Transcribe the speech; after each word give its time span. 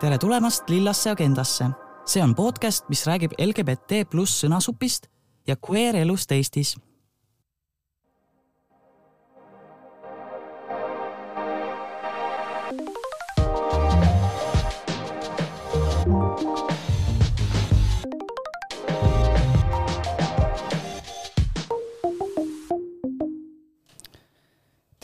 tere 0.00 0.18
tulemast 0.18 0.68
Lillasse 0.68 1.10
agendasse. 1.10 1.70
see 2.06 2.22
on 2.22 2.34
podcast, 2.34 2.88
mis 2.88 3.06
räägib 3.06 3.32
LGBT 3.38 4.04
pluss 4.10 4.44
sõnasupist 4.44 5.08
ja 5.46 5.56
queer 5.56 5.96
elust 5.96 6.32
Eestis. 6.32 6.76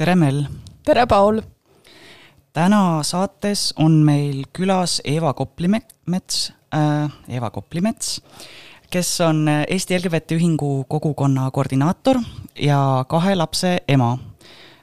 Tere, 0.04 0.18
Mel! 0.20 0.42
tere, 0.84 1.06
Paul! 1.08 1.38
täna 2.52 3.00
saates 3.08 3.70
on 3.80 3.94
meil 4.04 4.42
külas 4.52 4.98
Eeva 5.00 5.30
Koplimets 5.32 6.50
äh,, 6.76 7.06
Eeva 7.32 7.48
Koplimets, 7.48 8.18
kes 8.92 9.12
on 9.24 9.46
Eesti 9.48 9.96
LGBT 9.96 10.36
Ühingu 10.36 10.84
kogukonna 10.92 11.46
koordinaator 11.56 12.20
ja 12.60 12.80
kahe 13.08 13.32
lapse 13.32 13.70
ema 13.88 14.10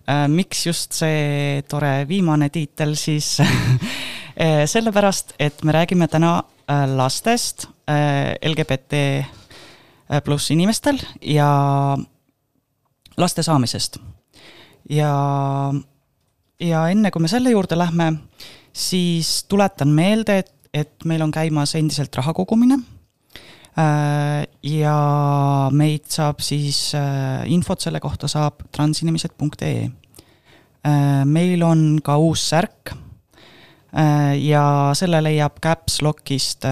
äh,. 0.10 0.26
miks 0.26 0.66
just 0.66 0.98
see 0.98 1.62
tore 1.70 2.08
viimane 2.10 2.50
tiitel 2.50 2.96
siis 2.98 3.36
äh, 3.46 4.64
sellepärast, 4.66 5.36
et 5.38 5.62
me 5.62 5.76
räägime 5.78 6.08
täna 6.10 6.40
äh, 6.66 6.88
lastest 6.96 7.68
äh, 7.86 8.40
LGBT 8.42 9.04
äh, 9.22 10.24
pluss 10.26 10.50
inimestel 10.50 10.98
ja 11.22 11.52
laste 13.22 13.46
saamisest. 13.46 14.02
Ja 14.90 15.12
ja 16.62 16.86
enne 16.94 17.12
kui 17.12 17.24
me 17.24 17.30
selle 17.32 17.54
juurde 17.54 17.78
lähme, 17.78 18.14
siis 18.74 19.44
tuletan 19.50 19.92
meelde, 19.96 20.42
et, 20.44 20.52
et 20.74 21.06
meil 21.10 21.24
on 21.26 21.32
käimas 21.34 21.76
endiselt 21.80 22.16
raha 22.16 22.34
kogumine. 22.38 22.80
ja 24.68 24.96
meid 25.72 26.10
saab 26.12 26.42
siis, 26.44 26.92
infot 27.48 27.80
selle 27.80 28.02
kohta 28.04 28.28
saab 28.28 28.66
transinimesed.ee. 28.76 29.88
meil 31.26 31.64
on 31.64 32.02
ka 32.04 32.18
uus 32.18 32.50
särk. 32.50 32.94
ja 34.42 34.92
selle 34.94 35.24
leiab 35.24 35.60
Caps 35.64 36.02
Lockist 36.02 36.68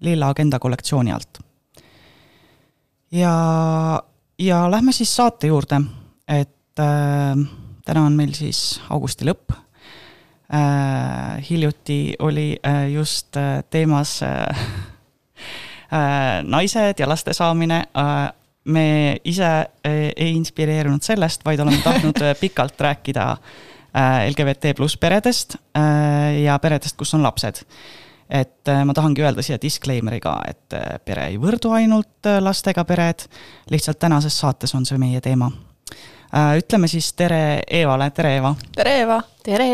Lilla 0.00 0.28
Agenda 0.28 0.58
kollektsiooni 0.58 1.12
alt. 1.12 1.38
ja, 3.10 4.02
ja 4.38 4.70
lähme 4.70 4.92
siis 4.92 5.16
saate 5.16 5.46
juurde, 5.46 5.82
et 6.28 6.57
täna 6.78 8.04
on 8.04 8.16
meil 8.16 8.34
siis 8.36 8.80
augusti 8.92 9.26
lõpp 9.28 9.54
äh,. 10.52 11.38
hiljuti 11.50 12.16
oli 12.18 12.56
äh, 12.66 12.90
just 12.92 13.36
äh, 13.36 13.64
teemas 13.70 14.22
äh, 14.22 14.46
äh, 15.92 16.42
naised 16.44 17.00
ja 17.00 17.08
laste 17.08 17.32
saamine 17.32 17.84
äh,. 17.96 18.32
me 18.64 19.16
ise 19.24 19.44
äh, 19.44 20.10
ei 20.16 20.34
inspireerunud 20.36 21.02
sellest, 21.02 21.44
vaid 21.44 21.60
oleme 21.60 21.80
tahtnud 21.84 22.20
äh, 22.22 22.34
pikalt 22.40 22.80
rääkida 22.80 23.30
äh, 23.32 24.28
LGBT 24.30 24.74
pluss 24.76 24.96
peredest 24.96 25.56
äh, 25.76 26.42
ja 26.42 26.58
peredest, 26.58 26.96
kus 26.96 27.14
on 27.14 27.22
lapsed 27.22 27.64
et 28.28 28.68
äh, 28.68 28.84
ma 28.84 28.92
tahangi 28.92 29.24
öelda 29.24 29.42
siia 29.42 29.56
disclaimer'iga, 29.62 30.34
et 30.48 30.76
äh, 30.76 31.00
pere 31.04 31.30
ei 31.32 31.40
võrdu 31.40 31.72
ainult 31.72 32.28
lastega 32.40 32.84
pered, 32.84 33.24
lihtsalt 33.70 33.98
tänases 33.98 34.36
saates 34.40 34.74
on 34.76 34.84
see 34.84 35.00
meie 35.00 35.24
teema 35.24 35.48
Äh, 35.88 36.17
ütleme 36.32 36.88
siis 36.88 37.12
tere 37.16 37.62
Eevale, 37.70 38.10
tere 38.10 38.34
Eeva! 38.36 38.54
tere, 38.74 38.96
Eeva! 39.00 39.20
tere! 39.44 39.68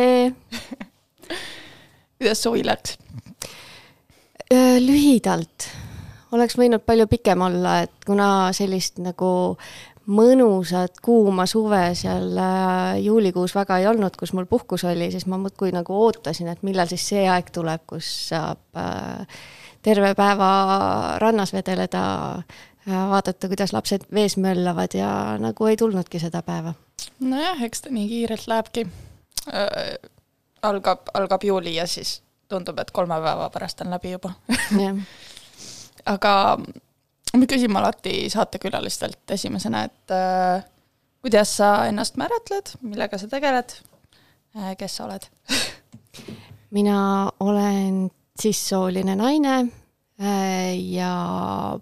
kuidas 2.18 2.42
suvi 2.42 2.62
läks? 2.66 2.98
Äh, 4.52 4.78
lühidalt, 4.78 5.66
oleks 6.32 6.54
võinud 6.58 6.84
palju 6.86 7.08
pikem 7.10 7.42
olla, 7.42 7.80
et 7.86 8.06
kuna 8.06 8.52
sellist 8.54 9.00
nagu 9.02 9.56
mõnusat 10.14 11.00
kuuma 11.02 11.48
suve 11.50 11.88
seal 11.98 12.38
äh, 12.38 13.00
juulikuus 13.02 13.56
väga 13.56 13.80
ei 13.80 13.88
olnud, 13.90 14.14
kus 14.20 14.34
mul 14.36 14.46
puhkus 14.46 14.84
oli, 14.86 15.10
siis 15.10 15.26
ma 15.26 15.40
muudkui 15.42 15.72
nagu 15.74 15.96
ootasin, 16.06 16.52
et 16.52 16.62
millal 16.62 16.86
siis 16.92 17.08
see 17.14 17.26
aeg 17.26 17.50
tuleb, 17.50 17.82
kus 17.88 18.12
saab 18.28 18.62
terve 19.84 20.14
päeva 20.16 20.50
rannas 21.20 21.50
vedeleda 21.52 22.04
vaadata, 22.86 23.48
kuidas 23.48 23.72
lapsed 23.72 24.06
vees 24.14 24.36
möllavad 24.36 24.96
ja 24.96 25.10
nagu 25.40 25.66
ei 25.66 25.76
tulnudki 25.76 26.20
seda 26.20 26.42
päeva. 26.42 26.74
nojah, 27.20 27.62
eks 27.62 27.84
ta 27.84 27.92
nii 27.94 28.08
kiirelt 28.08 28.46
lähebki 28.46 28.86
äh,. 29.48 29.96
algab, 30.62 31.08
algab 31.14 31.44
juuli 31.44 31.74
ja 31.74 31.86
siis 31.86 32.22
tundub, 32.48 32.78
et 32.78 32.90
kolme 32.90 33.20
päeva 33.20 33.50
pärast 33.50 33.80
on 33.80 33.90
läbi 33.90 34.14
juba 34.14 34.32
aga 36.14 36.34
me 37.36 37.46
küsime 37.50 37.78
alati 37.80 38.28
saatekülalistelt 38.30 39.30
esimesena, 39.36 39.84
et 39.84 40.14
äh, 40.14 40.64
kuidas 41.24 41.56
sa 41.56 41.86
ennast 41.88 42.18
määratled, 42.20 42.76
millega 42.82 43.18
sa 43.18 43.28
tegeled 43.28 43.78
äh,, 44.56 44.76
kes 44.76 44.96
sa 44.96 45.08
oled 45.08 45.28
mina 46.76 47.30
olen 47.40 48.10
sissooline 48.40 49.16
naine 49.16 49.56
äh, 50.20 50.74
ja 50.90 51.78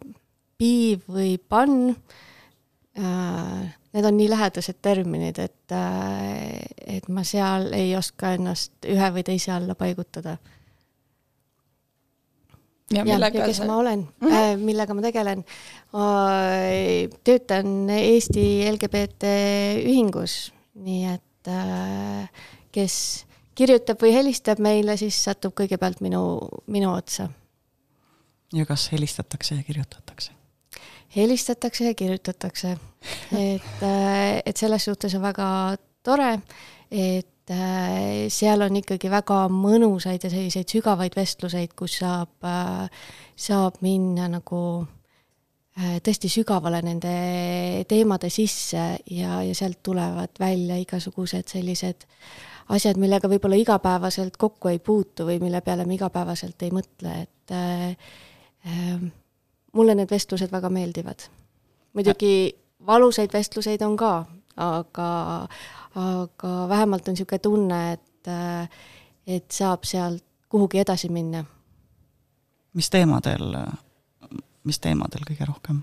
bi 0.62 0.96
või 1.10 1.36
pan. 1.38 1.92
Äh, 2.92 3.60
need 3.92 4.08
on 4.08 4.16
nii 4.18 4.30
lähedased 4.30 4.80
terminid, 4.84 5.38
et, 5.40 5.72
äh, 5.74 6.60
et 6.98 7.08
ma 7.08 7.24
seal 7.24 7.70
ei 7.76 7.94
oska 7.96 8.34
ennast 8.36 8.88
ühe 8.88 9.12
või 9.14 9.24
teise 9.26 9.54
alla 9.56 9.76
paigutada. 9.78 10.36
ja, 12.92 13.04
ja, 13.08 13.16
ja 13.16 13.30
kes 13.32 13.56
sa... 13.56 13.66
ma 13.66 13.78
olen 13.80 14.02
mm, 14.20 14.28
-hmm. 14.28 14.64
millega 14.68 14.94
ma 14.94 15.02
tegelen? 15.02 15.44
töötan 17.24 17.90
Eesti 17.90 18.44
LGBT 18.70 19.32
ühingus, 19.88 20.52
nii 20.74 21.04
et 21.14 21.50
kes 22.72 22.96
kirjutab 23.54 24.00
või 24.02 24.12
helistab 24.12 24.60
meile, 24.60 24.96
siis 25.00 25.16
satub 25.24 25.54
kõigepealt 25.56 26.04
minu, 26.04 26.22
minu 26.66 26.92
otsa. 26.92 27.30
ja 28.52 28.66
kas 28.66 28.90
helistatakse 28.92 29.54
ja 29.54 29.62
kirjutatakse? 29.62 30.32
Helistatakse 31.16 31.84
ja 31.84 31.94
kirjutatakse. 31.94 32.76
et, 33.32 33.82
äh, 33.82 34.42
et 34.46 34.56
selles 34.56 34.84
suhtes 34.84 35.14
on 35.14 35.22
väga 35.22 35.76
tore, 36.04 36.38
et 36.90 37.50
äh, 37.50 38.28
seal 38.28 38.62
on 38.62 38.76
ikkagi 38.76 39.10
väga 39.10 39.46
mõnusaid 39.50 40.24
ja 40.24 40.30
selliseid 40.30 40.70
sügavaid 40.70 41.16
vestluseid, 41.16 41.74
kus 41.76 41.98
saab, 42.02 42.34
äh, 42.46 42.88
saab 43.36 43.80
minna 43.82 44.28
nagu 44.30 44.62
tõesti 45.72 46.28
sügavale 46.28 46.82
nende 46.84 47.10
teemade 47.88 48.28
sisse 48.28 48.82
ja, 49.08 49.38
ja 49.40 49.54
sealt 49.56 49.78
tulevad 49.80 50.36
välja 50.36 50.76
igasugused 50.76 51.48
sellised 51.48 52.04
asjad, 52.76 53.00
millega 53.00 53.30
võib-olla 53.32 53.56
igapäevaselt 53.56 54.36
kokku 54.36 54.68
ei 54.68 54.82
puutu 54.84 55.24
või 55.28 55.38
mille 55.40 55.62
peale 55.64 55.86
me 55.88 55.96
igapäevaselt 55.96 56.62
ei 56.62 56.74
mõtle, 56.76 57.14
et 57.24 57.56
äh, 57.56 57.96
mulle 59.72 59.94
need 59.94 60.10
vestlused 60.10 60.52
väga 60.52 60.68
meeldivad. 60.70 61.28
muidugi 61.92 62.58
valusaid 62.86 63.32
vestluseid 63.32 63.82
on 63.82 63.96
ka, 63.96 64.24
aga, 64.56 65.08
aga 65.94 66.52
vähemalt 66.68 67.08
on 67.08 67.16
niisugune 67.16 67.38
tunne, 67.38 67.80
et, 67.92 68.32
et 69.26 69.50
saab 69.50 69.84
sealt 69.84 70.24
kuhugi 70.48 70.78
edasi 70.78 71.08
minna. 71.08 71.44
mis 72.74 72.90
teemadel, 72.90 73.56
mis 74.64 74.78
teemadel 74.80 75.24
kõige 75.28 75.48
rohkem 75.48 75.82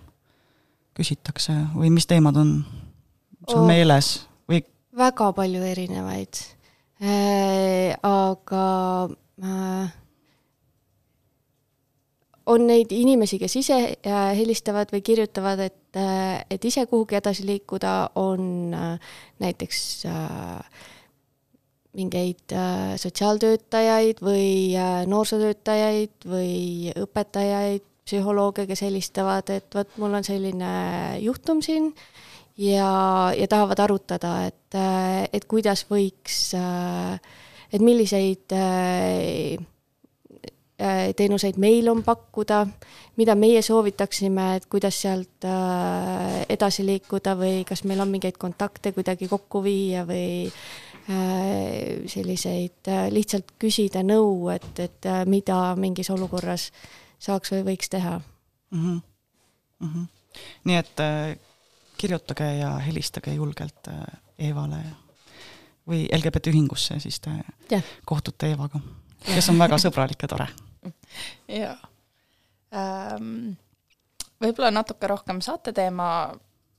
küsitakse 0.98 1.54
või 1.76 1.92
mis 1.94 2.08
teemad 2.10 2.38
on 2.38 2.54
sul 3.48 3.62
oh, 3.62 3.68
meeles 3.68 4.12
või? 4.50 4.64
väga 4.98 5.32
palju 5.38 5.64
erinevaid 5.64 6.42
äh,, 7.02 7.96
aga 8.04 8.66
äh, 9.44 9.94
on 12.50 12.66
neid 12.70 12.92
inimesi, 12.96 13.38
kes 13.42 13.56
ise 13.62 13.78
äh, 13.94 14.20
helistavad 14.38 14.92
või 14.94 15.04
kirjutavad, 15.06 15.62
et, 15.68 15.98
äh, 16.00 16.42
et 16.50 16.66
ise 16.66 16.86
kuhugi 16.90 17.20
edasi 17.20 17.46
liikuda, 17.48 18.12
on 18.20 18.74
äh, 18.74 19.12
näiteks 19.44 20.06
mingeid 22.00 22.54
sotsiaaltöötajaid 23.02 24.20
või 24.24 24.78
noorsootöötajaid 25.10 26.28
või 26.30 26.92
õpetajaid, 26.94 27.84
psühholooge, 28.06 28.68
kes 28.70 28.84
helistavad, 28.86 29.50
et 29.54 29.74
vot 29.76 29.98
mul 30.02 30.14
on 30.20 30.26
selline 30.26 30.70
juhtum 31.24 31.64
siin 31.66 31.90
ja, 32.62 32.92
ja 33.38 33.50
tahavad 33.50 33.82
arutada, 33.84 34.36
et, 34.50 34.78
et 35.34 35.50
kuidas 35.50 35.84
võiks, 35.90 36.54
et 37.74 37.84
milliseid 37.84 38.56
äh, 38.56 39.58
teenuseid 41.16 41.58
meil 41.60 41.88
on 41.92 42.04
pakkuda, 42.04 42.64
mida 43.20 43.36
meie 43.36 43.62
soovitaksime, 43.62 44.46
et 44.56 44.68
kuidas 44.72 45.02
sealt 45.02 45.48
äh, 45.48 46.46
edasi 46.50 46.86
liikuda 46.88 47.36
või 47.40 47.64
kas 47.68 47.84
meil 47.84 48.00
on 48.00 48.12
mingeid 48.12 48.38
kontakte 48.40 48.94
kuidagi 48.96 49.28
kokku 49.28 49.64
viia 49.64 50.06
või 50.08 50.48
äh, 50.48 52.06
selliseid 52.08 52.92
lihtsalt 53.12 53.52
küsida 53.60 54.04
nõu, 54.08 54.48
et, 54.54 54.72
et 54.80 55.10
mida 55.28 55.60
mingis 55.80 56.12
olukorras 56.16 56.70
saaks 57.20 57.52
või 57.58 57.66
võiks 57.74 57.92
teha 57.92 58.16
mm. 58.20 58.80
-hmm. 58.80 59.02
Mm 59.80 59.92
-hmm. 59.94 60.08
nii 60.64 60.76
et 60.76 61.04
kirjutage 61.98 62.54
ja 62.60 62.78
helistage 62.78 63.34
julgelt 63.34 63.92
Eevale 64.40 64.80
või 65.88 66.08
LGBT 66.16 66.48
ühingusse, 66.48 67.00
siis 67.00 67.20
te 67.20 67.32
yeah. 67.72 67.84
kohtute 68.06 68.48
Eevaga 68.48 68.80
kes 69.26 69.50
on 69.52 69.60
väga 69.60 69.80
sõbralik 69.82 70.24
ja 70.24 70.32
tore. 70.32 70.48
jaa 71.62 71.78
ähm,. 72.74 73.58
võib-olla 74.40 74.72
natuke 74.72 75.08
rohkem 75.08 75.42
saateteema 75.44 76.10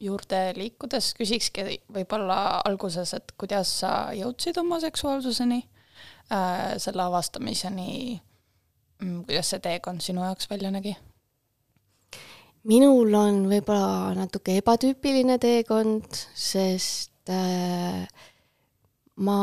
juurde 0.01 0.41
liikudes 0.57 1.13
küsikski 1.19 1.81
võib-olla 1.93 2.61
alguses, 2.65 3.13
et 3.15 3.35
kuidas 3.41 3.73
sa 3.83 3.93
jõudsid 4.17 4.59
oma 4.63 4.81
seksuaalsuseni 4.81 5.61
äh,, 6.33 6.79
selle 6.81 7.05
avastamiseni, 7.05 8.21
mm, 9.03 9.23
kuidas 9.29 9.53
see 9.53 9.63
teekond 9.65 10.05
sinu 10.05 10.25
jaoks 10.25 10.51
välja 10.51 10.73
nägi? 10.73 10.97
minul 12.69 13.15
on 13.17 13.45
võib-olla 13.49 14.13
natuke 14.17 14.59
ebatüüpiline 14.61 15.39
teekond, 15.41 16.09
sest 16.37 17.33
äh, 17.33 18.05
ma 19.17 19.41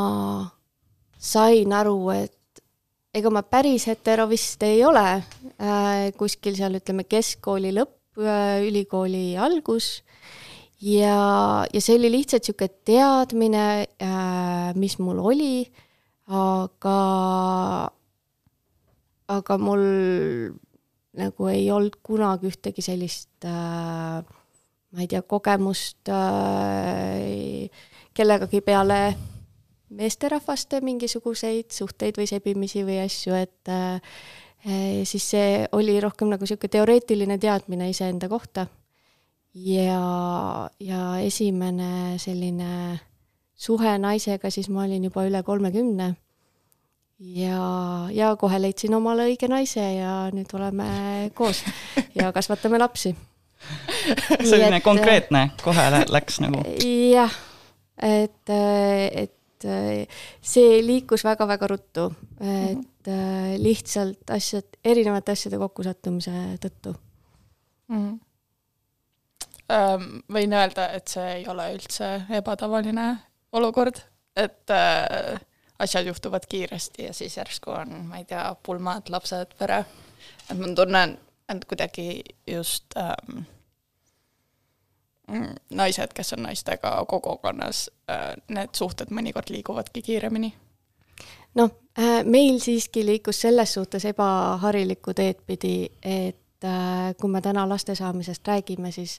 sain 1.18 1.72
aru, 1.74 1.98
et 2.14 2.37
ega 3.18 3.32
ma 3.34 3.42
päris 3.42 3.88
hetero 3.90 4.28
vist 4.30 4.62
ei 4.66 4.82
ole 4.86 5.04
äh,, 5.18 6.08
kuskil 6.18 6.56
seal 6.58 6.78
ütleme 6.78 7.04
keskkooli 7.08 7.72
lõpp 7.76 8.20
äh,, 8.22 8.64
ülikooli 8.68 9.36
algus. 9.38 10.02
Ja, 10.78 11.66
ja 11.74 11.80
see 11.82 11.96
oli 11.98 12.12
lihtsalt 12.14 12.46
niisugune 12.46 12.70
teadmine 12.86 13.66
äh,, 13.98 14.70
mis 14.78 14.98
mul 15.02 15.18
oli, 15.32 15.66
aga, 16.30 16.98
aga 19.34 19.58
mul 19.58 19.84
nagu 21.18 21.48
ei 21.50 21.66
olnud 21.74 21.98
kunagi 22.06 22.52
ühtegi 22.52 22.84
sellist 22.84 23.48
äh, 23.48 24.22
ma 24.22 25.02
ei 25.02 25.10
tea, 25.10 25.24
kogemust 25.26 26.08
äh, 26.14 27.66
kellegagi 28.14 28.62
peale 28.64 29.00
meesterahvaste 29.90 30.80
mingisuguseid 30.84 31.70
suhteid 31.72 32.18
või 32.18 32.26
sebimisi 32.28 32.84
või 32.84 32.98
asju, 33.04 33.34
et 33.38 33.72
äh, 33.72 34.00
siis 35.08 35.30
see 35.30 35.64
oli 35.72 35.98
rohkem 36.00 36.28
nagu 36.32 36.44
niisugune 36.44 36.72
teoreetiline 36.72 37.38
teadmine 37.38 37.90
iseenda 37.90 38.28
kohta. 38.28 38.66
ja, 39.54 40.70
ja 40.80 41.02
esimene 41.24 42.18
selline 42.18 43.00
suhe 43.54 43.98
naisega, 43.98 44.50
siis 44.50 44.68
ma 44.68 44.84
olin 44.84 45.04
juba 45.04 45.24
üle 45.26 45.42
kolmekümne 45.42 46.14
ja, 47.18 47.62
ja 48.12 48.34
kohe 48.36 48.60
leidsin 48.62 48.94
omale 48.94 49.26
õige 49.30 49.48
naise 49.50 49.82
ja 49.82 50.28
nüüd 50.34 50.52
oleme 50.54 51.30
koos 51.34 51.64
ja 52.18 52.32
kasvatame 52.32 52.78
lapsi. 52.78 53.14
selline 54.44 54.78
et, 54.78 54.84
konkreetne, 54.84 55.48
kohe 55.62 55.88
läks 56.08 56.38
nagu. 56.44 56.62
jah, 57.12 57.34
et, 57.98 58.52
et 58.52 59.34
et 59.58 59.66
äh, 59.66 60.20
see 60.42 60.78
liikus 60.86 61.24
väga-väga 61.26 61.66
ruttu, 61.66 62.12
et 62.40 62.76
mm 62.76 62.84
-hmm. 63.04 63.62
lihtsalt 63.62 64.30
asjad, 64.30 64.64
erinevate 64.84 65.32
asjade 65.32 65.58
kokkusattumise 65.58 66.30
tõttu 66.62 66.94
mm. 67.88 68.18
-hmm. 69.68 70.22
võin 70.32 70.52
öelda, 70.52 70.90
et 70.92 71.08
see 71.08 71.32
ei 71.34 71.48
ole 71.48 71.74
üldse 71.74 72.22
ebatavaline 72.30 73.16
olukord, 73.52 74.00
et 74.36 74.70
äh, 74.70 75.40
asjad 75.78 76.06
juhtuvad 76.06 76.46
kiiresti 76.48 77.04
ja 77.04 77.12
siis 77.12 77.36
järsku 77.36 77.70
on, 77.70 78.06
ma 78.08 78.16
ei 78.16 78.24
tea, 78.24 78.54
pulmad, 78.62 79.02
lapsed, 79.08 79.54
pere. 79.58 79.84
et 80.50 80.58
ma 80.58 80.74
tunnen 80.74 81.18
end 81.48 81.64
kuidagi 81.64 82.20
just 82.46 82.84
ähm, 82.96 83.44
naised, 85.74 86.14
kes 86.14 86.32
on 86.32 86.42
naistega 86.46 86.94
kogukonnas, 87.08 87.88
äh, 88.10 88.32
need 88.48 88.74
suhted 88.76 89.12
mõnikord 89.14 89.52
liiguvadki 89.52 90.02
kiiremini? 90.02 90.54
noh, 91.58 91.70
äh, 91.98 92.24
meil 92.24 92.60
siiski 92.62 93.04
liikus 93.06 93.40
selles 93.46 93.72
suhtes 93.74 94.04
ebaharilikku 94.10 95.14
teed 95.16 95.40
pidi, 95.46 95.88
et 96.02 96.64
äh, 96.64 97.14
kui 97.20 97.30
me 97.32 97.42
täna 97.44 97.64
laste 97.68 97.94
saamisest 97.98 98.46
räägime, 98.48 98.92
siis 98.94 99.18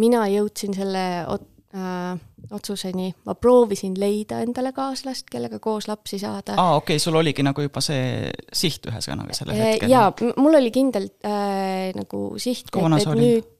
mina 0.00 0.24
jõudsin 0.30 0.74
selle 0.76 1.04
ot-, 1.28 1.50
äh, 1.74 2.14
otsuseni, 2.54 3.10
ma 3.26 3.34
proovisin 3.34 3.98
leida 4.00 4.40
endale 4.44 4.72
kaaslast, 4.76 5.28
kellega 5.30 5.58
koos 5.58 5.88
lapsi 5.90 6.18
saada. 6.22 6.56
aa, 6.56 6.76
okei 6.76 6.94
okay,, 6.94 7.02
sul 7.02 7.18
oligi 7.20 7.44
nagu 7.46 7.66
juba 7.66 7.82
see 7.84 8.30
siht 8.52 8.88
ühesõnaga 8.90 9.36
sellel 9.36 9.60
hetkel? 9.60 9.92
jaa, 9.92 10.10
mul 10.36 10.60
oli 10.60 10.72
kindel 10.74 11.10
äh, 11.26 11.90
nagu 11.98 12.26
siht, 12.38 12.70
et, 12.70 12.98
et 13.02 13.14
nüüd 13.18 13.52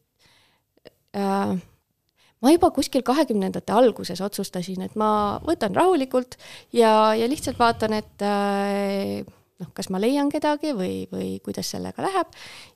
äh, 1.19 1.57
ma 2.45 2.53
juba 2.53 2.71
kuskil 2.77 3.05
kahekümnendate 3.07 3.73
alguses 3.73 4.21
otsustasin, 4.25 4.85
et 4.85 4.97
ma 5.01 5.41
võtan 5.45 5.75
rahulikult 5.77 6.37
ja, 6.77 7.15
ja 7.17 7.29
lihtsalt 7.31 7.59
vaatan, 7.61 7.97
et 7.97 8.25
äh, 8.25 9.25
noh, 9.63 9.71
kas 9.77 9.89
ma 9.93 10.01
leian 10.03 10.31
kedagi 10.33 10.75
või, 10.77 11.05
või 11.13 11.39
kuidas 11.45 11.73
sellega 11.73 12.05
läheb. 12.05 12.35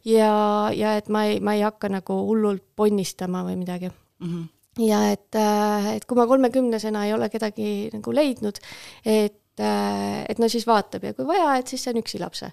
ja, 0.09 0.31
ja 0.75 0.95
et 1.01 1.11
ma 1.13 1.27
ei, 1.29 1.43
ma 1.45 1.57
ei 1.59 1.67
hakka 1.67 1.91
nagu 1.93 2.23
hullult 2.31 2.65
ponnistama 2.79 3.45
või 3.47 3.59
midagi 3.65 3.91
mm. 3.91 4.31
-hmm 4.31 4.47
ja 4.79 4.99
et, 5.11 5.35
äh, 5.35 5.97
et 5.97 6.05
kui 6.07 6.15
ma 6.15 6.23
kolmekümnesena 6.31 7.01
ei 7.09 7.11
ole 7.11 7.27
kedagi 7.33 7.91
nagu 7.91 8.13
leidnud, 8.15 8.61
et 9.03 9.59
äh, 9.59 10.23
et 10.31 10.39
no 10.39 10.47
siis 10.47 10.69
vaatab 10.69 11.03
ja 11.03 11.15
kui 11.19 11.27
vaja, 11.27 11.57
et 11.59 11.67
siis 11.67 11.83
saan 11.83 11.99
üksi 11.99 12.21
lapse. 12.23 12.53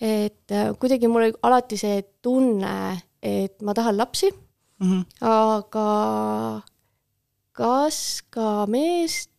et 0.00 0.52
kuidagi 0.78 1.08
mul 1.08 1.22
oli 1.22 1.32
alati 1.48 1.78
see 1.80 2.02
tunne, 2.20 3.00
et 3.22 3.62
ma 3.62 3.72
tahan 3.72 3.96
lapsi 3.96 4.28
mm. 4.82 4.90
-hmm. 4.90 5.04
aga 5.20 6.62
kas 7.52 8.22
ka 8.30 8.66
meest 8.66 9.30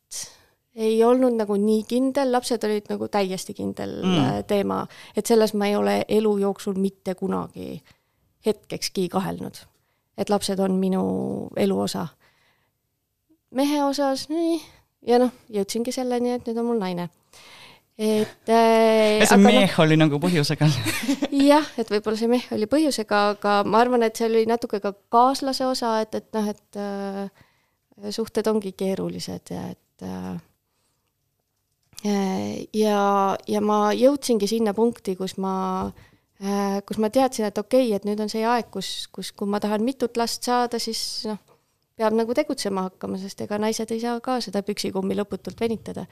ei 0.75 1.03
olnud 1.03 1.37
nagu 1.37 1.55
nii 1.57 1.83
kindel, 1.87 2.31
lapsed 2.31 2.63
olid 2.63 2.87
nagu 2.89 3.07
täiesti 3.07 3.53
kindel 3.53 3.99
mm. 4.03 4.17
Äh, 4.17 4.43
teema, 4.47 4.87
et 5.15 5.25
selles 5.25 5.53
ma 5.53 5.67
ei 5.67 5.75
ole 5.75 6.05
elu 6.07 6.37
jooksul 6.37 6.73
mitte 6.73 7.15
kunagi 7.15 7.81
hetkekski 8.45 9.09
kahelnud. 9.09 9.55
et 10.17 10.29
lapsed 10.29 10.59
on 10.59 10.71
minu 10.71 11.49
elu 11.57 11.79
osa. 11.79 12.07
mehe 13.51 13.83
osas, 13.83 14.29
nii, 14.29 14.61
ja 15.07 15.19
noh, 15.19 15.31
jõudsingi 15.49 15.91
selleni, 15.91 16.31
et 16.31 16.47
nüüd 16.47 16.57
on 16.57 16.65
mul 16.65 16.79
naine 16.79 17.09
et 17.97 18.49
äh,. 18.49 19.21
see 19.21 19.37
noh 19.37 19.43
meeh 19.43 19.69
no, 19.69 19.83
oli 19.83 19.97
nagu 19.99 20.17
põhjusega 20.21 20.69
jah, 21.51 21.67
et 21.77 21.91
võib-olla 21.93 22.17
see 22.17 22.31
meeh 22.31 22.47
oli 22.55 22.69
põhjusega, 22.69 23.19
aga 23.35 23.59
ma 23.67 23.83
arvan, 23.83 24.05
et 24.07 24.17
see 24.17 24.29
oli 24.29 24.47
natuke 24.49 24.81
ka 24.81 24.95
kaaslase 25.13 25.67
osa, 25.69 25.99
et, 26.01 26.17
et 26.17 26.29
noh, 26.33 26.49
et 26.49 26.81
äh, 26.81 28.09
suhted 28.15 28.49
ongi 28.49 28.73
keerulised 28.77 29.53
ja 29.53 29.67
et 29.69 30.07
äh, 30.07 30.41
ja, 32.73 33.03
ja 33.47 33.61
ma 33.63 33.77
jõudsingi 33.95 34.49
sinna 34.49 34.73
punkti, 34.73 35.13
kus 35.19 35.37
ma 35.37 35.53
äh,, 36.41 36.81
kus 36.87 36.97
ma 36.97 37.13
teadsin, 37.13 37.45
et 37.51 37.61
okei 37.61 37.91
okay,, 37.91 37.95
et 38.01 38.09
nüüd 38.09 38.25
on 38.25 38.31
see 38.33 38.41
aeg, 38.41 38.73
kus, 38.73 39.07
kus, 39.13 39.31
kui 39.37 39.49
ma 39.49 39.61
tahan 39.63 39.85
mitut 39.85 40.17
last 40.17 40.49
saada, 40.49 40.81
siis 40.81 41.27
noh, 41.29 41.37
peab 41.93 42.17
nagu 42.17 42.33
tegutsema 42.33 42.87
hakkama, 42.89 43.21
sest 43.21 43.45
ega 43.45 43.61
naised 43.61 43.93
ei 43.93 44.01
saa 44.01 44.17
ka 44.23 44.39
seda 44.41 44.65
püksikummi 44.65 45.13
lõputult 45.13 45.61
venitada 45.61 46.07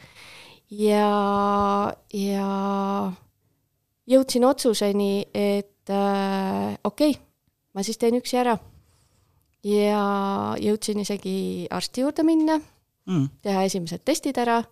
ja, 0.71 1.93
ja 2.13 2.47
jõudsin 4.07 4.45
otsuseni, 4.47 5.27
et 5.33 5.89
äh, 5.91 6.77
okei 6.83 7.13
okay,, 7.15 7.23
ma 7.75 7.83
siis 7.83 7.99
teen 8.01 8.17
üksi 8.19 8.39
ära. 8.41 8.57
ja 9.63 10.03
jõudsin 10.57 11.03
isegi 11.03 11.67
arsti 11.69 12.01
juurde 12.01 12.23
minna 12.25 12.57
mm., 12.57 13.27
teha 13.45 13.67
esimesed 13.67 14.01
testid 14.05 14.37
ära 14.41 14.63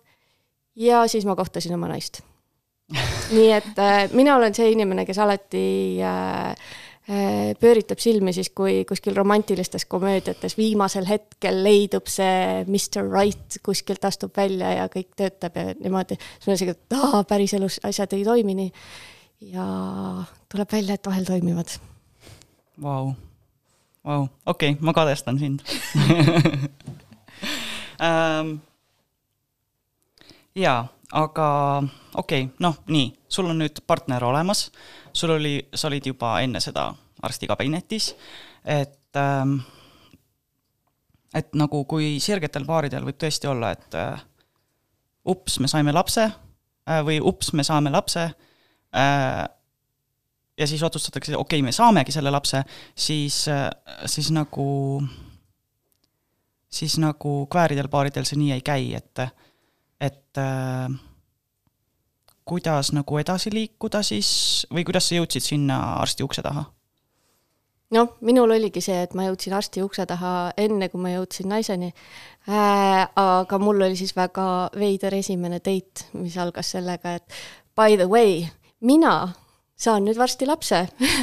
ja 0.74 1.04
siis 1.06 1.24
ma 1.28 1.36
kohtasin 1.38 1.76
oma 1.76 1.92
naist 1.92 2.22
nii 3.36 3.50
et 3.54 3.78
äh, 3.78 4.10
mina 4.12 4.36
olen 4.36 4.54
see 4.54 4.72
inimene, 4.72 5.06
kes 5.06 5.18
alati 5.22 6.00
äh, 6.02 6.54
pööritab 7.60 7.98
silmi 7.98 8.32
siis, 8.32 8.52
kui 8.54 8.84
kuskil 8.88 9.16
romantilistes 9.16 9.84
komöödiates 9.90 10.56
viimasel 10.58 11.08
hetkel 11.08 11.62
leidub 11.64 12.06
see 12.06 12.64
Mr 12.66 13.08
Right, 13.08 13.58
kuskilt 13.66 14.04
astub 14.06 14.36
välja 14.36 14.70
ja 14.76 14.84
kõik 14.92 15.08
töötab 15.18 15.56
ja 15.58 15.72
niimoodi. 15.74 16.18
siis 16.38 16.46
ma 16.46 16.58
siuke, 16.60 16.76
et 16.76 16.98
aa, 16.98 17.24
päriselus 17.24 17.80
asjad 17.88 18.14
ei 18.14 18.22
toimi 18.24 18.54
nii. 18.54 18.70
ja 19.56 19.66
tuleb 20.52 20.72
välja, 20.72 20.94
et 20.94 21.06
vahel 21.06 21.26
toimivad. 21.26 21.74
Vau, 22.82 23.12
vau, 24.04 24.28
okei, 24.46 24.76
ma 24.80 24.94
kadestan 24.94 25.38
sind 25.38 25.66
um, 27.98 28.54
jaa, 30.54 30.86
aga 31.12 31.50
okei 32.14 32.44
okay,, 32.44 32.54
noh, 32.58 32.78
nii, 32.86 33.12
sul 33.28 33.50
on 33.50 33.64
nüüd 33.64 33.82
partner 33.86 34.24
olemas, 34.24 34.68
sul 35.12 35.34
oli, 35.36 35.58
sa 35.74 35.88
olid 35.90 36.06
juba 36.12 36.38
enne 36.44 36.62
seda 36.62 36.92
arstikabinetis, 37.22 38.14
et 38.64 39.18
ähm, 39.18 39.58
et 41.34 41.54
nagu 41.54 41.84
kui 41.86 42.16
sirgetel 42.22 42.66
paaridel 42.66 43.06
võib 43.06 43.18
tõesti 43.20 43.50
olla, 43.50 43.72
et 43.76 43.96
äh, 43.98 44.22
ups, 45.30 45.60
me 45.62 45.70
saime 45.70 45.94
lapse 45.94 46.26
äh, 46.26 47.00
või 47.06 47.20
ups, 47.22 47.52
me 47.54 47.66
saame 47.66 47.92
lapse 47.94 48.24
äh,, 48.26 49.44
ja 50.58 50.66
siis 50.66 50.82
otsustatakse, 50.82 51.36
okei 51.36 51.60
okay,, 51.60 51.66
me 51.66 51.72
saamegi 51.72 52.12
selle 52.12 52.32
lapse, 52.34 52.64
siis 52.94 53.44
siis 54.06 54.32
nagu, 54.34 54.66
siis 56.68 56.98
nagu 57.00 57.36
kvääridel 57.52 57.88
paaridel 57.92 58.26
see 58.28 58.40
nii 58.42 58.58
ei 58.58 58.66
käi, 58.66 58.90
et, 58.98 59.22
et 60.00 60.42
kuidas 62.50 62.90
nagu 62.96 63.18
edasi 63.22 63.52
liikuda 63.54 64.02
siis 64.06 64.30
või 64.74 64.84
kuidas 64.88 65.08
sa 65.08 65.20
jõudsid 65.20 65.44
sinna 65.46 65.80
arsti 66.02 66.26
ukse 66.26 66.42
taha? 66.42 66.66
Noh, 67.94 68.14
minul 68.26 68.54
oligi 68.54 68.82
see, 68.84 69.02
et 69.04 69.14
ma 69.18 69.26
jõudsin 69.28 69.54
arsti 69.56 69.82
ukse 69.84 70.06
taha 70.08 70.52
enne, 70.60 70.88
kui 70.92 71.02
ma 71.02 71.14
jõudsin 71.16 71.50
naiseni 71.50 71.90
äh,. 72.48 73.04
aga 73.18 73.60
mul 73.62 73.82
oli 73.86 73.98
siis 73.98 74.14
väga 74.16 74.70
veider 74.78 75.14
esimene 75.18 75.58
date, 75.58 76.08
mis 76.18 76.38
algas 76.38 76.72
sellega, 76.76 77.18
et 77.18 77.40
by 77.76 77.96
the 77.96 78.08
way, 78.10 78.44
mina 78.80 79.32
saan 79.80 80.04
nüüd 80.04 80.18
varsti 80.20 80.46
lapse 80.48 80.82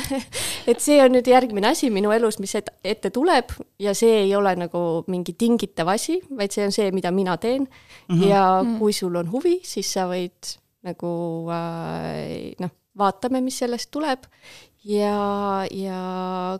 et 0.69 0.81
see 0.81 0.97
on 1.03 1.13
nüüd 1.13 1.27
järgmine 1.29 1.71
asi 1.71 1.91
minu 1.93 2.12
elus, 2.15 2.39
mis 2.41 2.55
ette 2.57 3.12
tuleb 3.13 3.53
ja 3.81 3.93
see 3.97 4.24
ei 4.24 4.33
ole 4.36 4.55
nagu 4.57 4.83
mingi 5.12 5.38
tingitav 5.38 5.93
asi, 5.93 6.17
vaid 6.29 6.55
see 6.55 6.65
on 6.65 6.74
see, 6.74 6.89
mida 6.95 7.13
mina 7.13 7.38
teen 7.38 7.67
mm. 7.67 8.15
-hmm. 8.15 8.25
ja 8.27 8.63
mhm. 8.63 8.79
kui 8.79 8.93
sul 8.93 9.15
on 9.15 9.31
huvi, 9.31 9.59
siis 9.63 9.93
sa 9.93 10.07
võid 10.09 10.57
nagu 10.88 11.12
äh, 11.53 12.55
noh, 12.59 12.74
vaatame, 12.97 13.41
mis 13.45 13.59
sellest 13.62 13.91
tuleb 13.93 14.25
ja, 14.88 15.67
ja 15.72 16.01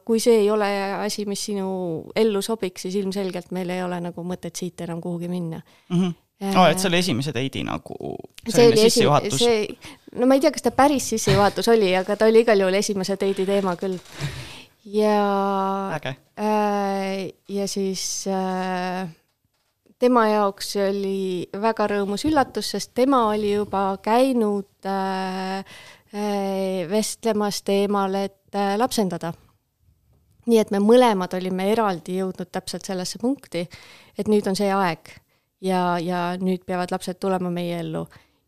kui 0.06 0.20
see 0.24 0.42
ei 0.44 0.52
ole 0.52 0.70
asi, 1.00 1.26
mis 1.30 1.48
sinu 1.50 1.68
ellu 2.16 2.42
sobiks, 2.46 2.86
siis 2.86 2.98
ilmselgelt 3.00 3.52
meil 3.56 3.72
ei 3.74 3.84
ole 3.86 4.00
nagu 4.04 4.26
mõtet 4.28 4.58
siit 4.60 4.82
enam 4.86 5.02
kuhugi 5.04 5.30
minna 5.32 5.62
mm. 5.90 6.00
-hmm. 6.00 6.16
Oh, 6.54 6.68
et 6.70 6.78
see 6.78 6.86
oli 6.92 7.00
esimese 7.02 7.32
date'i 7.34 7.64
nagu 7.66 7.96
selline 8.46 8.84
sissejuhatus? 8.84 9.42
no 10.16 10.28
ma 10.30 10.36
ei 10.38 10.42
tea, 10.44 10.52
kas 10.54 10.62
ta 10.68 10.72
päris 10.72 11.10
sissejuhatus 11.10 11.68
oli, 11.74 11.96
aga 11.98 12.16
ta 12.16 12.28
oli 12.30 12.44
igal 12.46 12.62
juhul 12.62 12.78
esimese 12.78 13.18
date'i 13.18 13.46
teema 13.46 13.74
küll. 13.76 13.98
ja 14.86 15.18
äge 15.96 16.14
äh,. 16.38 17.34
ja 17.50 17.68
siis 17.68 18.28
äh, 18.28 19.10
tema 20.00 20.28
jaoks 20.28 20.76
oli 20.76 21.50
väga 21.62 21.88
rõõmus 21.88 22.28
üllatus, 22.30 22.70
sest 22.70 22.94
tema 22.94 23.26
oli 23.32 23.56
juba 23.56 23.98
käinud 23.98 24.70
Äh, 24.88 25.66
vestlemas 26.90 27.62
teemal, 27.68 28.16
et 28.16 28.56
äh, 28.56 28.78
lapsendada. 28.78 29.34
nii 30.48 30.60
et 30.62 30.70
me 30.72 30.80
mõlemad 30.80 31.34
olime 31.36 31.66
eraldi 31.74 32.22
jõudnud 32.22 32.48
täpselt 32.52 32.86
sellesse 32.88 33.20
punkti, 33.20 33.66
et 34.18 34.30
nüüd 34.32 34.48
on 34.48 34.56
see 34.56 34.70
aeg 34.72 35.10
ja, 35.60 35.98
ja 36.00 36.22
nüüd 36.40 36.64
peavad 36.64 36.94
lapsed 36.94 37.20
tulema 37.20 37.52
meie 37.52 37.82
ellu. 37.82 38.06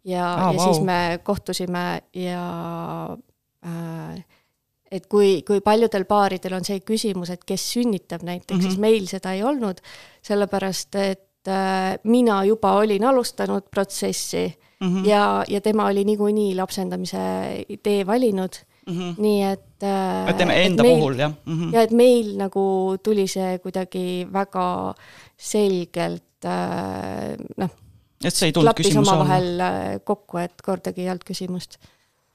ja 0.08 0.24
ah,, 0.34 0.54
ja 0.54 0.60
wow. 0.60 0.64
siis 0.64 0.84
me 0.86 1.20
kohtusime 1.24 2.02
ja 2.16 2.46
äh, 3.66 4.24
et 4.92 5.06
kui, 5.06 5.42
kui 5.46 5.62
paljudel 5.62 6.06
paaridel 6.10 6.56
on 6.58 6.66
see 6.66 6.80
küsimus, 6.80 7.30
et 7.34 7.44
kes 7.46 7.66
sünnitab 7.76 8.24
näiteks 8.24 8.56
mm, 8.56 8.60
-hmm. 8.60 8.70
siis 8.70 8.80
meil 8.80 9.08
seda 9.08 9.34
ei 9.34 9.44
olnud, 9.44 9.82
sellepärast 10.22 10.96
et 10.96 11.48
äh, 11.48 12.00
mina 12.04 12.44
juba 12.44 12.74
olin 12.78 13.06
alustanud 13.06 13.68
protsessi 13.72 14.48
mm 14.80 14.88
-hmm. 14.88 15.08
ja, 15.08 15.44
ja 15.48 15.62
tema 15.62 15.86
oli 15.86 16.04
niikuinii 16.04 16.56
lapsendamise 16.56 17.18
tee 17.84 18.06
valinud 18.06 18.54
mm. 18.88 18.94
-hmm. 19.00 19.22
nii 19.22 19.44
et 19.44 19.84
äh,. 19.84 20.30
et 20.30 20.38
tema 20.38 20.54
enda 20.54 20.84
meil, 20.84 20.98
puhul, 20.98 21.20
jah 21.20 21.34
mm? 21.46 21.60
-hmm. 21.60 21.76
ja 21.76 21.82
et 21.82 21.92
meil 21.92 22.38
nagu 22.38 22.98
tuli 23.04 23.28
see 23.28 23.60
kuidagi 23.60 24.28
väga 24.34 24.96
selgelt 25.38 26.46
äh, 26.46 27.36
noh, 27.58 27.70
et 28.24 28.36
see 28.36 28.50
ei 28.50 28.54
tulnud 28.54 28.76
küsimuse 28.76 29.12
alla? 29.12 29.22
omavahel 29.22 29.60
äh, 29.60 30.00
kokku, 30.04 30.38
et 30.38 30.62
kordagi 30.62 31.02
ei 31.02 31.10
olnud 31.10 31.28
küsimust 31.28 31.78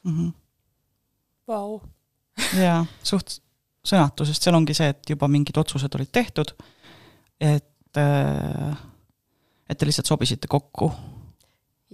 mm. 0.04 0.12
-hmm. 0.12 0.32
Vau. 1.48 1.80
jaa, 2.56 2.84
suht 3.02 3.40
sõnatu, 3.84 4.24
sest 4.24 4.42
seal 4.42 4.56
ongi 4.56 4.74
see, 4.74 4.88
et 4.88 5.10
juba 5.10 5.28
mingid 5.28 5.56
otsused 5.60 5.94
olid 5.94 6.08
tehtud, 6.12 6.54
et, 7.40 7.96
äh, 8.00 8.76
et 9.68 9.78
te 9.78 9.86
lihtsalt 9.86 10.06
sobisite 10.06 10.48
kokku 10.48 10.92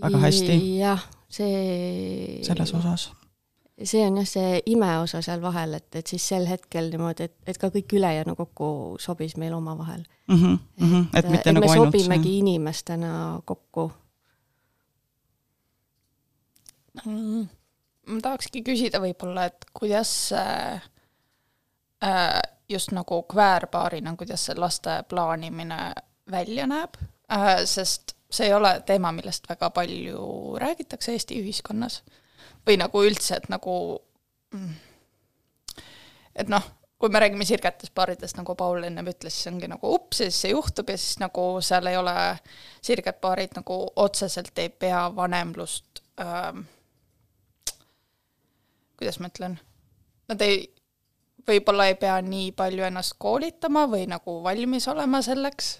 väga 0.00 0.18
hästi. 0.18 0.58
jah, 0.78 1.02
see 1.28 2.40
selles 2.46 2.74
osas. 2.74 3.10
see 3.84 4.02
on 4.06 4.20
jah, 4.20 4.28
see 4.28 4.60
imeosa 4.66 5.22
seal 5.24 5.42
vahel, 5.42 5.74
et, 5.78 5.88
et 5.94 6.06
siis 6.06 6.28
sel 6.32 6.46
hetkel 6.50 6.90
niimoodi, 6.92 7.30
et, 7.30 7.36
et 7.46 7.58
ka 7.60 7.70
kõik 7.72 7.96
ülejäänu 7.96 8.36
kokku 8.38 8.70
sobis 9.00 9.36
meil 9.40 9.54
omavahel 9.56 10.04
mm. 10.28 10.36
-hmm, 10.36 10.58
et, 10.76 10.84
mm 10.84 10.92
-hmm. 10.92 11.18
et 11.18 11.30
mitte 11.30 11.50
et 11.50 11.54
nagu 11.54 11.66
me 11.66 11.72
ainult 11.72 11.96
sobimegi 11.96 12.28
see... 12.28 12.38
inimestena 12.38 13.40
kokku 13.44 13.92
mm,. 17.04 17.48
ma 18.06 18.20
tahakski 18.22 18.62
küsida 18.62 19.00
võib-olla, 19.00 19.44
et 19.44 19.66
kuidas 19.72 20.32
äh, 20.32 20.82
äh, 22.04 22.40
just 22.68 22.92
nagu 22.92 23.22
kväärpaarina, 23.22 24.16
kuidas 24.16 24.46
see 24.46 24.54
laste 24.54 25.02
plaanimine 25.08 25.92
välja 26.30 26.66
näeb 26.66 26.96
äh,, 27.32 27.64
sest 27.64 28.19
see 28.30 28.46
ei 28.46 28.54
ole 28.54 28.76
teema, 28.86 29.12
millest 29.12 29.48
väga 29.50 29.70
palju 29.74 30.56
räägitakse 30.62 31.12
Eesti 31.12 31.40
ühiskonnas. 31.42 32.02
või 32.66 32.76
nagu 32.76 33.02
üldse, 33.04 33.36
et 33.36 33.48
nagu 33.48 33.74
mm, 34.52 34.74
et 36.40 36.48
noh, 36.48 36.64
kui 37.00 37.08
me 37.08 37.20
räägime 37.22 37.44
sirgetest 37.48 37.94
paaridest, 37.94 38.36
nagu 38.36 38.54
Paul 38.54 38.84
ennem 38.84 39.08
ütles, 39.12 39.36
siis 39.36 39.48
ongi 39.52 39.68
nagu 39.70 39.94
ups 39.94 40.20
ja 40.20 40.28
siis 40.28 40.42
see 40.44 40.52
juhtub 40.52 40.90
ja 40.92 40.98
siis 41.00 41.20
nagu 41.22 41.46
seal 41.64 41.88
ei 41.88 41.96
ole, 41.96 42.14
sirged 42.84 43.20
paarid 43.24 43.56
nagu 43.56 43.78
otseselt 44.04 44.58
ei 44.60 44.68
pea 44.68 45.06
vanemlust 45.16 46.02
ähm,, 46.20 46.66
kuidas 49.00 49.20
ma 49.20 49.32
ütlen, 49.32 49.56
nad 50.28 50.44
ei, 50.44 50.66
võib-olla 51.48 51.88
ei 51.88 51.96
pea 52.00 52.18
nii 52.24 52.52
palju 52.56 52.84
ennast 52.90 53.16
koolitama 53.18 53.86
või 53.88 54.04
nagu 54.10 54.40
valmis 54.44 54.88
olema 54.92 55.22
selleks 55.24 55.78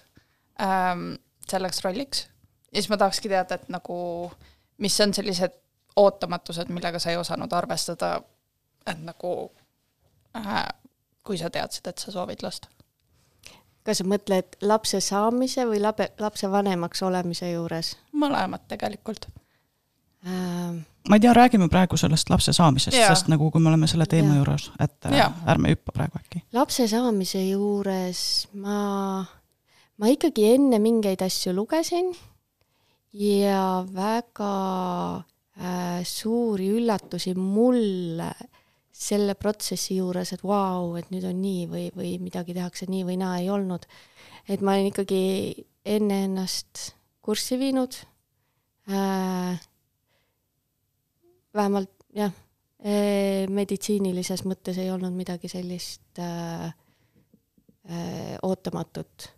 ähm,, 0.61 1.13
selleks 1.49 1.85
rolliks 1.85 2.25
ja 2.71 2.81
siis 2.81 2.89
ma 2.89 2.97
tahakski 2.97 3.29
teada, 3.29 3.55
et 3.55 3.69
nagu 3.69 4.31
mis 4.77 5.01
on 5.01 5.13
sellised 5.13 5.57
ootamatused, 5.95 6.69
millega 6.69 6.99
sa 6.99 7.11
ei 7.11 7.17
osanud 7.17 7.53
arvestada, 7.53 8.21
et 8.87 9.01
nagu 9.03 9.33
äh, 10.37 10.63
kui 11.23 11.37
sa 11.37 11.49
teadsid, 11.49 11.87
et 11.87 11.97
sa 11.97 12.11
soovid 12.11 12.45
last? 12.45 12.69
kas 13.81 13.97
sa 13.97 14.05
mõtled 14.05 14.59
lapse 14.69 14.99
saamise 15.01 15.65
või 15.65 15.79
labe, 15.81 16.11
lapse 16.21 16.49
vanemaks 16.51 17.01
olemise 17.03 17.49
juures? 17.51 17.95
mõlemat 18.13 18.67
tegelikult 18.69 19.27
ähm.. 20.25 20.83
ma 21.09 21.17
ei 21.17 21.23
tea, 21.23 21.33
räägime 21.33 21.69
praegu 21.69 21.97
sellest 21.97 22.29
lapse 22.29 22.53
saamisest, 22.53 22.97
sest 22.97 23.29
nagu 23.31 23.49
kui 23.51 23.61
me 23.61 23.71
oleme 23.73 23.89
selle 23.89 24.05
teema 24.09 24.35
ja. 24.35 24.41
juures, 24.41 24.71
et 24.79 25.09
äh, 25.09 25.17
ja. 25.17 25.29
ärme 25.49 25.73
hüppa 25.73 25.95
praegu 25.97 26.21
äkki. 26.21 26.43
lapse 26.53 26.87
saamise 26.87 27.43
juures 27.49 28.23
ma, 28.53 29.25
ma 29.97 30.13
ikkagi 30.13 30.51
enne 30.55 30.81
mingeid 30.81 31.25
asju 31.25 31.55
lugesin 31.57 32.13
ja 33.13 33.83
väga 33.93 34.53
äh, 35.59 36.03
suuri 36.07 36.69
üllatusi 36.77 37.33
mulle 37.35 38.31
selle 39.01 39.35
protsessi 39.39 39.97
juures, 39.97 40.33
et 40.35 40.43
vau 40.43 40.91
wow,, 40.91 40.99
et 40.99 41.09
nüüd 41.11 41.25
on 41.25 41.41
nii 41.41 41.65
või, 41.71 41.87
või 41.95 42.13
midagi 42.21 42.53
tehakse 42.53 42.87
nii 42.91 43.03
või 43.07 43.17
naa, 43.21 43.39
ei 43.41 43.49
olnud. 43.49 43.87
et 44.47 44.61
ma 44.61 44.75
olen 44.75 44.91
ikkagi 44.91 45.21
enne 45.85 46.23
ennast 46.27 46.91
kurssi 47.21 47.57
viinud 47.57 47.97
äh,, 48.89 49.57
vähemalt 51.53 51.91
jah 52.17 52.33
äh,, 52.85 53.49
meditsiinilises 53.49 54.45
mõttes 54.45 54.77
ei 54.81 54.91
olnud 54.93 55.15
midagi 55.17 55.49
sellist 55.49 56.21
äh, 56.21 56.69
äh, 57.89 58.37
ootamatut 58.43 59.31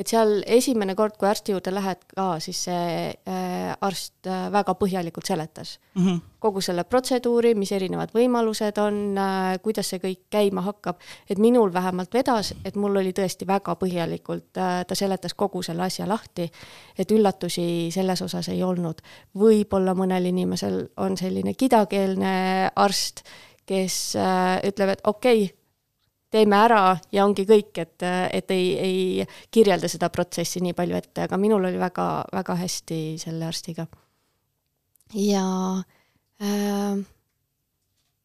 et 0.00 0.08
seal 0.08 0.38
esimene 0.48 0.94
kord, 0.96 1.16
kui 1.20 1.28
arsti 1.28 1.52
juurde 1.52 1.72
lähed 1.74 2.00
ka, 2.14 2.26
siis 2.40 2.62
see 2.68 3.10
äh, 3.10 3.72
arst 3.84 4.28
äh, 4.28 4.46
väga 4.52 4.72
põhjalikult 4.80 5.28
seletas 5.28 5.74
mm 5.94 6.06
-hmm. 6.06 6.20
kogu 6.40 6.60
selle 6.64 6.84
protseduuri, 6.84 7.54
mis 7.54 7.72
erinevad 7.76 8.14
võimalused 8.16 8.80
on 8.80 9.18
äh,, 9.18 9.58
kuidas 9.62 9.90
see 9.92 10.00
kõik 10.00 10.22
käima 10.30 10.64
hakkab, 10.64 10.96
et 11.30 11.38
minul 11.38 11.72
vähemalt 11.72 12.14
vedas, 12.14 12.54
et 12.64 12.76
mul 12.76 12.96
oli 12.96 13.12
tõesti 13.12 13.46
väga 13.46 13.76
põhjalikult 13.76 14.52
ta 14.52 14.94
seletas 14.94 15.34
kogu 15.34 15.62
selle 15.62 15.82
asja 15.82 16.08
lahti, 16.08 16.50
et 16.98 17.10
üllatusi 17.10 17.90
selles 17.90 18.22
osas 18.22 18.48
ei 18.48 18.62
olnud. 18.62 19.00
võib-olla 19.34 19.94
mõnel 19.94 20.26
inimesel 20.26 20.88
on 20.96 21.16
selline 21.16 21.54
kidakeelne 21.54 22.70
arst, 22.76 23.22
kes 23.66 24.16
ütleb, 24.64 24.88
et 24.88 25.00
okei 25.04 25.44
okay,, 25.44 25.59
teeme 26.30 26.56
ära 26.56 26.82
ja 27.12 27.24
ongi 27.26 27.46
kõik, 27.48 27.72
et, 27.82 28.02
et 28.32 28.50
ei, 28.54 28.66
ei 28.78 29.28
kirjelda 29.50 29.88
seda 29.90 30.10
protsessi 30.14 30.62
nii 30.64 30.76
palju 30.78 30.98
ette, 30.98 31.26
aga 31.26 31.38
minul 31.40 31.64
oli 31.68 31.80
väga, 31.80 32.10
väga 32.32 32.58
hästi 32.62 33.00
selle 33.20 33.48
arstiga 33.48 33.86
ja 35.18 35.46
äh, 36.42 37.00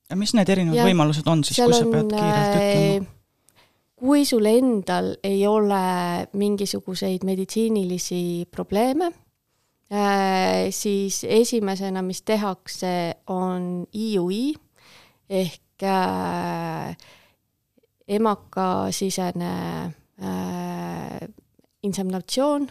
ja 0.09 0.15
mis 0.19 0.33
need 0.38 0.50
erinevad 0.53 0.79
Jah, 0.79 0.89
võimalused 0.89 1.27
on 1.29 1.43
siis, 1.45 1.59
kui 1.59 1.75
sa 1.75 1.89
pead 1.89 2.13
kiirelt 2.13 2.57
ütlema? 2.62 3.12
kui 3.95 4.25
sul 4.27 4.45
endal 4.50 5.13
ei 5.24 5.45
ole 5.47 6.27
mingisuguseid 6.35 7.24
meditsiinilisi 7.25 8.43
probleeme, 8.51 9.07
siis 10.75 11.21
esimesena, 11.24 12.03
mis 12.03 12.19
tehakse, 12.27 12.91
on 13.31 13.85
IUI 13.95 14.43
ehk 15.31 15.88
äh, 15.88 16.91
emakasisene 18.07 19.53
äh, 20.21 21.19
inseminatsioon 21.83 22.69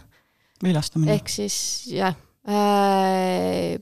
viljastamine? 0.62 1.18
ehk 1.18 1.28
siis 1.32 1.56
jah 1.90 2.14
äh,, 2.48 3.80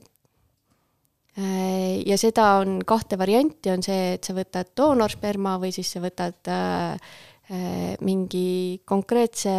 ja 2.05 2.17
seda 2.19 2.59
on 2.61 2.81
kahte 2.87 3.17
varianti, 3.19 3.71
on 3.73 3.83
see, 3.85 4.13
et 4.17 4.25
sa 4.25 4.35
võtad 4.37 4.69
doonorsperma 4.77 5.57
või 5.61 5.73
siis 5.75 5.89
sa 5.95 6.01
võtad 6.03 6.51
äh, 6.51 7.13
äh, 7.49 7.95
mingi 8.05 8.81
konkreetse 8.89 9.53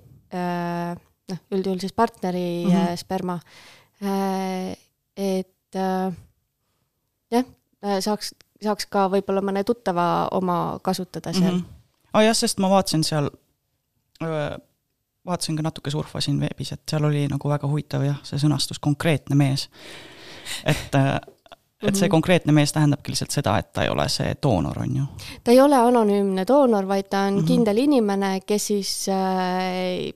äh, 0.00 0.90
noh, 1.30 1.42
üldjuhul 1.54 1.80
siis 1.82 1.94
partneri 1.94 2.64
mm 2.66 2.72
-hmm. 2.74 2.96
sperma. 2.98 3.40
et 5.16 5.76
jah, 7.30 7.44
saaks, 8.00 8.32
saaks 8.64 8.86
ka 8.86 9.08
võib-olla 9.08 9.42
mõne 9.44 9.64
tuttava 9.64 10.28
oma 10.36 10.78
kasutada 10.82 11.32
seal 11.32 11.54
mm. 11.54 11.60
-hmm. 11.60 12.10
ah, 12.12 12.24
jah, 12.24 12.36
sest 12.36 12.58
ma 12.58 12.70
vaatasin 12.70 13.04
seal, 13.04 13.30
vaatasin 15.26 15.56
ka 15.56 15.62
natuke 15.62 15.90
surfasin 15.90 16.40
veebis, 16.40 16.72
et 16.72 16.82
seal 16.90 17.04
oli 17.04 17.26
nagu 17.28 17.48
väga 17.48 17.68
huvitav 17.68 18.04
jah, 18.04 18.20
see 18.22 18.38
sõnastus, 18.38 18.78
konkreetne 18.80 19.36
mees 19.36 19.68
et 20.64 20.96
et 21.80 21.96
see 21.96 22.06
mhm. 22.06 22.12
konkreetne 22.12 22.52
mees 22.52 22.72
tähendabki 22.76 23.12
lihtsalt 23.14 23.32
seda, 23.32 23.56
et 23.58 23.70
ta 23.72 23.86
ei 23.86 23.90
ole 23.92 24.04
see 24.12 24.34
doonor, 24.42 24.82
on 24.82 24.96
ju? 24.96 25.04
ta 25.44 25.54
ei 25.54 25.60
ole 25.60 25.78
anonüümne 25.80 26.44
doonor, 26.48 26.88
vaid 26.88 27.08
ta 27.08 27.20
on 27.28 27.34
mm 27.34 27.40
-hmm. 27.40 27.46
kindel 27.46 27.78
inimene, 27.78 28.40
kes 28.46 28.66
siis 28.66 28.90
äh, 29.08 30.12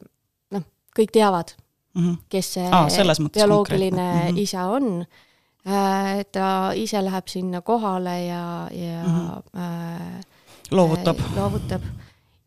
noh, 0.51 0.65
kõik 0.99 1.13
teavad 1.13 1.55
mm, 1.95 2.03
-hmm. 2.03 2.17
kes 2.29 2.53
see 2.55 2.69
ah, 2.71 2.87
bioloogiline 3.33 4.13
mm 4.13 4.29
-hmm. 4.29 4.39
isa 4.39 4.67
on. 4.67 5.07
Äh, 5.65 6.25
ta 6.29 6.75
ise 6.77 7.01
läheb 7.01 7.29
sinna 7.33 7.63
kohale 7.65 8.27
ja, 8.27 8.69
ja 8.71 9.03
mm 9.03 9.15
-hmm. 9.15 9.61
äh, 9.61 10.21
loovutab. 10.71 11.19
äh,, 11.19 11.37
loovutab. 11.37 11.83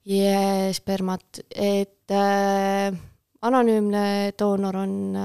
Ja 0.05 0.73
spermat, 0.73 1.39
et 1.55 2.11
äh, 2.11 2.93
anonüümne 3.41 4.33
doonor 4.39 4.75
on, 4.75 5.15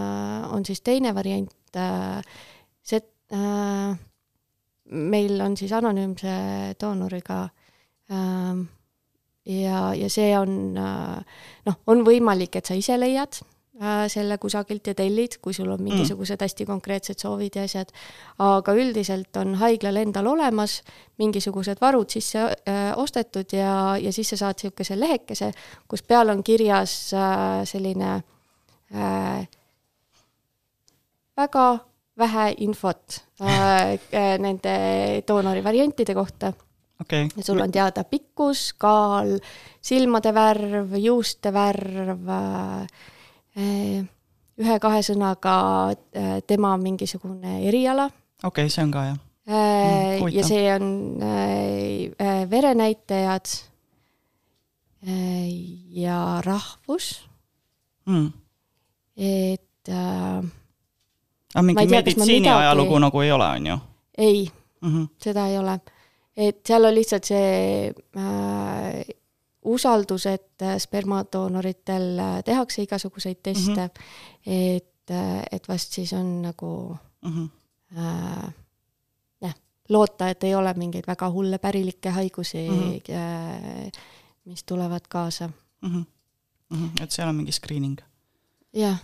on 0.52 0.64
siis 0.64 0.80
teine 0.80 1.14
variant 1.14 1.76
äh, 1.76 2.22
see 2.82 3.00
äh, 3.32 3.96
meil 4.84 5.40
on 5.40 5.56
siis 5.56 5.72
anonüümse 5.72 6.75
doonoriga 6.80 7.49
äh, 8.11 8.66
ja, 9.44 9.94
ja 9.94 10.11
see 10.11 10.38
on 10.38 10.76
äh, 10.76 11.25
noh, 11.66 11.75
on 11.87 12.04
võimalik, 12.04 12.56
et 12.56 12.66
sa 12.66 12.75
ise 12.75 12.96
leiad 13.00 13.42
äh, 13.42 13.51
selle 14.12 14.37
kusagilt 14.38 14.87
ja 14.87 14.93
tellid, 14.95 15.38
kui 15.41 15.55
sul 15.57 15.71
on 15.71 15.81
mm. 15.81 15.87
mingisugused 15.88 16.37
mm. 16.37 16.45
hästi 16.45 16.67
konkreetsed 16.69 17.23
soovid 17.23 17.55
ja 17.57 17.62
asjad. 17.64 17.88
aga 18.38 18.75
üldiselt 18.76 19.37
on 19.41 19.55
haiglal 19.57 19.97
endal 19.97 20.26
olemas 20.29 20.83
mingisugused 21.19 21.81
varud 21.81 22.11
sisse 22.12 22.43
äh, 22.43 22.93
ostetud 22.97 23.55
ja, 23.57 23.97
ja 23.97 24.12
siis 24.12 24.29
sa 24.35 24.37
saad 24.37 24.61
niisuguse 24.61 24.99
lehekese, 25.00 25.52
kus 25.88 26.02
peal 26.02 26.29
on 26.29 26.43
kirjas 26.45 27.14
äh, 27.17 27.62
selline 27.64 28.19
äh, 28.93 29.49
väga 31.37 31.67
vähe 32.19 32.55
infot 32.67 33.23
äh, 33.41 33.97
äh, 34.12 34.37
nende 34.38 34.75
doonori 35.29 35.64
variantide 35.64 36.14
kohta 36.14 36.52
okay.. 37.00 37.29
sul 37.41 37.61
on 37.61 37.73
teada 37.73 38.05
pikkus, 38.05 38.73
kaal, 38.79 39.38
silmade 39.81 40.35
värv, 40.35 40.94
juuste 41.01 41.53
värv 41.55 42.29
äh,, 42.29 43.09
ühe-kahe 43.57 45.03
sõnaga 45.05 45.57
äh, 45.93 46.41
tema 46.47 46.77
mingisugune 46.81 47.61
eriala. 47.69 48.09
okei 48.43 48.67
okay,, 48.67 48.73
see 48.73 48.85
on 48.85 48.95
ka 48.95 49.05
jah 49.11 49.19
äh, 49.49 50.21
mm,. 50.21 50.33
ja 50.33 50.47
see 50.47 50.65
on 50.75 50.88
äh, 51.23 52.11
äh, 52.19 52.51
verenäitajad 52.51 53.53
äh, 55.07 55.49
ja 56.03 56.41
rahvus 56.45 57.29
mm.. 58.07 58.33
et 59.17 59.88
äh, 59.88 60.43
aga 61.55 61.62
mingi 61.62 61.87
meditsiini 61.87 62.49
ajalugu 62.49 62.99
nagu 62.99 63.21
ei 63.21 63.33
ole, 63.33 63.49
on 63.57 63.67
ju? 63.67 63.79
ei 64.19 64.51
mm, 64.81 64.88
-hmm. 64.88 65.09
seda 65.19 65.47
ei 65.47 65.59
ole. 65.59 65.81
et 66.37 66.61
seal 66.67 66.85
on 66.85 66.95
lihtsalt 66.95 67.25
see 67.25 67.93
äh, 68.17 69.05
usaldus, 69.64 70.27
et 70.27 70.64
spermadoonoritel 70.79 72.20
tehakse 72.44 72.83
igasuguseid 72.83 73.37
teste 73.42 73.70
mm, 73.70 73.87
-hmm. 73.87 74.53
et, 74.75 75.14
et 75.53 75.68
vast 75.68 75.92
siis 75.92 76.12
on 76.12 76.42
nagu 76.42 76.96
mm 77.22 77.31
-hmm. 77.31 77.98
äh, 77.98 78.53
jah, 79.42 79.55
loota, 79.88 80.29
et 80.29 80.44
ei 80.44 80.55
ole 80.55 80.75
mingeid 80.75 81.05
väga 81.07 81.31
hulle 81.31 81.59
pärilikke 81.59 82.11
haigusi 82.11 82.68
mm, 82.70 82.77
-hmm. 82.77 83.14
äh, 83.14 83.92
mis 84.44 84.64
tulevad 84.64 85.07
kaasa 85.09 85.48
mm. 85.81 85.88
-hmm. 85.88 86.05
Mm 86.70 86.88
-hmm. 86.88 87.03
et 87.03 87.11
seal 87.11 87.29
on 87.29 87.35
mingi 87.35 87.53
screening? 87.53 87.98
jah 88.75 88.98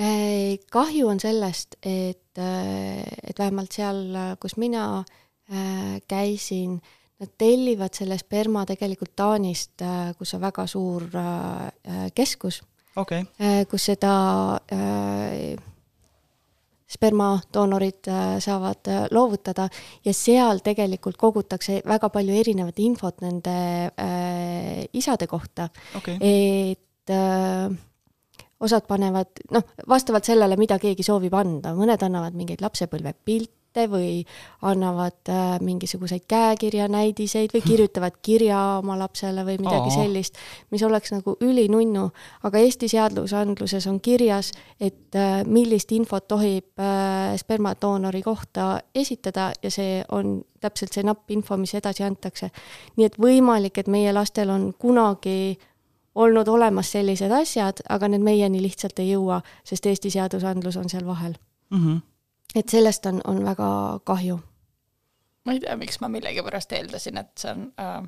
Äh, 0.00 0.56
kahju 0.70 1.08
on 1.08 1.20
sellest, 1.20 1.74
et, 1.82 2.38
äh, 2.38 3.02
et 3.22 3.38
vähemalt 3.38 3.72
seal, 3.72 4.14
kus 4.40 4.56
mina 4.56 5.02
äh, 5.50 5.98
käisin, 6.08 6.80
nad 7.20 7.32
tellivad 7.38 7.96
selle 7.96 8.16
sperma 8.18 8.64
tegelikult 8.68 9.12
Taanist, 9.16 9.82
kus 10.18 10.34
on 10.36 10.40
väga 10.40 10.66
suur 10.70 11.04
keskus 12.16 12.62
okay., 12.96 13.26
kus 13.68 13.90
seda 13.90 14.14
spermadoonorid 16.90 18.08
saavad 18.42 18.90
loovutada. 19.14 19.68
Ja 20.04 20.14
seal 20.14 20.62
tegelikult 20.64 21.18
kogutakse 21.20 21.80
väga 21.86 22.10
palju 22.10 22.34
erinevat 22.40 22.80
infot 22.82 23.22
nende 23.22 23.54
äh, 23.94 24.88
isade 24.92 25.28
kohta. 25.30 25.68
Okay.. 25.96 26.18
et 26.20 27.14
äh, 27.14 27.70
osad 28.60 28.84
panevad, 28.88 29.40
noh, 29.54 29.64
vastavalt 29.88 30.26
sellele, 30.28 30.58
mida 30.60 30.78
keegi 30.82 31.06
soovib 31.06 31.34
anda, 31.38 31.72
mõned 31.76 32.02
annavad 32.04 32.36
mingeid 32.36 32.60
lapsepõlvepilte 32.64 33.59
või 33.76 34.24
annavad 34.62 35.28
äh, 35.28 35.60
mingisuguseid 35.60 36.24
käekirjanäidiseid 36.28 37.54
või 37.54 37.62
kirjutavad 37.62 38.18
kirja 38.22 38.58
oma 38.78 38.98
lapsele 38.98 39.44
või 39.46 39.58
midagi 39.58 39.90
Oo. 39.90 39.94
sellist, 40.02 40.34
mis 40.70 40.82
oleks 40.82 41.12
nagu 41.12 41.36
ülinunnu, 41.40 42.10
aga 42.42 42.58
Eesti 42.58 42.88
seadusandluses 42.88 43.86
on 43.86 44.00
kirjas, 44.00 44.52
et 44.80 45.14
äh, 45.14 45.44
millist 45.46 45.92
infot 45.92 46.28
tohib 46.28 46.78
äh, 46.78 47.36
spermadoonori 47.38 48.22
kohta 48.22 48.80
esitada 48.94 49.52
ja 49.62 49.70
see 49.70 50.04
on 50.10 50.42
täpselt 50.60 50.92
see 50.92 51.04
napp 51.06 51.30
info, 51.30 51.56
mis 51.56 51.74
edasi 51.74 52.04
antakse. 52.04 52.50
nii 52.96 53.06
et 53.06 53.18
võimalik, 53.18 53.78
et 53.78 53.88
meie 53.88 54.12
lastel 54.12 54.50
on 54.50 54.72
kunagi 54.78 55.58
olnud 56.14 56.48
olemas 56.48 56.92
sellised 56.92 57.32
asjad, 57.32 57.84
aga 57.88 58.08
need 58.08 58.24
meieni 58.24 58.62
lihtsalt 58.62 58.98
ei 58.98 59.12
jõua, 59.12 59.40
sest 59.64 59.86
Eesti 59.86 60.10
seadusandlus 60.10 60.76
on 60.76 60.88
seal 60.88 61.06
vahel 61.06 61.34
mm. 61.70 61.78
-hmm. 61.78 62.00
Et 62.54 62.68
sellest 62.68 63.06
on, 63.06 63.20
on 63.24 63.44
väga 63.44 63.70
kahju. 64.04 64.40
ma 65.46 65.56
ei 65.56 65.62
tea, 65.62 65.76
miks 65.80 66.00
ma 66.00 66.10
millegipärast 66.12 66.72
eeldasin, 66.76 67.18
et 67.22 67.32
see 67.40 67.54
on 67.54 67.66
äh, 67.80 68.04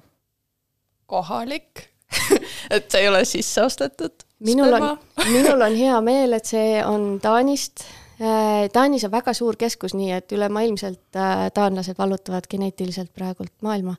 kohalik 1.06 1.88
et 2.74 2.90
see 2.90 3.00
ei 3.00 3.08
ole 3.08 3.24
sisse 3.28 3.64
ostetud. 3.64 4.24
minul 4.44 4.78
on, 4.78 4.88
minul 5.34 5.66
on 5.68 5.76
hea 5.76 6.00
meel, 6.04 6.38
et 6.38 6.48
see 6.48 6.78
on 6.84 7.18
Taanist 7.22 7.84
äh, 8.20 8.68
Taanis 8.72 9.06
on 9.08 9.14
väga 9.14 9.34
suur 9.36 9.58
keskus, 9.60 9.96
nii 9.98 10.10
et 10.18 10.32
ülemaailmselt 10.32 11.16
äh, 11.16 11.46
taanlased 11.54 11.98
vallutavad 11.98 12.48
geneetiliselt 12.50 13.14
praegult 13.14 13.54
maailma 13.62 13.96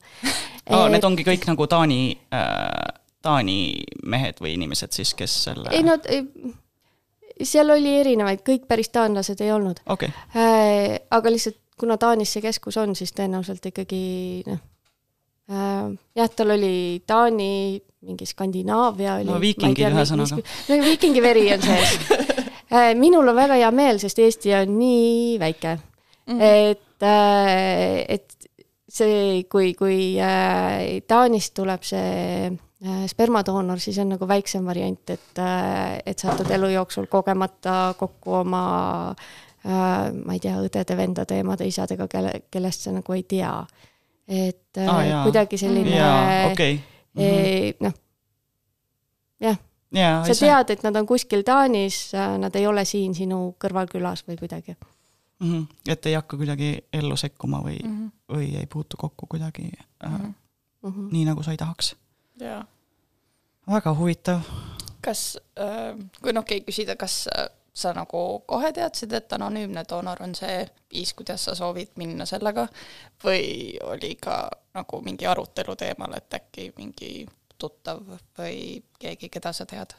oh,. 0.70 0.86
Need 0.90 1.04
ongi 1.04 1.26
kõik 1.26 1.48
nagu 1.50 1.66
Taani 1.70 2.02
äh 2.34 3.00
Taani 3.24 3.58
mehed 4.04 4.40
või 4.44 4.58
inimesed 4.58 4.92
siis, 4.92 5.14
kes 5.16 5.34
selle 5.46 5.72
ei 5.72 5.84
no 5.86 5.96
seal 7.42 7.70
oli 7.74 7.96
erinevaid, 8.00 8.44
kõik 8.46 8.68
päris 8.70 8.92
taanlased 8.94 9.40
ei 9.44 9.52
olnud 9.54 9.82
okay.. 9.90 10.12
Äh, 10.36 11.00
aga 11.10 11.32
lihtsalt, 11.32 11.58
kuna 11.80 11.96
Taanis 11.98 12.36
see 12.36 12.44
keskus 12.44 12.78
on, 12.80 12.94
siis 12.98 13.14
tõenäoliselt 13.16 13.64
ikkagi 13.72 14.04
noh 14.46 14.60
äh,, 15.50 15.90
jah, 16.16 16.30
tal 16.36 16.54
oli 16.56 17.02
Taani, 17.06 17.80
mingi 18.04 18.28
Skandinaavia 18.28 19.18
oli 19.20 19.32
no 19.32 19.40
viikingid 19.42 19.90
ühesõnaga. 19.90 20.40
no 20.68 20.78
viikingi 20.84 21.24
veri 21.24 21.48
on 21.56 21.66
sees 21.66 21.98
äh,. 22.72 22.94
minul 22.98 23.28
on 23.28 23.36
väga 23.36 23.58
hea 23.60 23.72
meel, 23.74 24.00
sest 24.02 24.22
Eesti 24.22 24.54
on 24.60 24.78
nii 24.78 25.38
väike 25.42 25.76
mm, 25.76 26.38
-hmm. 26.38 26.42
et 26.70 26.80
et 27.04 28.30
see, 28.88 29.44
kui, 29.50 29.74
kui 29.74 30.14
Taanist 31.06 31.54
tuleb 31.58 31.82
see 31.84 32.52
spermadoonor, 33.08 33.80
siis 33.80 33.98
on 34.02 34.08
nagu 34.14 34.28
väiksem 34.28 34.64
variant, 34.66 35.10
et, 35.10 35.38
äh, 35.38 35.98
et 36.06 36.18
satud 36.18 36.50
elu 36.50 36.68
jooksul 36.74 37.06
kogemata 37.10 37.94
kokku 37.98 38.34
oma 38.42 38.62
äh, 39.10 40.12
ma 40.24 40.36
ei 40.36 40.40
tea, 40.40 40.56
õdede-vendade, 40.60 41.38
emade-isadega, 41.40 42.08
kelle, 42.12 42.34
kellest 42.50 42.86
sa 42.86 42.92
nagu 42.92 43.16
ei 43.16 43.22
tea. 43.22 43.54
et 44.28 44.78
ah, 44.88 45.02
jaa. 45.04 45.22
kuidagi 45.26 45.58
selline 45.60 45.96
jaa, 45.96 46.46
okei. 46.52 46.78
eh, 47.20 47.74
noh, 47.84 47.92
jah, 49.40 49.58
jaa, 49.92 50.22
sa 50.24 50.34
tead, 50.38 50.70
et 50.72 50.82
nad 50.86 50.96
on 50.96 51.06
kuskil 51.06 51.42
Taanis, 51.44 52.14
nad 52.40 52.56
ei 52.56 52.64
ole 52.66 52.86
siin 52.88 53.12
sinu 53.14 53.54
kõrvalkülas 53.60 54.24
või 54.28 54.38
kuidagi. 54.40 54.76
Mhm. 55.44 55.62
et 55.88 56.06
ei 56.06 56.14
hakka 56.14 56.36
kuidagi 56.40 56.70
ellu 56.92 57.16
sekkuma 57.20 57.58
või 57.60 57.76
mm. 57.82 57.90
-hmm. 57.90 58.10
või 58.32 58.46
ei 58.56 58.66
puutu 58.70 58.96
kokku 58.96 59.26
kuidagi 59.26 59.68
äh, 60.04 60.10
mm 60.10 60.34
Mhm. 60.84 61.00
-hmm. 61.00 61.12
Nii, 61.12 61.24
nagu 61.24 61.42
sa 61.42 61.50
ei 61.50 61.56
tahaks. 61.56 61.96
jaa. 62.40 62.64
Väga 63.70 63.94
huvitav. 63.94 64.40
kas, 65.04 65.36
kui 66.22 66.32
noh, 66.32 66.44
keegi 66.48 66.64
küsida, 66.64 66.96
kas 66.96 67.26
äh, 67.28 67.48
sa 67.74 67.92
nagu 67.92 68.42
kohe 68.46 68.70
teadsid, 68.72 69.12
et 69.12 69.32
anonüümne 69.32 69.82
doonor 69.88 70.22
on 70.22 70.34
see 70.38 70.62
viis, 70.92 71.12
kuidas 71.14 71.44
sa 71.44 71.54
soovid 71.58 71.96
minna 72.00 72.26
sellega 72.26 72.68
või 73.24 73.76
oli 73.82 74.14
ka 74.20 74.46
nagu 74.74 75.00
mingi 75.02 75.26
arutelu 75.26 75.76
teemal, 75.76 76.14
et 76.16 76.38
äkki 76.38 76.70
mingi 76.78 77.26
tuttav 77.58 78.00
või 78.38 78.82
keegi, 78.98 79.28
keda 79.28 79.52
sa 79.52 79.66
tead? 79.66 79.94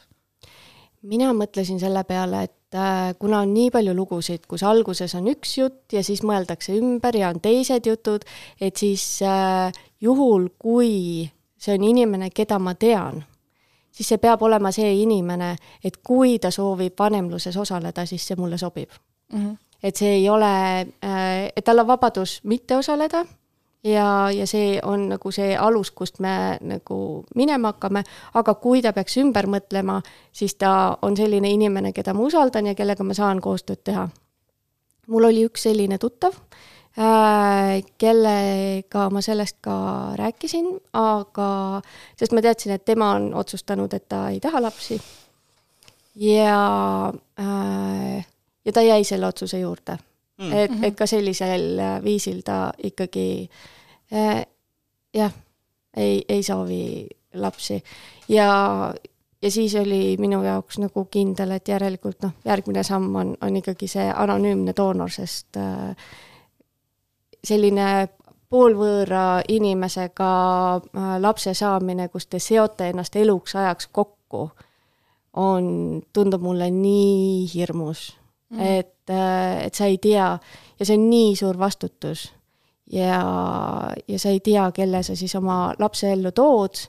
mina 1.06 1.28
mõtlesin 1.36 1.78
selle 1.78 2.02
peale, 2.08 2.42
et 2.48 2.74
äh, 2.74 3.12
kuna 3.20 3.44
on 3.44 3.52
nii 3.54 3.70
palju 3.70 3.94
lugusid, 3.94 4.46
kus 4.48 4.64
alguses 4.66 5.14
on 5.14 5.28
üks 5.30 5.52
jutt 5.60 5.94
ja 5.94 6.02
siis 6.02 6.24
mõeldakse 6.26 6.74
ümber 6.80 7.14
ja 7.14 7.30
on 7.30 7.38
teised 7.44 7.86
jutud, 7.86 8.24
et 8.60 8.76
siis 8.80 9.04
äh, 9.22 9.70
juhul, 10.02 10.48
kui 10.58 11.28
see 11.60 11.76
on 11.76 11.84
inimene, 11.86 12.32
keda 12.34 12.58
ma 12.58 12.74
tean, 12.74 13.22
siis 13.96 14.08
see 14.12 14.20
peab 14.20 14.42
olema 14.42 14.72
see 14.74 14.92
inimene, 15.00 15.54
et 15.84 15.96
kui 16.04 16.38
ta 16.38 16.50
soovib 16.52 16.98
vanemluses 16.98 17.56
osaleda, 17.56 18.04
siis 18.06 18.26
see 18.28 18.36
mulle 18.36 18.58
sobib. 18.58 18.90
et 19.82 19.96
see 19.96 20.12
ei 20.20 20.28
ole, 20.28 20.52
et 21.56 21.64
tal 21.64 21.78
on 21.78 21.86
vabadus 21.86 22.40
mitte 22.44 22.76
osaleda 22.76 23.24
ja, 23.84 24.30
ja 24.30 24.46
see 24.46 24.80
on 24.82 25.08
nagu 25.08 25.30
see 25.32 25.56
alus, 25.56 25.90
kust 25.90 26.20
me 26.20 26.58
nagu 26.60 26.98
minema 27.34 27.72
hakkame, 27.74 28.02
aga 28.34 28.54
kui 28.54 28.82
ta 28.82 28.92
peaks 28.96 29.18
ümber 29.22 29.48
mõtlema, 29.50 30.00
siis 30.32 30.56
ta 30.60 30.96
on 31.02 31.16
selline 31.16 31.50
inimene, 31.50 31.92
keda 31.92 32.14
ma 32.14 32.26
usaldan 32.26 32.72
ja 32.72 32.74
kellega 32.74 33.04
ma 33.04 33.14
saan 33.14 33.40
koostööd 33.40 33.84
teha. 33.84 34.08
mul 35.06 35.24
oli 35.24 35.44
üks 35.46 35.62
selline 35.68 35.98
tuttav, 35.98 36.34
kellega 37.98 39.02
ma 39.12 39.20
sellest 39.20 39.58
ka 39.60 39.76
rääkisin, 40.16 40.70
aga 40.96 41.82
sest 42.16 42.32
ma 42.32 42.40
teadsin, 42.40 42.72
et 42.72 42.84
tema 42.88 43.10
on 43.18 43.34
otsustanud, 43.36 43.92
et 43.92 44.08
ta 44.08 44.28
ei 44.32 44.40
taha 44.40 44.62
lapsi. 44.64 44.96
ja, 46.16 47.12
ja 48.64 48.72
ta 48.72 48.82
jäi 48.82 49.04
selle 49.04 49.26
otsuse 49.26 49.60
juurde 49.60 49.98
Mm. 50.36 50.52
et, 50.52 50.72
et 50.84 50.96
ka 50.96 51.06
sellisel 51.08 51.78
viisil 52.04 52.42
ta 52.44 52.68
ikkagi 52.84 53.48
äh, 54.12 54.42
jah, 55.16 55.32
ei, 55.96 56.24
ei 56.28 56.42
soovi 56.44 57.06
lapsi 57.40 57.78
ja, 58.28 58.92
ja 59.42 59.50
siis 59.50 59.74
oli 59.80 60.16
minu 60.20 60.42
jaoks 60.44 60.76
nagu 60.82 61.06
kindel, 61.08 61.56
et 61.56 61.68
järelikult 61.72 62.20
noh, 62.26 62.34
järgmine 62.44 62.84
samm 62.84 63.16
on, 63.16 63.32
on 63.40 63.56
ikkagi 63.62 63.88
see 63.88 64.04
anonüümne 64.12 64.76
doonor, 64.76 65.08
sest 65.08 65.56
äh, 65.56 65.96
selline 67.46 68.08
poolvõõra 68.50 69.42
inimesega 69.48 70.30
äh, 70.76 71.16
lapse 71.22 71.54
saamine, 71.54 72.08
kus 72.12 72.28
te 72.30 72.40
seote 72.42 72.90
ennast 72.92 73.16
eluks 73.16 73.56
ajaks 73.56 73.90
kokku, 73.92 74.48
on, 75.36 75.66
tundub 76.12 76.42
mulle 76.42 76.70
nii 76.72 77.44
hirmus 77.54 78.08
mm., 78.50 78.60
et, 78.60 79.12
et 79.66 79.74
sa 79.74 79.86
ei 79.90 79.98
tea 80.02 80.30
ja 80.78 80.86
see 80.86 80.96
on 80.96 81.08
nii 81.10 81.34
suur 81.36 81.58
vastutus 81.60 82.30
ja, 82.92 83.20
ja 84.08 84.18
sa 84.18 84.32
ei 84.32 84.40
tea, 84.40 84.70
kelle 84.74 85.02
sa 85.02 85.16
siis 85.16 85.34
oma 85.38 85.74
lapse 85.78 86.12
ellu 86.12 86.32
tood 86.32 86.86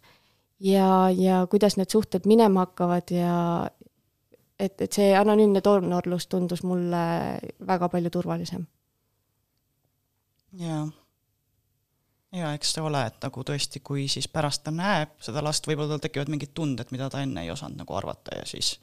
ja, 0.59 1.09
ja 1.11 1.45
kuidas 1.49 1.77
need 1.77 1.91
suhted 1.91 2.29
minema 2.29 2.65
hakkavad 2.65 3.11
ja 3.13 3.35
et, 4.59 4.81
et 4.81 4.91
see 4.91 5.11
anonüümne 5.17 5.61
doonorlus 5.63 6.27
tundus 6.27 6.63
mulle 6.63 7.03
väga 7.67 7.89
palju 7.89 8.09
turvalisem. 8.13 8.65
jaa. 10.53 10.87
ja 12.31 12.53
eks 12.53 12.73
ta 12.73 12.83
ole, 12.83 13.05
et 13.07 13.21
nagu 13.23 13.43
tõesti, 13.43 13.81
kui 13.83 14.07
siis 14.11 14.27
pärast 14.27 14.63
ta 14.63 14.71
näeb 14.71 15.15
seda 15.23 15.43
last, 15.43 15.67
võib-olla 15.67 15.95
tal 15.95 16.05
tekivad 16.07 16.31
mingid 16.31 16.53
tunded, 16.53 16.91
mida 16.91 17.09
ta 17.09 17.21
enne 17.21 17.43
ei 17.43 17.51
osanud 17.51 17.79
nagu 17.81 17.97
arvata 17.97 18.37
ja 18.39 18.45
siis 18.45 18.77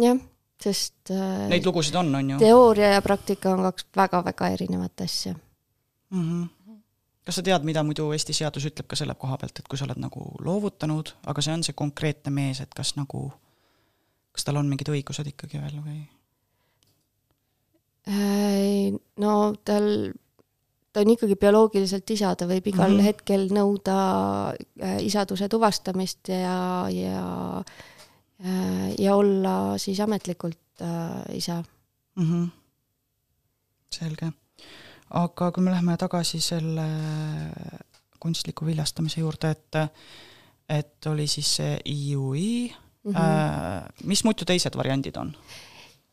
jah, 0.00 0.18
sest 0.62 1.12
äh, 1.14 1.46
neid 1.52 1.66
lugusid 1.66 1.96
on, 1.98 2.14
on 2.14 2.34
ju 2.34 2.40
teooria 2.42 2.94
ja 2.96 3.02
praktika 3.04 3.52
on 3.54 3.66
kaks 3.68 3.86
väga-väga 3.96 4.52
erinevat 4.56 5.00
asja. 5.00 5.34
mm. 6.10 6.22
-hmm. 6.22 6.80
kas 7.24 7.34
sa 7.34 7.42
tead, 7.42 7.62
mida 7.64 7.82
muidu 7.82 8.12
Eesti 8.12 8.32
seadus 8.32 8.66
ütleb 8.70 8.86
ka 8.86 8.96
selle 8.96 9.14
koha 9.14 9.38
pealt, 9.38 9.58
et 9.58 9.68
kui 9.68 9.78
sa 9.78 9.84
oled 9.84 10.00
nagu 10.00 10.32
loovutanud, 10.40 11.14
aga 11.26 11.42
see 11.42 11.54
on 11.54 11.64
see 11.64 11.72
konkreetne 11.74 12.30
mees, 12.30 12.60
et 12.60 12.74
kas 12.74 12.96
nagu, 12.96 13.32
kas 14.32 14.44
tal 14.44 14.56
on 14.56 14.68
mingid 14.68 14.88
õigused 14.88 15.28
ikkagi 15.34 15.60
veel 15.60 15.80
või? 15.82 16.02
No 18.06 19.32
tal, 19.64 19.84
ta 20.92 21.00
on 21.00 21.12
ikkagi 21.14 21.36
bioloogiliselt 21.40 22.10
isa, 22.10 22.34
ta 22.36 22.48
võib 22.50 22.66
igal 22.66 22.90
mm. 22.90 22.98
-hmm. 22.98 23.06
hetkel 23.06 23.46
nõuda 23.54 23.96
äh, 24.82 24.98
isaduse 25.06 25.48
tuvastamist 25.48 26.28
ja, 26.28 26.88
ja 26.90 27.62
äh, 28.44 28.94
ja 28.98 29.16
olla 29.16 29.78
siis 29.78 30.00
ametlikult 30.00 30.82
äh, 30.82 31.36
isa. 31.36 31.62
mm. 32.16 32.24
-hmm. 32.24 32.50
selge. 33.92 34.32
aga 35.10 35.52
kui 35.52 35.62
me 35.62 35.70
läheme 35.70 35.96
tagasi 35.96 36.40
selle 36.40 36.88
kunstliku 38.18 38.66
viljastamise 38.66 39.20
juurde, 39.20 39.50
et 39.50 39.76
et 40.68 41.06
oli 41.06 41.26
siis 41.26 41.56
see 41.56 41.80
IUI 41.84 42.74
mm. 43.04 43.12
-hmm. 43.12 43.16
äh, 43.16 43.84
mis 44.04 44.24
muidu 44.24 44.44
teised 44.44 44.76
variandid 44.76 45.16
on? 45.16 45.36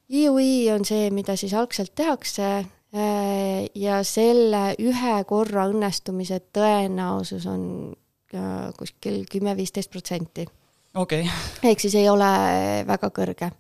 IUI 0.10 0.72
on 0.74 0.86
see, 0.88 1.10
mida 1.14 1.36
siis 1.38 1.54
algselt 1.54 1.94
tehakse 1.98 2.48
äh, 2.58 3.70
ja 3.78 4.02
selle 4.08 4.74
ühe 4.82 5.16
korra 5.30 5.68
õnnestumise 5.70 6.42
tõenäosus 6.56 7.46
on 7.50 7.64
äh, 8.34 8.70
kuskil 8.78 9.24
kümme-viisteist 9.30 9.92
protsenti. 9.94 10.48
okei 10.96 11.28
okay., 11.28 11.72
ehk 11.72 11.86
siis 11.86 11.96
ei 12.02 12.10
ole 12.10 12.32
väga 12.90 13.12
kõrge. 13.14 13.52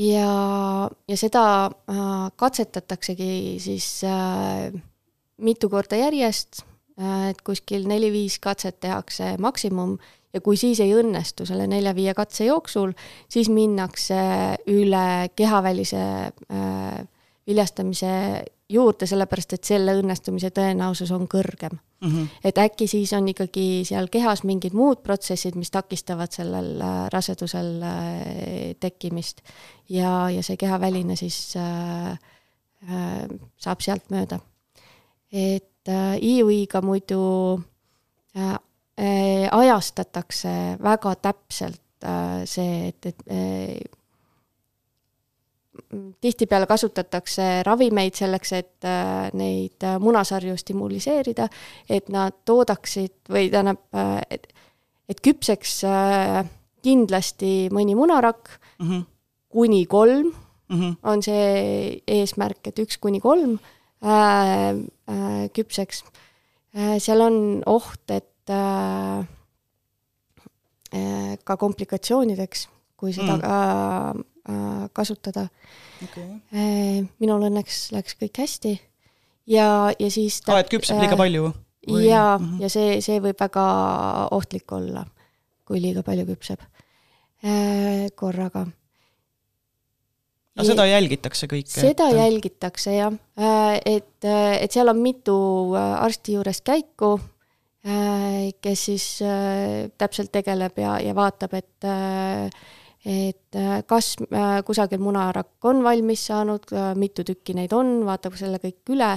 ja, 0.00 0.32
ja 0.88 1.20
seda 1.20 1.44
äh, 1.68 2.10
katsetataksegi 2.36 3.58
siis 3.60 3.88
mitu 5.36 5.68
korda 5.68 6.00
järjest 6.00 6.64
et 7.30 7.40
kuskil 7.44 7.86
neli-viis 7.88 8.38
katset 8.38 8.80
tehakse 8.80 9.36
maksimum 9.40 9.96
ja 10.32 10.40
kui 10.40 10.56
siis 10.56 10.80
ei 10.80 10.94
õnnestu 10.96 11.46
selle 11.48 11.66
nelja-viie 11.70 12.14
katse 12.16 12.46
jooksul, 12.48 12.94
siis 13.28 13.50
minnakse 13.52 14.18
üle 14.70 15.06
kehavälise 15.36 16.02
äh, 16.32 17.02
viljastamise 17.46 18.12
juurde, 18.72 19.06
sellepärast 19.08 19.56
et 19.56 19.68
selle 19.68 19.96
õnnestumise 19.98 20.52
tõenäosus 20.54 21.10
on 21.12 21.26
kõrgem 21.30 21.74
mm. 21.74 22.08
-hmm. 22.08 22.28
et 22.44 22.58
äkki 22.58 22.86
siis 22.86 23.12
on 23.12 23.28
ikkagi 23.28 23.82
seal 23.88 24.08
kehas 24.08 24.44
mingid 24.48 24.76
muud 24.78 25.02
protsessid, 25.02 25.58
mis 25.58 25.70
takistavad 25.70 26.32
sellel 26.32 26.80
äh, 26.80 27.08
rasedusel 27.12 27.82
äh, 27.82 28.74
tekkimist 28.80 29.42
ja, 29.88 30.30
ja 30.30 30.42
see 30.42 30.56
kehaväline 30.56 31.16
siis 31.16 31.56
äh, 31.56 32.12
äh, 32.88 33.26
saab 33.58 33.80
sealt 33.80 34.10
mööda. 34.10 34.40
et 35.32 35.88
äh, 35.88 36.16
IUI-ga 36.22 36.80
muidu 36.80 37.22
äh, 38.36 38.54
äh, 38.54 38.58
ajastatakse 39.52 40.76
väga 40.82 41.14
täpselt 41.22 42.04
äh, 42.04 42.42
see, 42.44 42.88
et, 42.88 43.06
et 43.06 43.22
äh, 43.30 43.80
tihtipeale 46.20 46.66
kasutatakse 46.68 47.62
ravimeid 47.66 48.16
selleks, 48.18 48.52
et 48.56 48.88
äh, 48.88 49.30
neid 49.38 49.84
äh, 49.86 49.98
munasarju 50.02 50.56
stimuliseerida, 50.60 51.48
et 51.88 52.10
nad 52.12 52.36
toodaksid 52.44 53.32
või 53.32 53.48
tähendab, 53.52 53.82
et, 54.30 54.48
et 55.08 55.22
küpseks 55.24 55.78
äh, 55.88 56.42
kindlasti 56.82 57.70
mõni 57.72 57.96
munarakk, 57.98 58.58
Mm 58.82 58.88
-hmm. 58.88 59.04
kuni 59.48 59.86
kolm 59.86 60.32
Mm 60.68 60.80
-hmm. 60.80 60.96
on 61.02 61.22
see 61.22 62.02
eesmärk, 62.06 62.66
et 62.66 62.78
üks 62.78 62.98
kuni 62.98 63.20
kolm 63.20 63.58
äh, 64.02 64.70
äh, 64.70 65.50
küpseks 65.52 66.04
äh,. 66.74 66.98
seal 66.98 67.20
on 67.20 67.62
oht, 67.66 68.10
et 68.10 68.24
äh, 68.24 68.28
äh, 68.28 68.31
ka 71.44 71.56
komplikatsioonideks, 71.56 72.66
kui 73.00 73.14
seda 73.16 73.38
Mm. 73.38 74.24
äh, 74.48 74.88
kasutada 74.92 75.46
okay.. 76.04 76.26
äh,. 76.52 77.06
minul 77.22 77.46
õnneks 77.48 77.92
läks 77.94 78.16
kõik 78.18 78.42
hästi 78.42 78.74
ja, 79.46 79.92
ja 79.98 80.10
siis 80.10 80.40
aa, 80.48 80.60
et 80.62 80.70
küpseb 80.72 81.00
liiga 81.02 81.18
palju? 81.18 81.52
Või- 81.88 82.06
ja 82.08 82.36
mhm., 82.38 82.60
ja 82.62 82.70
see, 82.70 83.00
see 83.02 83.18
võib 83.22 83.40
väga 83.40 83.64
ohtlik 84.34 84.70
olla, 84.74 85.06
kui 85.66 85.80
liiga 85.82 86.04
palju 86.06 86.28
küpseb 86.28 86.62
äh, 86.62 88.06
korraga. 88.18 88.66
aga 90.58 90.68
seda 90.68 90.86
jälgitakse 90.90 91.48
kõike? 91.50 91.74
seda 91.74 92.10
jälgitakse 92.14 92.94
jah, 92.98 93.18
et, 93.86 94.26
et 94.26 94.70
seal 94.74 94.92
on 94.92 95.02
mitu 95.02 95.36
äh, 95.74 95.96
arsti 96.04 96.36
juures 96.38 96.62
käiku, 96.66 97.16
kes 97.82 98.84
siis 98.86 99.06
äh, 99.26 99.90
täpselt 99.98 100.30
tegeleb 100.32 100.76
ja, 100.78 101.00
ja 101.02 101.14
vaatab, 101.18 101.56
et 101.58 101.90
et 103.02 103.56
äh, 103.58 103.80
kas 103.86 104.14
äh, 104.30 104.60
kusagil 104.66 105.02
munarakk 105.02 105.64
on 105.66 105.82
valmis 105.82 106.28
saanud, 106.28 106.70
mitu 106.98 107.24
tükki 107.26 107.54
neid 107.58 107.74
on, 107.74 108.00
vaatab 108.06 108.36
selle 108.38 108.60
kõik 108.62 108.92
üle 108.94 109.10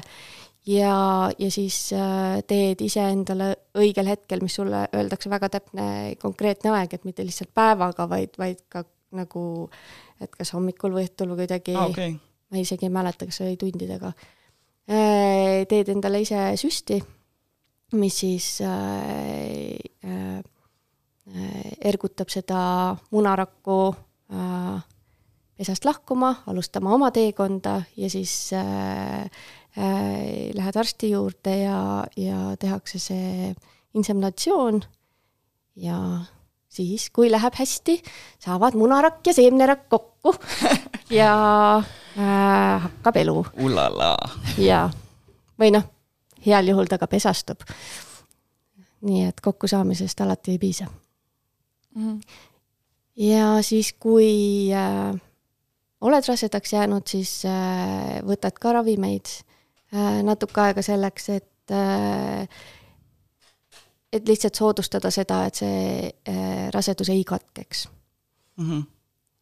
ja, 0.66 0.96
ja 1.30 1.50
siis 1.54 1.78
äh, 1.94 2.42
teed 2.50 2.82
iseendale 2.82 3.52
õigel 3.78 4.10
hetkel, 4.10 4.42
mis 4.42 4.58
sulle 4.58 4.88
öeldakse 4.90 5.30
väga 5.30 5.52
täpne 5.58 5.88
konkreetne 6.22 6.74
aeg, 6.74 6.98
et 6.98 7.06
mitte 7.06 7.26
lihtsalt 7.26 7.54
päevaga, 7.54 8.10
vaid, 8.10 8.34
vaid 8.42 8.64
ka 8.74 8.84
nagu, 9.16 9.44
et 10.22 10.34
kas 10.34 10.56
hommikul 10.58 10.98
või 10.98 11.06
õhtul 11.06 11.30
või 11.32 11.44
kuidagi 11.44 11.78
aa, 11.78 11.92
okei. 11.92 12.16
ma 12.50 12.64
isegi 12.64 12.90
ei 12.90 12.96
mäleta, 12.98 13.30
kas 13.30 13.44
oli 13.46 13.60
tundidega. 13.62 14.12
teed 14.86 15.90
endale 15.90 16.20
ise 16.22 16.42
süsti, 16.62 17.00
mis 17.94 18.20
siis 18.20 18.48
äh, 18.66 19.78
äh, 20.04 20.42
ergutab 21.86 22.30
seda 22.34 22.98
munarakku 23.12 23.80
äh, 24.34 24.82
pesast 25.56 25.86
lahkuma, 25.88 26.34
alustama 26.48 26.94
oma 26.96 27.12
teekonda 27.16 27.82
ja 27.96 28.10
siis 28.12 28.52
äh, 28.54 29.24
äh, 29.78 30.52
lähed 30.56 30.78
arsti 30.78 31.12
juurde 31.14 31.56
ja, 31.64 31.80
ja 32.18 32.56
tehakse 32.60 33.00
see 33.00 33.54
inseminatsioon. 33.96 34.82
Ja 35.76 35.98
siis, 36.72 37.10
kui 37.12 37.30
läheb 37.32 37.56
hästi, 37.56 37.98
saavad 38.44 38.76
munarakk 38.80 39.28
ja 39.28 39.34
seemnerakk 39.36 39.88
kokku 39.92 40.36
ja 41.20 41.32
äh, 41.80 42.86
hakkab 42.88 43.20
elu. 43.24 43.42
Ulala. 43.64 44.16
ja, 44.60 44.88
või 45.60 45.72
noh, 45.76 45.88
heal 46.46 46.68
juhul 46.68 46.90
ta 46.90 46.98
ka 46.98 47.08
pesastub. 47.08 47.62
nii 49.06 49.26
et 49.28 49.42
kokkusaamisest 49.42 50.22
alati 50.22 50.52
ei 50.52 50.60
piisa. 50.60 50.86
Mhm. 51.96 52.20
ja 53.16 53.62
siis, 53.62 53.94
kui 54.00 54.70
äh, 54.74 55.22
oled 56.02 56.24
rasedaks 56.28 56.74
jäänud, 56.74 57.08
siis 57.08 57.46
äh, 57.46 58.22
võtad 58.26 58.58
ka 58.62 58.74
ravimeid 58.74 59.30
äh, 59.94 60.24
natuke 60.24 60.62
aega 60.62 60.82
selleks, 60.82 61.30
et 61.30 61.72
äh, 61.72 62.48
et 64.16 64.28
lihtsalt 64.28 64.56
soodustada 64.56 65.12
seda, 65.12 65.44
et 65.46 65.60
see 65.60 66.10
äh, 66.30 66.68
rasedus 66.74 67.10
ei 67.12 67.24
katkeks. 67.28 67.88
Mhm. 68.58 68.82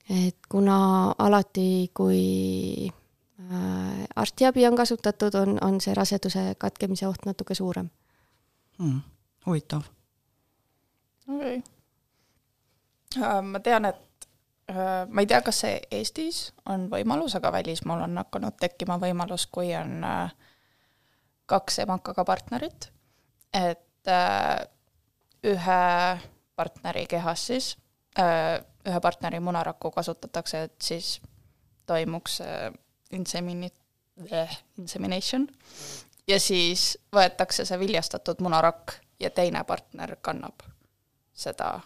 et 0.10 0.38
kuna 0.50 1.14
alati, 1.18 1.92
kui 1.94 2.90
äh, 2.90 3.83
arstiabi 4.16 4.68
on 4.68 4.76
kasutatud, 4.76 5.36
on, 5.36 5.58
on 5.62 5.82
see 5.82 5.94
raseduse 5.94 6.56
katkemise 6.58 7.08
oht 7.08 7.26
natuke 7.26 7.56
suurem. 7.56 7.90
Hmm. 8.78 9.02
huvitav. 9.46 9.82
okei. 11.30 11.64
ma 13.42 13.60
tean, 13.60 13.86
et 13.86 14.28
äh, 14.70 15.08
ma 15.10 15.22
ei 15.22 15.28
tea, 15.30 15.42
kas 15.42 15.60
see 15.66 15.82
Eestis 15.92 16.48
on 16.66 16.88
võimalus, 16.92 17.36
aga 17.38 17.52
välismaal 17.52 18.06
on 18.08 18.18
hakanud 18.18 18.58
tekkima 18.60 18.98
võimalus, 19.02 19.46
kui 19.48 19.76
on 19.78 20.04
äh, 20.04 20.34
kaks 21.46 21.80
emakaga 21.86 22.26
partnerit, 22.26 22.90
et 23.54 24.10
äh, 24.10 24.66
ühe 25.44 25.84
partneri 26.56 27.06
kehas 27.10 27.48
siis, 27.50 27.76
ühe 28.88 29.00
partneri 29.02 29.40
munaraku 29.42 29.90
kasutatakse, 29.92 30.62
et 30.68 30.76
siis 30.82 31.16
toimuks 31.86 32.42
äh, 32.42 32.74
insemini-, 34.18 34.58
insemination 34.78 35.48
ja 36.28 36.40
siis 36.40 36.98
võetakse 37.16 37.66
see 37.66 37.80
viljastatud 37.80 38.42
munarakk 38.44 38.96
ja 39.20 39.30
teine 39.30 39.64
partner 39.64 40.16
kannab 40.22 40.64
seda 41.34 41.80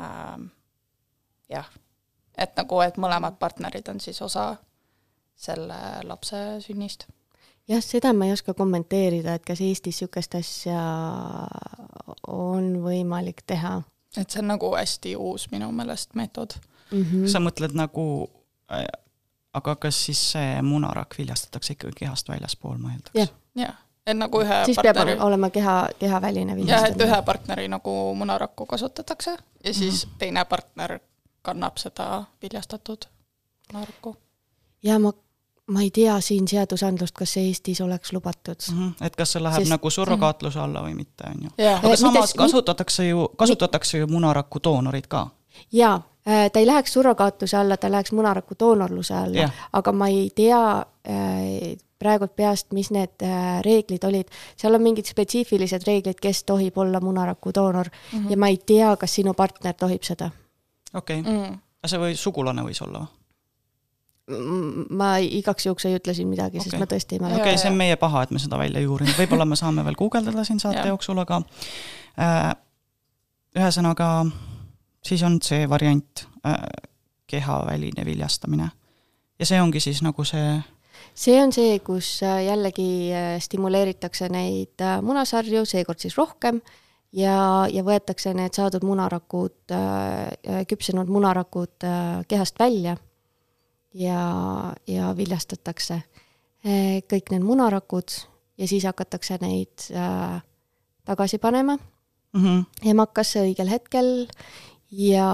ähm, 0.00 0.48
jah, 1.48 1.68
et 2.38 2.56
nagu, 2.56 2.80
et 2.84 2.96
mõlemad 3.00 3.38
partnerid 3.40 3.88
on 3.88 4.00
siis 4.00 4.22
osa 4.22 4.56
selle 5.34 5.78
lapse 6.04 6.60
sünnist. 6.60 7.08
jah, 7.68 7.82
seda 7.82 8.12
ma 8.12 8.28
ei 8.28 8.36
oska 8.36 8.54
kommenteerida, 8.54 9.34
et 9.34 9.44
kas 9.44 9.60
Eestis 9.60 10.02
niisugust 10.02 10.34
asja 10.38 10.84
on 12.28 12.78
võimalik 12.84 13.42
teha 13.46 13.80
et 14.20 14.30
see 14.30 14.42
on 14.42 14.50
nagu 14.52 14.70
hästi 14.74 15.14
uus 15.18 15.48
minu 15.52 15.70
meelest 15.72 16.14
meetod. 16.14 16.56
mm. 16.90 17.02
-hmm. 17.02 17.26
sa 17.28 17.40
mõtled 17.40 17.74
nagu, 17.74 18.30
aga 19.54 19.76
kas 19.76 20.04
siis 20.06 20.20
see 20.32 20.62
munarakk 20.62 21.14
viljastatakse 21.18 21.72
ikkagi 21.72 21.92
kehast 22.04 22.28
väljaspool, 22.28 22.76
ma 22.78 22.92
eeldaks 22.92 23.32
Jah.? 23.54 23.74
et 24.06 24.16
nagu 24.16 24.40
ühe 24.42 24.64
siis 24.66 24.76
peab 24.82 24.96
partneri, 24.96 25.20
olema 25.20 25.50
keha, 25.50 25.88
kehaväline 25.98 26.52
jah, 26.52 26.58
et 26.58 26.64
viljastamine. 26.66 27.04
ühe 27.06 27.22
partneri 27.24 27.68
nagu 27.68 28.14
munarakku 28.14 28.66
kasutatakse 28.66 29.36
ja 29.64 29.74
siis 29.74 30.06
Mhm. 30.06 30.14
teine 30.18 30.44
partner 30.44 30.98
kannab 31.42 31.76
seda 31.78 32.24
viljastatud 32.42 33.04
munarakku. 33.72 34.16
ja 34.82 34.98
ma, 34.98 35.12
ma 35.66 35.80
ei 35.80 35.90
tea 35.90 36.20
siin 36.20 36.48
seadusandlust, 36.48 37.14
kas 37.14 37.32
see 37.32 37.46
Eestis 37.48 37.80
oleks 37.80 38.12
lubatud. 38.12 38.56
Mhm. 38.72 38.90
et 39.00 39.16
kas 39.16 39.32
see 39.32 39.42
läheb 39.42 39.62
Sest- 39.62 39.70
nagu 39.70 39.90
surrogaatluse 39.90 40.58
alla 40.60 40.82
või 40.82 40.94
mitte, 40.94 41.24
on 41.30 41.42
ju. 41.42 41.50
aga 41.58 41.88
Eh, 41.92 41.96
samas 41.96 42.34
kasutatakse 42.34 43.08
ju, 43.08 43.28
kasutatakse 43.36 43.98
ju 43.98 44.06
munaraku 44.06 44.58
doonorid 44.64 45.06
ka. 45.08 45.28
jaa, 45.72 46.02
ta 46.24 46.58
ei 46.60 46.66
läheks 46.66 46.92
surrogaatluse 46.92 47.56
alla, 47.56 47.76
ta 47.76 47.90
läheks 47.90 48.12
munaraku 48.12 48.54
doonorluse 48.60 49.14
alla 49.14 49.48
aga 49.72 49.92
ma 49.92 50.08
ei 50.08 50.30
tea 50.34 50.60
äh, 50.80 51.74
praegult 52.04 52.36
peast, 52.36 52.72
mis 52.76 52.90
need 52.94 53.22
äh, 53.22 53.60
reeglid 53.64 54.04
olid. 54.04 54.30
seal 54.56 54.74
on 54.74 54.82
mingid 54.82 55.08
spetsiifilised 55.08 55.86
reeglid, 55.86 56.20
kes 56.20 56.44
tohib 56.48 56.78
olla 56.78 57.00
munaraku 57.00 57.52
doonor 57.54 57.88
mm 57.88 58.18
-hmm. 58.18 58.30
ja 58.30 58.36
ma 58.36 58.48
ei 58.48 58.58
tea, 58.66 58.96
kas 58.96 59.14
sinu 59.14 59.34
partner 59.34 59.74
tohib 59.74 60.02
seda. 60.02 60.30
okei 60.94 61.20
okay., 61.20 61.32
mm. 61.32 61.60
aga 61.82 61.88
see 61.88 62.00
või 62.00 62.16
sugulane 62.16 62.62
võis 62.62 62.82
olla 62.84 62.98
või? 63.04 63.12
ma 64.90 65.16
igaks 65.20 65.66
juhuks 65.66 65.84
ei 65.84 65.98
ütle 65.98 66.14
siin 66.14 66.28
midagi 66.28 66.56
okay., 66.56 66.64
sest 66.64 66.74
Okei. 66.74 66.80
ma 66.80 66.86
tõesti 66.92 67.14
ei 67.14 67.18
okei 67.18 67.26
mäleta. 67.26 67.42
okay,, 67.42 67.58
see 67.58 67.70
on 67.70 67.76
meie 67.76 67.96
paha, 67.96 68.22
et 68.22 68.30
me 68.30 68.38
seda 68.38 68.58
välja 68.58 68.80
ei 68.80 68.86
uurinud, 68.86 69.16
võib-olla 69.18 69.44
me 69.44 69.56
saame 69.56 69.84
veel 69.84 69.98
guugeldada 69.98 70.44
siin 70.44 70.60
saate 70.60 70.88
jooksul, 70.88 71.18
aga 71.18 71.42
äh, 72.18 72.54
ühesõnaga 73.56 74.08
siis 75.06 75.22
on 75.22 75.38
see 75.42 75.68
variant 75.68 76.26
äh,, 76.46 76.62
kehaväline 77.26 78.04
viljastamine. 78.04 78.70
ja 79.38 79.46
see 79.46 79.60
ongi 79.62 79.80
siis 79.80 80.02
nagu 80.02 80.24
see, 80.24 80.62
see 81.14 81.36
on 81.42 81.52
see, 81.52 81.78
kus 81.84 82.20
äh, 82.22 82.44
jällegi 82.46 82.88
äh, 83.12 83.36
stimuleeritakse 83.42 84.28
neid 84.32 84.80
äh, 84.82 85.00
munasarju, 85.02 85.64
seekord 85.68 86.02
siis 86.02 86.16
rohkem 86.18 86.60
ja, 87.12 87.36
ja 87.70 87.84
võetakse 87.86 88.34
need 88.34 88.56
saadud 88.56 88.82
munarakud, 88.86 89.74
küpsenud 90.68 91.10
munarakud 91.14 91.86
kehast 92.28 92.58
välja 92.58 92.96
ja, 93.94 94.22
ja 94.90 95.12
viljastatakse 95.14 96.00
kõik 97.06 97.30
need 97.30 97.44
munarakud 97.46 98.16
ja 98.58 98.66
siis 98.66 98.86
hakatakse 98.88 99.38
neid 99.44 99.86
tagasi 101.06 101.38
panema 101.38 101.76
mm 101.76 102.42
-hmm. 102.42 102.90
emakasse 102.90 103.44
õigel 103.46 103.70
hetkel 103.70 104.26
ja 104.94 105.28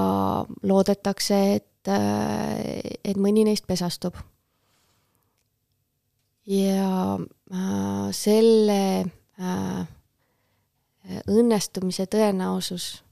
loodetakse, 0.63 1.39
et, 1.59 1.91
et 3.05 3.17
mõni 3.21 3.45
neist 3.49 3.67
pesastub. 3.69 4.17
ja 6.51 7.15
äh, 7.55 8.07
selle 8.17 9.05
äh, 9.39 9.83
õnnestumise 11.31 12.09
tõenäosus 12.11 13.05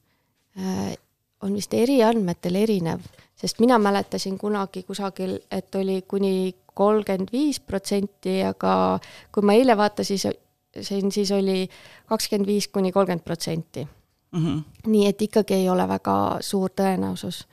äh, 0.58 0.96
on 1.44 1.54
vist 1.54 1.74
eri 1.76 2.00
andmetel 2.02 2.56
erinev, 2.58 3.04
sest 3.38 3.60
mina 3.62 3.78
mäletasin 3.78 4.38
kunagi 4.40 4.82
kusagil, 4.82 5.36
et 5.54 5.74
oli 5.78 6.00
kuni 6.02 6.56
kolmkümmend 6.74 7.30
viis 7.30 7.60
protsenti, 7.60 8.40
aga 8.42 8.98
kui 9.30 9.46
ma 9.46 9.54
eile 9.54 9.76
vaatasin, 9.78 10.34
siis 10.74 11.30
oli 11.36 11.68
kakskümmend 12.08 12.48
viis 12.48 12.68
kuni 12.72 12.90
kolmkümmend 12.92 13.22
protsenti 13.22 13.86
Mm 14.32 14.46
-hmm. 14.46 14.62
nii 14.86 15.06
et 15.06 15.22
ikkagi 15.22 15.54
ei 15.54 15.68
ole 15.68 15.88
väga 15.88 16.38
suur 16.40 16.70
tõenäosus. 16.70 17.46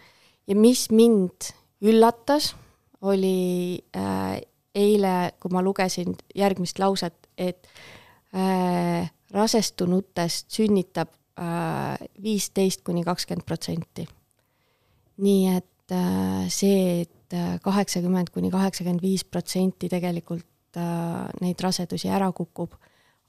ja 0.47 0.55
mis 0.55 0.91
mind 0.91 1.53
üllatas, 1.81 2.55
oli 3.01 3.79
äh, 3.97 4.41
eile, 4.75 5.33
kui 5.39 5.51
ma 5.51 5.61
lugesin 5.61 6.15
järgmist 6.35 6.79
lauset, 6.79 7.29
et 7.37 7.67
äh, 8.35 9.11
rasestunutest 9.31 10.51
sünnitab 10.51 11.09
viisteist 12.23 12.81
kuni 12.81 13.03
kakskümmend 13.03 13.45
protsenti. 13.45 14.07
nii 15.17 15.47
et 15.57 15.91
äh, 15.91 16.47
see 16.47 17.01
et 17.01 17.61
kaheksakümmend 17.61 18.29
kuni 18.29 18.51
kaheksakümmend 18.51 19.01
viis 19.01 19.23
protsenti 19.23 19.89
tegelikult 19.89 20.77
äh, 20.77 21.29
neid 21.41 21.61
rasedusi 21.63 22.09
ära 22.09 22.31
kukub, 22.31 22.75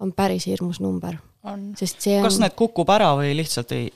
on 0.00 0.12
päris 0.12 0.46
hirmus 0.46 0.80
number 0.80 1.16
on. 1.46 1.66
sest 1.78 2.06
see 2.06 2.18
on 2.18 2.26
kas 2.26 2.38
need 2.42 2.56
kukub 2.58 2.90
ära 2.92 3.12
või 3.18 3.34
lihtsalt 3.38 3.72
ei, 3.76 3.90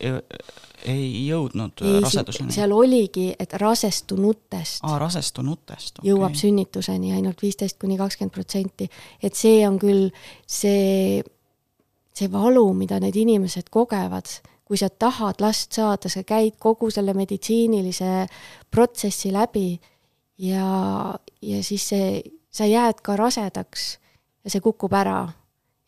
ei 0.89 1.09
jõudnud 1.27 1.83
ei, 1.85 1.99
raseduseni? 2.05 2.55
seal 2.55 2.73
oligi, 2.75 3.31
et 3.39 3.53
rasestunutest 3.61 4.85
aa, 4.87 4.99
rasestunutest 5.03 6.01
okay. 6.01 6.11
jõuab 6.11 6.37
sünnituseni 6.39 7.15
ainult 7.17 7.43
viisteist 7.43 7.79
kuni 7.81 7.99
kakskümmend 8.01 8.35
protsenti. 8.35 8.89
et 9.23 9.37
see 9.37 9.61
on 9.69 9.79
küll 9.83 10.09
see, 10.47 11.21
see 12.17 12.33
valu, 12.33 12.71
mida 12.77 13.01
need 13.03 13.19
inimesed 13.21 13.71
kogevad, 13.73 14.31
kui 14.65 14.79
sa 14.81 14.89
tahad 14.91 15.43
last 15.43 15.75
saada, 15.77 16.09
sa 16.13 16.23
käid 16.27 16.57
kogu 16.63 16.91
selle 16.95 17.15
meditsiinilise 17.19 18.29
protsessi 18.71 19.33
läbi 19.35 19.75
ja, 20.39 21.15
ja 21.43 21.65
siis 21.67 21.89
see, 21.93 22.23
sa 22.51 22.69
jääd 22.69 23.03
ka 23.05 23.19
rasedaks 23.19 23.91
ja 24.45 24.53
see 24.53 24.63
kukub 24.65 24.95
ära 24.97 25.27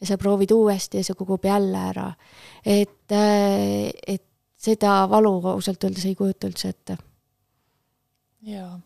ja 0.03 0.11
sa 0.11 0.19
proovid 0.19 0.51
uuesti 0.51 0.99
ja 0.99 1.07
see 1.07 1.17
kukub 1.19 1.45
jälle 1.47 1.79
ära. 1.93 2.11
et, 2.67 3.15
et 4.07 4.27
seda 4.59 5.07
valu 5.11 5.39
ausalt 5.55 5.85
öeldes 5.85 6.07
ei 6.11 6.19
kujuta 6.19 6.51
üldse 6.51 6.75
ette 6.75 6.99
jaa. 8.43 8.81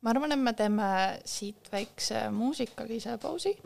ma 0.00 0.10
arvan, 0.12 0.32
et 0.32 0.40
me 0.40 0.52
teeme 0.56 0.90
siit 1.24 1.72
väikse 1.72 2.28
muusikalise 2.34 3.16
pausi. 3.22 3.56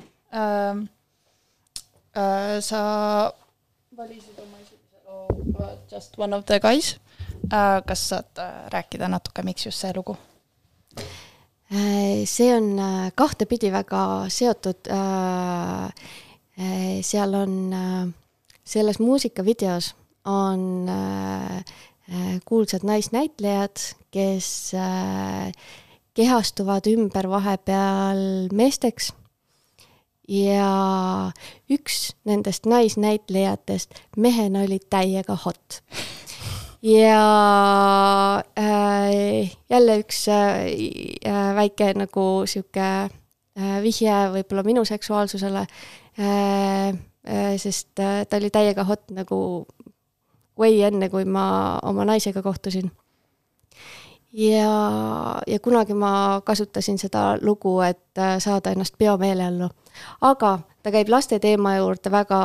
sa 2.61 2.83
valisid 3.97 4.39
oma 4.39 4.59
esimese 4.63 5.03
loo 5.07 5.27
Just 5.91 6.19
one 6.19 6.37
of 6.37 6.45
the 6.47 6.61
guys. 6.61 6.97
kas 7.87 8.09
saad 8.09 8.39
äh, 8.39 8.71
rääkida 8.71 9.09
natuke, 9.09 9.43
miks 9.43 9.67
just 9.67 9.79
see 9.79 9.93
lugu? 9.95 10.17
Äh, 11.75 12.23
see 12.31 12.53
on 12.55 12.79
äh, 12.79 13.11
kahtepidi 13.15 13.73
väga 13.73 14.27
seotud. 14.31 14.91
seal 17.03 17.35
on, 17.35 17.55
selles 18.65 19.01
muusikavideos 19.03 19.95
on 20.25 20.89
äh, 20.89 21.57
äh, 21.57 22.41
kuulsad 22.45 22.81
naisnäitlejad, 22.83 23.77
kes 24.11 24.75
äh, 24.75 25.53
kehastuvad 26.15 26.87
ümber 26.87 27.29
vahepeal 27.31 28.49
meesteks 28.53 29.13
ja 30.29 31.33
üks 31.69 32.15
nendest 32.25 32.67
naisnäitlejatest 32.67 34.01
mehena 34.17 34.65
oli 34.65 34.81
täiega 34.91 35.37
hot. 35.45 35.83
ja 36.85 38.43
äh, 38.59 39.57
jälle 39.71 39.99
üks 40.03 40.27
äh, 40.29 41.55
väike 41.57 41.95
nagu 41.97 42.45
sihuke 42.47 42.89
äh, 43.09 43.79
vihje 43.83 44.13
võib-olla 44.35 44.65
minu 44.67 44.85
seksuaalsusele 44.85 45.65
äh,, 45.65 46.89
äh, 47.25 47.55
sest 47.57 47.99
äh, 47.99 48.27
ta 48.29 48.37
oli 48.37 48.51
täiega 48.53 48.85
hot 48.85 49.09
nagu 49.17 49.39
way 50.59 50.83
enne, 50.87 51.09
kui 51.11 51.25
ma 51.25 51.79
oma 51.83 52.05
naisega 52.05 52.43
kohtusin. 52.43 52.91
ja, 54.33 54.75
ja 55.47 55.59
kunagi 55.63 55.95
ma 55.95 56.43
kasutasin 56.45 56.99
seda 56.99 57.39
lugu, 57.41 57.79
et 57.81 58.19
äh, 58.19 58.37
saada 58.39 58.75
ennast 58.75 58.99
peomeeleollu. 58.99 59.71
aga 60.21 60.59
ta 60.83 60.93
käib 60.93 61.09
laste 61.09 61.39
teema 61.39 61.77
juurde 61.77 62.11
väga 62.11 62.43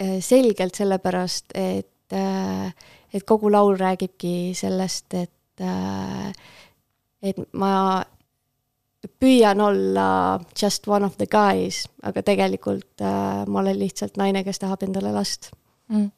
äh, 0.00 0.16
selgelt, 0.20 0.74
sellepärast 0.74 1.52
et 1.54 2.16
äh, 2.16 2.72
et 3.12 3.26
kogu 3.28 3.50
laul 3.52 3.76
räägibki 3.76 4.52
sellest, 4.56 5.14
et, 5.14 5.64
et 7.22 7.42
ma 7.52 7.72
püüan 9.20 9.60
olla 9.60 10.06
just 10.62 10.88
one 10.88 11.04
of 11.06 11.16
the 11.18 11.26
guys, 11.26 11.84
aga 12.02 12.22
tegelikult 12.22 13.02
äh, 13.02 13.44
ma 13.46 13.60
olen 13.60 13.78
lihtsalt 13.78 14.16
naine, 14.20 14.44
kes 14.46 14.62
tahab 14.62 14.84
endale 14.86 15.12
last 15.14 15.50
mm.. 15.88 16.10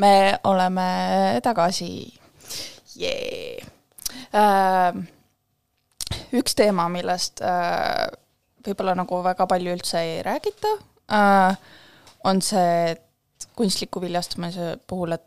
Me 0.00 0.14
oleme 0.48 0.88
tagasi 1.44 1.90
yeah.. 2.96 3.68
Äh, 4.34 4.96
üks 6.36 6.56
teema, 6.58 6.88
millest 6.90 7.42
äh, 7.46 8.08
võib-olla 8.66 8.96
nagu 8.98 9.20
väga 9.24 9.46
palju 9.50 9.74
üldse 9.76 10.02
ei 10.02 10.20
räägita 10.26 10.72
äh,, 11.14 11.56
on 12.24 12.42
see, 12.44 12.96
kunstliku 13.56 14.02
viljastamise 14.02 14.74
puhul, 14.90 15.16
et 15.16 15.26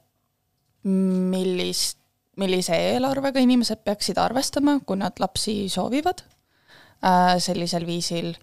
millist, 0.87 1.99
millise 2.39 2.77
eelarvega 2.91 3.41
inimesed 3.43 3.83
peaksid 3.85 4.19
arvestama, 4.21 4.77
kui 4.85 4.99
nad 4.99 5.19
lapsi 5.23 5.67
soovivad 5.71 6.25
äh, 6.25 7.37
sellisel 7.43 7.87
viisil 7.87 8.33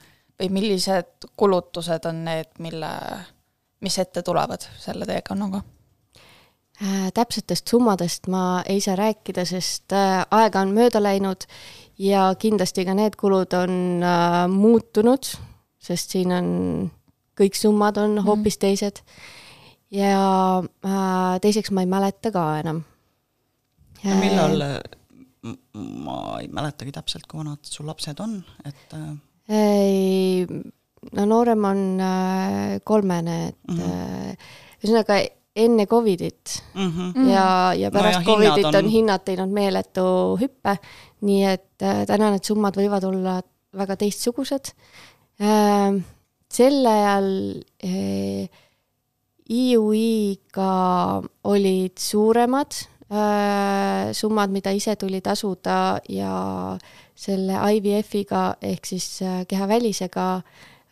või 0.40 0.48
millised 0.56 1.28
kulutused 1.36 2.08
on 2.08 2.24
need, 2.28 2.54
mille, 2.64 2.94
mis 3.84 3.98
ette 4.00 4.24
tulevad 4.26 4.64
selle 4.80 5.08
teekonnaga? 5.08 5.60
Äh, 5.60 5.79
täpsetest 7.14 7.68
summadest 7.68 8.28
ma 8.32 8.62
ei 8.68 8.80
saa 8.80 8.96
rääkida, 8.96 9.44
sest 9.44 9.92
äh, 9.92 10.22
aega 10.30 10.62
on 10.64 10.72
mööda 10.76 11.02
läinud 11.02 11.44
ja 12.00 12.30
kindlasti 12.40 12.86
ka 12.88 12.94
need 12.96 13.18
kulud 13.20 13.52
on 13.58 13.74
äh, 14.04 14.46
muutunud, 14.48 15.28
sest 15.80 16.16
siin 16.16 16.32
on, 16.32 16.48
kõik 17.36 17.58
summad 17.58 18.00
on 18.00 18.18
hoopis 18.24 18.56
teised. 18.60 19.02
ja 19.90 20.62
äh, 20.62 21.40
teiseks 21.42 21.70
ma 21.70 21.84
ei 21.84 21.90
mäleta 21.90 22.30
ka 22.32 22.46
enam. 22.60 22.84
millal, 24.04 24.62
ma 25.74 26.16
ei 26.40 26.48
mäletagi 26.48 26.92
täpselt, 26.92 27.26
kui 27.28 27.42
vanad 27.42 27.60
su 27.62 27.84
lapsed 27.86 28.20
on, 28.20 28.38
et 28.64 28.94
äh, 28.96 29.10
ei, 29.50 30.46
no 31.12 31.26
noorem 31.26 31.64
on 31.64 31.84
äh, 32.00 32.80
kolmene, 32.84 33.48
et 33.48 33.56
Mhm. 33.68 33.80
äh, 33.80 34.36
ühesõnaga 34.80 35.20
enne 35.56 35.86
Covidit 35.86 36.62
mm 36.74 36.88
-hmm. 36.90 37.12
Mm. 37.18 37.28
ja, 37.28 37.74
ja 37.74 37.90
pärast 37.90 38.20
ja 38.20 38.20
no, 38.20 38.38
hinnad 38.38 38.48
Covidit 38.48 38.64
on, 38.64 38.74
on- 38.74 38.84
on 38.84 38.90
hinnad 38.90 39.24
teinud 39.24 39.50
meeletu 39.50 40.04
hüppe, 40.40 40.76
nii 41.20 41.44
et 41.44 41.82
äh, 41.82 42.06
täna 42.06 42.30
need 42.30 42.44
summad 42.44 42.76
võivad 42.76 43.04
olla 43.04 43.40
väga 43.76 43.96
teistsugused 43.96 44.72
äh,. 45.40 46.02
sel 46.52 46.86
ajal 46.86 47.28
äh, 47.84 48.48
IUI-ga 49.50 51.22
olid 51.44 51.98
suuremad 51.98 52.74
äh, 53.10 54.12
summad, 54.12 54.50
mida 54.54 54.70
ise 54.70 54.94
tuli 54.96 55.20
tasuda 55.20 55.98
ja 56.08 56.78
selle 57.14 57.58
IVF-iga 57.76 58.54
ehk 58.62 58.86
siis 58.86 59.22
äh, 59.22 59.42
kehavälisega 59.48 60.26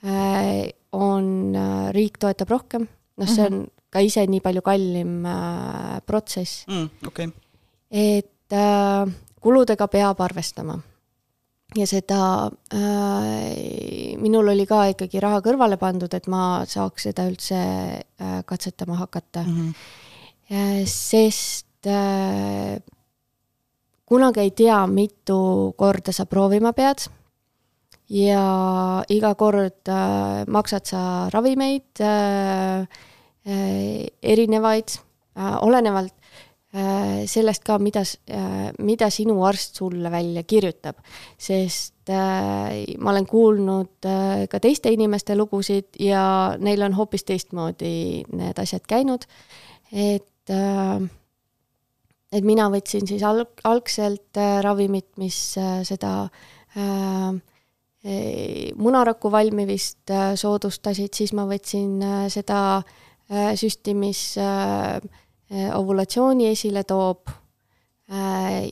äh, 0.04 0.68
on 0.92 1.54
äh,, 1.56 1.90
riik 1.94 2.18
toetab 2.18 2.50
rohkem, 2.50 2.88
noh, 3.16 3.28
see 3.28 3.46
on 3.46 3.66
ka 3.98 4.04
ise 4.06 4.22
nii 4.30 4.42
palju 4.44 4.62
kallim 4.62 5.26
äh, 5.26 5.98
protsess, 6.06 6.62
mm,. 6.70 7.08
okay., 7.10 7.32
et 7.90 8.54
äh, 8.54 9.10
kuludega 9.42 9.88
peab 9.90 10.22
arvestama. 10.22 10.78
ja 11.76 11.84
seda 11.84 12.48
äh,, 12.72 14.14
minul 14.16 14.54
oli 14.54 14.64
ka 14.66 14.86
ikkagi 14.94 15.20
raha 15.20 15.42
kõrvale 15.44 15.76
pandud, 15.76 16.14
et 16.14 16.28
ma 16.30 16.64
saaks 16.64 17.10
seda 17.10 17.26
üldse 17.28 17.58
äh, 17.58 18.38
katsetama 18.46 19.02
hakata 19.04 19.42
mm. 19.44 19.56
-hmm. 19.56 19.74
Äh, 20.48 20.86
sest 20.86 21.84
äh, 21.86 22.80
kunagi 24.08 24.40
ei 24.40 24.50
tea, 24.50 24.86
mitu 24.86 25.74
korda 25.76 26.12
sa 26.12 26.24
proovima 26.24 26.72
pead 26.72 27.04
ja 28.08 29.04
iga 29.08 29.34
kord 29.34 29.88
äh, 29.88 30.46
maksad 30.48 30.86
sa 30.86 31.28
ravimeid 31.28 32.00
äh, 32.00 32.88
erinevaid 33.48 34.92
äh,, 34.92 35.54
olenevalt 35.64 36.14
äh, 36.76 37.24
sellest 37.26 37.64
ka, 37.64 37.78
mida, 37.80 38.02
mida 38.84 39.08
sinu 39.10 39.38
arst 39.48 39.80
sulle 39.80 40.10
välja 40.12 40.42
kirjutab. 40.42 40.98
sest 41.38 42.10
äh, 42.10 42.96
ma 42.98 43.10
olen 43.14 43.26
kuulnud 43.26 44.04
äh, 44.04 44.48
ka 44.50 44.60
teiste 44.60 44.92
inimeste 44.92 45.36
lugusid 45.36 45.96
ja 46.00 46.56
neil 46.58 46.82
on 46.82 46.98
hoopis 46.98 47.24
teistmoodi 47.24 48.24
need 48.32 48.58
asjad 48.58 48.84
käinud 48.88 49.24
et 49.92 50.50
äh, 50.50 51.08
et 52.32 52.44
mina 52.44 52.68
võtsin 52.72 53.06
siis 53.08 53.24
alg-, 53.24 53.62
algselt 53.64 54.36
äh, 54.36 54.58
ravimit, 54.64 55.10
mis 55.20 55.56
äh, 55.60 55.80
seda 55.88 56.28
äh, 56.76 57.32
munaraku 58.78 59.32
valmimist 59.32 60.12
äh, 60.12 60.32
soodustasid, 60.38 61.12
siis 61.16 61.32
ma 61.36 61.48
võtsin 61.48 61.96
äh, 62.04 62.26
seda 62.32 62.60
äh, 62.78 63.07
süsti, 63.28 63.94
mis 63.94 64.20
äh, 64.40 64.96
eh, 65.50 65.70
ovulatsiooni 65.76 66.50
esile 66.52 66.84
toob 66.88 67.30
äh,. 68.10 68.68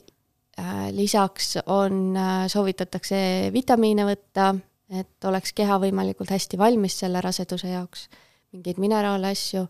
Äh, 0.57 0.87
lisaks 0.89 1.59
on, 1.69 2.17
soovitatakse 2.49 3.17
vitamiine 3.53 4.07
võtta, 4.07 4.55
et 4.89 5.25
oleks 5.29 5.51
keha 5.53 5.75
võimalikult 5.83 6.31
hästi 6.33 6.57
valmis 6.57 6.95
selle 6.97 7.21
raseduse 7.21 7.69
jaoks, 7.69 8.07
mingeid 8.55 8.79
mineraale, 8.81 9.35
asju 9.37 9.67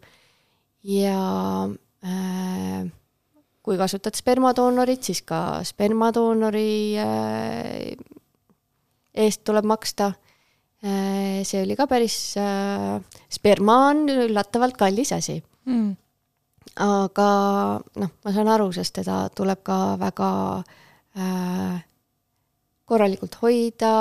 ja 0.88 1.18
äh, 1.68 2.88
kui 3.60 3.76
kasutad 3.76 4.16
spermadoonorit, 4.16 5.04
siis 5.10 5.20
ka 5.28 5.60
spermadoonori 5.68 6.72
äh, 7.04 8.00
eest 9.12 9.44
tuleb 9.44 9.68
maksta 9.68 10.14
äh,. 10.14 10.27
See 10.82 11.62
oli 11.64 11.76
ka 11.76 11.88
päris 11.90 12.36
äh,, 12.38 13.02
sperma 13.34 13.78
on 13.90 14.06
üllatavalt 14.10 14.78
kallis 14.78 15.12
asi, 15.16 15.42
Mm. 15.68 15.96
aga 16.80 17.30
noh, 18.00 18.12
ma 18.24 18.32
saan 18.32 18.48
aru, 18.48 18.70
sest 18.72 18.94
teda 19.02 19.26
tuleb 19.36 19.60
ka 19.68 19.98
väga 20.00 20.30
äh, 21.18 21.82
korralikult 22.88 23.36
hoida 23.42 23.92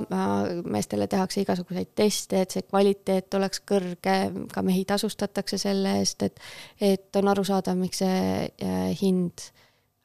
äh,, 0.00 0.62
meestele 0.64 1.10
tehakse 1.12 1.42
igasuguseid 1.42 1.90
teste, 1.94 2.40
et 2.40 2.56
see 2.56 2.62
kvaliteet 2.64 3.36
oleks 3.36 3.60
kõrge, 3.68 4.16
ka 4.54 4.62
mehi 4.64 4.86
tasustatakse 4.88 5.58
selle 5.60 5.98
eest, 6.00 6.22
et 6.24 6.40
et 6.80 7.20
on 7.20 7.28
arusaadav, 7.34 7.76
miks 7.76 8.00
see 8.00 8.48
äh, 8.48 8.90
hind 9.02 9.50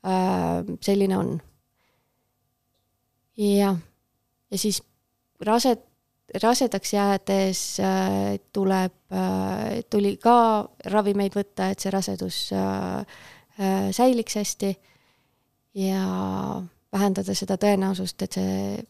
äh, 0.03 0.67
selline 0.83 1.17
on. 1.17 1.35
jah, 3.39 3.77
ja 4.51 4.57
siis 4.57 4.81
rased, 5.39 5.79
rasedaks 6.33 6.93
jäädes 6.93 7.79
äh, 7.79 8.39
tuleb 8.53 8.93
äh,, 9.13 9.83
tuli 9.89 10.17
ka 10.17 10.69
ravimeid 10.85 11.35
võtta, 11.35 11.69
et 11.71 11.79
see 11.79 11.93
rasedus 11.93 12.39
äh, 12.53 13.05
säiliks 13.95 14.35
hästi 14.35 14.73
ja 15.79 16.01
vähendada 16.91 17.35
seda 17.35 17.57
tõenäosust, 17.61 18.23
et 18.23 18.39
see 18.39 18.83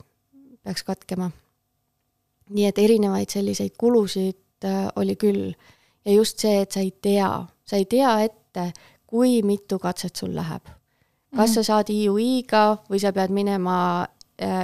peaks 0.63 0.83
katkema. 0.83 1.29
nii 2.49 2.65
et 2.65 2.77
erinevaid 2.77 3.29
selliseid 3.29 3.73
kulusid 3.77 4.65
oli 4.95 5.15
küll 5.15 5.53
ja 6.05 6.13
just 6.13 6.39
see, 6.39 6.61
et 6.61 6.71
sa 6.71 6.79
ei 6.79 6.91
tea, 7.01 7.29
sa 7.65 7.77
ei 7.77 7.85
tea 7.85 8.11
ette, 8.25 8.71
kui 9.05 9.41
mitu 9.43 9.79
katset 9.79 10.15
sul 10.15 10.35
läheb. 10.35 10.61
kas 11.35 11.53
sa 11.53 11.63
saad 11.63 11.89
IUI-ga 11.89 12.77
või 12.89 12.99
sa 13.01 13.11
pead 13.13 13.29
minema 13.29 14.07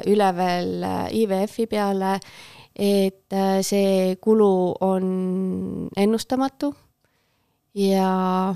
üle 0.07 0.29
veel 0.35 0.85
IVF-i 1.11 1.67
peale, 1.67 2.19
et 2.75 3.33
äh, 3.33 3.61
see 3.65 4.15
kulu 4.21 4.51
on 4.81 5.07
ennustamatu 5.97 6.73
ja 7.75 8.55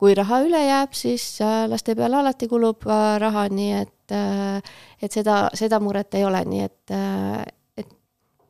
kui 0.00 0.14
raha 0.16 0.40
üle 0.44 0.60
jääb, 0.60 0.94
siis 0.96 1.24
äh, 1.44 1.64
laste 1.70 1.96
peale 1.96 2.20
alati 2.20 2.48
kulub 2.50 2.84
äh, 2.88 3.16
raha, 3.22 3.46
nii 3.52 3.72
et, 3.80 4.16
et 5.02 5.12
seda, 5.12 5.46
seda 5.56 5.80
muret 5.82 6.14
ei 6.14 6.26
ole, 6.28 6.42
nii 6.46 6.64
et, 6.66 6.94
et 7.80 7.94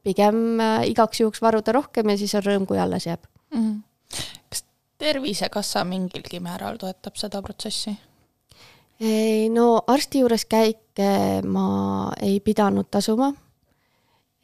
pigem 0.06 0.60
äh, 0.62 0.80
igaks 0.90 1.22
juhuks 1.22 1.42
varuda 1.42 1.74
rohkem 1.76 2.10
ja 2.12 2.18
siis 2.18 2.34
on 2.38 2.44
rõõm, 2.46 2.66
kui 2.68 2.80
alles 2.82 3.08
jääb. 3.08 3.26
Mm. 3.54 3.78
kas 4.50 4.64
Tervisekassa 4.96 5.82
mingilgi 5.84 6.40
määral 6.40 6.78
toetab 6.80 7.18
seda 7.20 7.42
protsessi? 7.44 7.92
Ei, 8.96 9.50
no 9.52 9.82
arsti 9.92 10.22
juures 10.22 10.46
käike 10.48 11.42
ma 11.44 11.66
ei 12.24 12.38
pidanud 12.40 12.88
tasuma. 12.90 13.28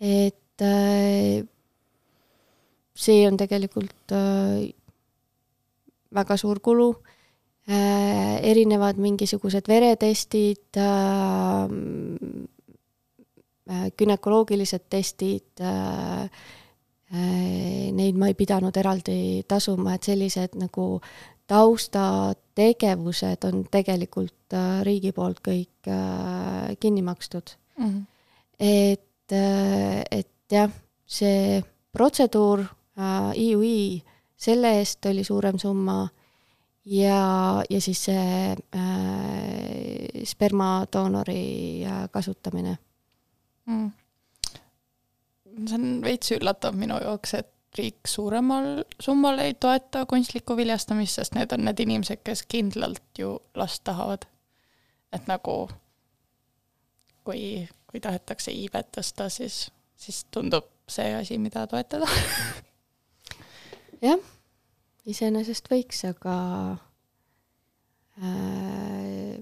et 0.02 0.36
äh, 0.60 1.42
see 2.94 3.26
on 3.28 3.36
tegelikult 3.40 4.12
äh, 4.12 4.68
väga 6.12 6.36
suur 6.36 6.60
kulu 6.60 6.94
äh,. 7.68 8.40
erinevad 8.42 8.98
mingisugused 8.98 9.68
veretestid 9.68 10.76
günekoloogilised 13.96 14.84
testid 14.90 15.62
neid 17.92 18.18
ma 18.18 18.26
ei 18.28 18.34
pidanud 18.34 18.76
eraldi 18.76 19.44
tasuma, 19.48 19.94
et 19.94 20.02
sellised 20.10 20.58
nagu 20.58 21.00
taustategevused 21.46 23.44
on 23.46 23.64
tegelikult 23.70 24.56
riigi 24.82 25.12
poolt 25.14 25.40
kõik 25.44 25.90
kinni 26.80 27.02
makstud. 27.06 27.56
Mm. 27.78 28.02
et, 28.60 29.32
et 29.32 30.31
jah, 30.52 30.72
see 31.06 31.62
protseduur 31.92 32.64
äh, 32.64 33.32
IUI 33.36 34.02
selle 34.36 34.76
eest 34.80 35.06
oli 35.06 35.24
suurem 35.24 35.58
summa 35.58 36.02
ja, 36.84 37.62
ja 37.70 37.80
siis 37.80 38.04
see 38.08 38.52
äh, 38.52 40.22
spermadoonori 40.24 41.84
äh, 41.86 42.04
kasutamine 42.10 42.76
mm.. 43.66 43.90
see 45.66 45.78
on 45.78 45.88
veits 46.04 46.34
üllatav 46.36 46.76
minu 46.78 46.98
jaoks, 47.02 47.36
et 47.38 47.52
riik 47.78 48.08
suuremal 48.08 48.82
summal 49.00 49.38
ei 49.40 49.54
toeta 49.54 50.04
kunstlikku 50.06 50.56
viljastamist, 50.56 51.16
sest 51.16 51.36
need 51.36 51.52
on 51.56 51.64
need 51.64 51.80
inimesed, 51.80 52.20
kes 52.24 52.44
kindlalt 52.44 53.18
ju 53.18 53.38
last 53.56 53.84
tahavad. 53.84 54.26
et 55.12 55.26
nagu 55.28 55.68
kui, 57.24 57.68
kui 57.86 58.00
tahetakse 58.00 58.52
iivet 58.52 58.90
tõsta, 58.96 59.28
siis, 59.32 59.66
siis 60.02 60.24
tundub 60.30 60.68
see 60.90 61.14
asi, 61.14 61.38
mida 61.38 61.66
toetada. 61.70 62.08
jah, 64.02 64.18
iseenesest 65.08 65.70
võiks, 65.70 66.02
aga 66.10 66.36
äh, 68.18 69.40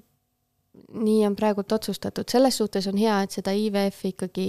nii 0.93 1.27
on 1.27 1.37
praegult 1.37 1.73
otsustatud, 1.73 2.29
selles 2.31 2.57
suhtes 2.61 2.87
on 2.91 2.99
hea, 2.99 3.17
et 3.25 3.35
seda 3.35 3.53
IVF-i 3.57 4.15
ikkagi 4.15 4.49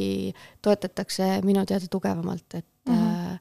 toetatakse 0.61 1.39
minu 1.45 1.65
teada 1.65 1.87
tugevamalt, 1.91 2.55
et 2.55 2.67
mm. 2.89 2.95
-hmm. 2.95 3.37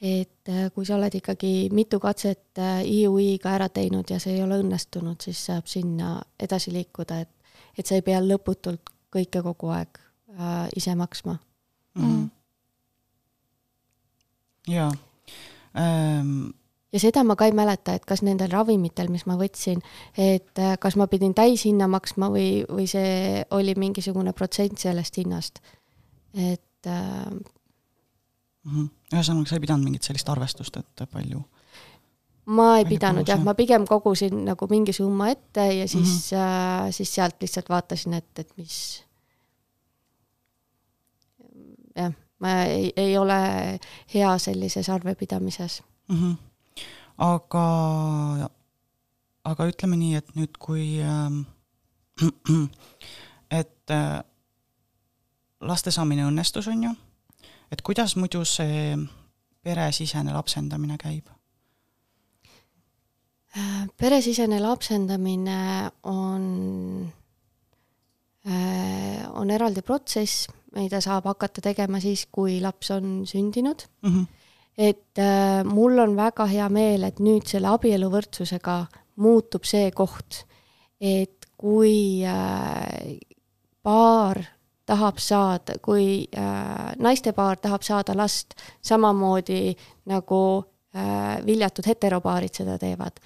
et 0.00 0.48
äh, 0.48 0.70
kui 0.74 0.86
sa 0.86 0.96
oled 0.96 1.14
ikkagi 1.14 1.68
mitu 1.72 2.00
katset 2.00 2.58
äh, 2.58 2.84
IUI-ga 2.84 3.54
ära 3.54 3.68
teinud 3.68 4.10
ja 4.10 4.18
see 4.18 4.34
ei 4.34 4.42
ole 4.42 4.60
õnnestunud, 4.62 5.20
siis 5.20 5.46
saab 5.46 5.66
sinna 5.66 6.22
edasi 6.40 6.72
liikuda, 6.72 7.20
et, 7.20 7.30
et 7.78 7.86
sa 7.86 7.94
ei 7.94 8.02
pea 8.02 8.20
lõputult 8.20 8.90
kõike 9.14 9.42
kogu 9.42 9.68
aeg 9.68 9.98
äh, 10.38 10.68
ise 10.76 10.94
maksma. 10.94 11.38
Mhm. 11.94 12.26
jaa 14.68 14.90
ähm,. 15.78 16.50
ja 16.92 17.00
seda 17.00 17.24
ma 17.24 17.36
ka 17.36 17.46
ei 17.46 17.52
mäleta, 17.52 17.94
et 17.94 18.04
kas 18.04 18.22
nendel 18.22 18.50
ravimitel, 18.50 19.10
mis 19.12 19.26
ma 19.26 19.38
võtsin, 19.38 19.82
et 20.18 20.58
äh, 20.58 20.76
kas 20.80 20.96
ma 20.96 21.06
pidin 21.06 21.34
täishinna 21.34 21.88
maksma 21.90 22.30
või, 22.34 22.64
või 22.68 22.86
see 22.90 23.44
oli 23.50 23.74
mingisugune 23.78 24.32
protsent 24.32 24.78
sellest 24.78 25.18
hinnast. 25.22 25.60
et 26.34 26.86
äh, 26.86 27.26
mhm. 28.64 28.86
ühesõnaga, 29.12 29.48
sa 29.48 29.58
ei 29.58 29.66
pidanud 29.66 29.84
mingit 29.84 30.02
sellist 30.02 30.28
arvestust, 30.28 30.76
et 30.76 31.08
palju 31.10 31.44
ma 32.46 32.78
ei 32.78 32.84
Palju 32.84 32.96
pidanud 32.96 33.28
jah? 33.28 33.40
ma 33.40 33.54
pigem 33.56 33.86
kogusin 33.88 34.44
nagu 34.44 34.68
mingi 34.70 34.92
summa 34.92 35.30
ette 35.32 35.64
ja 35.72 35.88
siis 35.88 36.32
mm, 36.32 36.38
-hmm. 36.38 36.86
äh, 36.86 36.92
siis 36.92 37.14
sealt 37.14 37.36
lihtsalt 37.40 37.68
vaatasin, 37.68 38.14
et, 38.14 38.38
et 38.38 38.50
mis 38.56 39.04
jah, 41.96 42.12
ma 42.38 42.54
ei, 42.70 42.92
ei 42.96 43.16
ole 43.18 43.38
hea 44.14 44.38
sellises 44.38 44.88
arvepidamises. 44.88 45.82
mm. 46.08 46.16
-hmm. 46.16 46.36
aga, 47.18 47.66
aga 49.44 49.66
ütleme 49.66 49.96
nii, 49.96 50.14
et 50.14 50.34
nüüd, 50.36 50.58
kui 50.58 51.00
ähm, 51.02 51.40
et 53.60 53.90
äh, 53.90 54.22
laste 55.60 55.90
saamine 55.90 56.26
õnnestus, 56.26 56.68
on 56.68 56.82
ju, 56.84 56.94
et 57.72 57.82
kuidas 57.82 58.16
muidu 58.16 58.44
see 58.44 58.96
peresisene 59.62 60.32
lapsendamine 60.32 60.98
käib? 61.00 61.30
peresisene 64.00 64.58
lapsendamine 64.58 65.90
on, 66.10 66.46
on 69.30 69.50
eraldi 69.54 69.82
protsess, 69.86 70.48
mida 70.74 71.00
saab 71.00 71.28
hakata 71.30 71.62
tegema 71.64 72.00
siis, 72.02 72.26
kui 72.32 72.60
laps 72.62 72.90
on 72.90 73.22
sündinud. 73.26 73.86
mm. 74.02 74.10
-hmm. 74.10 74.26
et 74.78 75.18
äh, 75.18 75.64
mul 75.64 75.98
on 75.98 76.16
väga 76.16 76.46
hea 76.46 76.68
meel, 76.68 77.02
et 77.02 77.20
nüüd 77.20 77.46
selle 77.46 77.68
abieluvõrdsusega 77.68 78.86
muutub 79.16 79.64
see 79.64 79.90
koht, 79.90 80.44
et 81.00 81.46
kui 81.56 82.24
äh, 82.24 83.18
paar 83.82 84.42
tahab 84.86 85.18
saada, 85.18 85.78
kui 85.82 86.26
äh, 86.36 86.92
naistepaar 86.98 87.56
tahab 87.56 87.82
saada 87.82 88.16
last 88.16 88.54
samamoodi 88.82 89.76
nagu 90.06 90.64
äh, 90.96 91.46
viljatud 91.46 91.86
heteropaarid 91.86 92.54
seda 92.54 92.78
teevad 92.78 93.20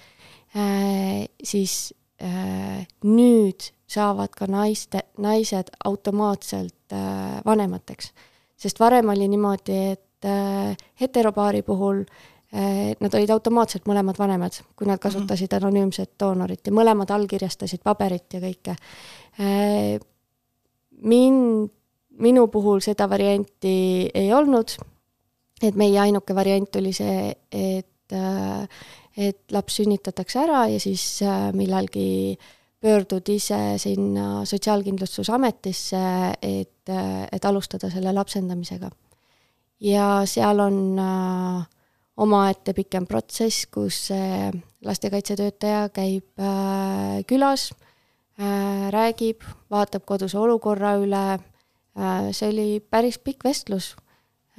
äh,, 0.55 1.27
siis 1.43 1.93
äh, 2.21 2.87
nüüd 3.03 3.71
saavad 3.89 4.33
ka 4.37 4.47
naiste, 4.49 5.03
naised 5.17 5.71
automaatselt 5.85 6.93
äh, 6.93 7.39
vanemateks. 7.45 8.11
sest 8.59 8.79
varem 8.79 9.09
oli 9.09 9.27
niimoodi, 9.27 9.77
et 9.93 10.25
äh, 10.25 10.77
heteropaari 11.01 11.61
puhul 11.61 12.03
äh, 12.03 12.93
nad 12.99 13.13
olid 13.13 13.29
automaatselt 13.29 13.87
mõlemad 13.89 14.19
vanemad, 14.19 14.61
kui 14.75 14.87
nad 14.87 14.99
kasutasid 15.01 15.53
anonüümset 15.57 16.11
doonorit 16.19 16.67
ja 16.67 16.75
mõlemad 16.75 17.11
allkirjastasid 17.11 17.83
paberit 17.83 18.33
ja 18.33 18.43
kõike 18.45 18.77
äh,. 19.39 19.99
Min-, 20.99 21.69
minu 22.19 22.49
puhul 22.51 22.81
seda 22.83 23.05
varianti 23.07 24.09
ei 24.11 24.33
olnud, 24.35 24.73
et 25.63 25.77
meie 25.79 25.95
ainuke 26.01 26.35
variant 26.35 26.75
oli 26.75 26.91
see, 26.91 27.29
et 27.55 28.11
äh, 28.11 28.67
et 29.19 29.51
laps 29.51 29.79
sünnitatakse 29.79 30.39
ära 30.43 30.63
ja 30.71 30.79
siis 30.81 31.03
äh, 31.25 31.49
millalgi 31.55 32.37
pöördud 32.79 33.27
ise 33.29 33.77
sinna 33.77 34.45
Sotsiaalkindlustusametisse, 34.45 36.03
et, 36.41 36.91
et 37.31 37.45
alustada 37.45 37.89
selle 37.91 38.13
lapsendamisega. 38.15 38.89
ja 39.79 40.21
seal 40.27 40.59
on 40.59 40.99
äh, 40.99 41.67
omaette 42.19 42.73
pikem 42.75 43.07
protsess, 43.07 43.67
kus 43.71 44.09
äh, 44.11 44.51
lastekaitsetöötaja 44.85 45.89
käib 45.95 46.39
äh, 46.39 47.23
külas 47.27 47.69
äh,, 48.39 48.89
räägib, 48.91 49.43
vaatab 49.71 50.05
koduse 50.05 50.39
olukorra 50.39 50.97
üle 50.99 51.23
äh,, 51.35 52.29
see 52.35 52.51
oli 52.51 52.67
päris 52.79 53.19
pikk 53.23 53.47
vestlus 53.47 53.93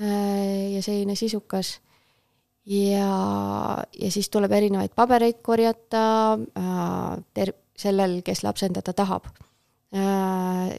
äh, 0.01 0.73
ja 0.77 0.83
selline 0.83 1.17
sisukas 1.17 1.79
ja, 2.65 3.11
ja 3.93 4.11
siis 4.13 4.29
tuleb 4.33 4.53
erinevaid 4.57 4.97
pabereid 4.97 5.41
korjata 5.45 6.05
äh, 6.37 7.17
ter-, 7.35 7.57
sellel, 7.81 8.21
kes 8.27 8.45
lapsendada 8.47 8.95
tahab 8.97 9.29
äh,. 9.97 10.79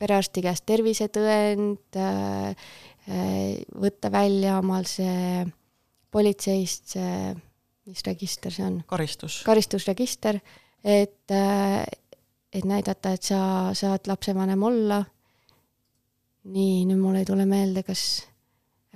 perearsti 0.00 0.42
käest 0.44 0.66
tervisetõend 0.68 2.00
äh,, 2.00 2.68
äh, 3.08 3.62
võtta 3.80 4.12
välja 4.12 4.58
omal 4.58 4.88
see 4.88 5.46
politseist 6.10 6.96
see, 6.96 7.34
mis 7.90 8.02
register 8.06 8.54
see 8.54 8.66
on, 8.66 8.80
karistus. 8.90 9.40
karistusregister, 9.46 10.40
et, 10.84 11.30
et 11.30 12.66
näidata, 12.66 13.14
et 13.14 13.26
sa 13.30 13.40
saad 13.76 14.10
lapsevanem 14.10 14.62
olla. 14.62 15.04
nii, 16.50 16.86
nüüd 16.88 16.96
mul 16.96 17.18
ei 17.20 17.26
tule 17.28 17.44
meelde, 17.46 17.82
kas 17.84 18.02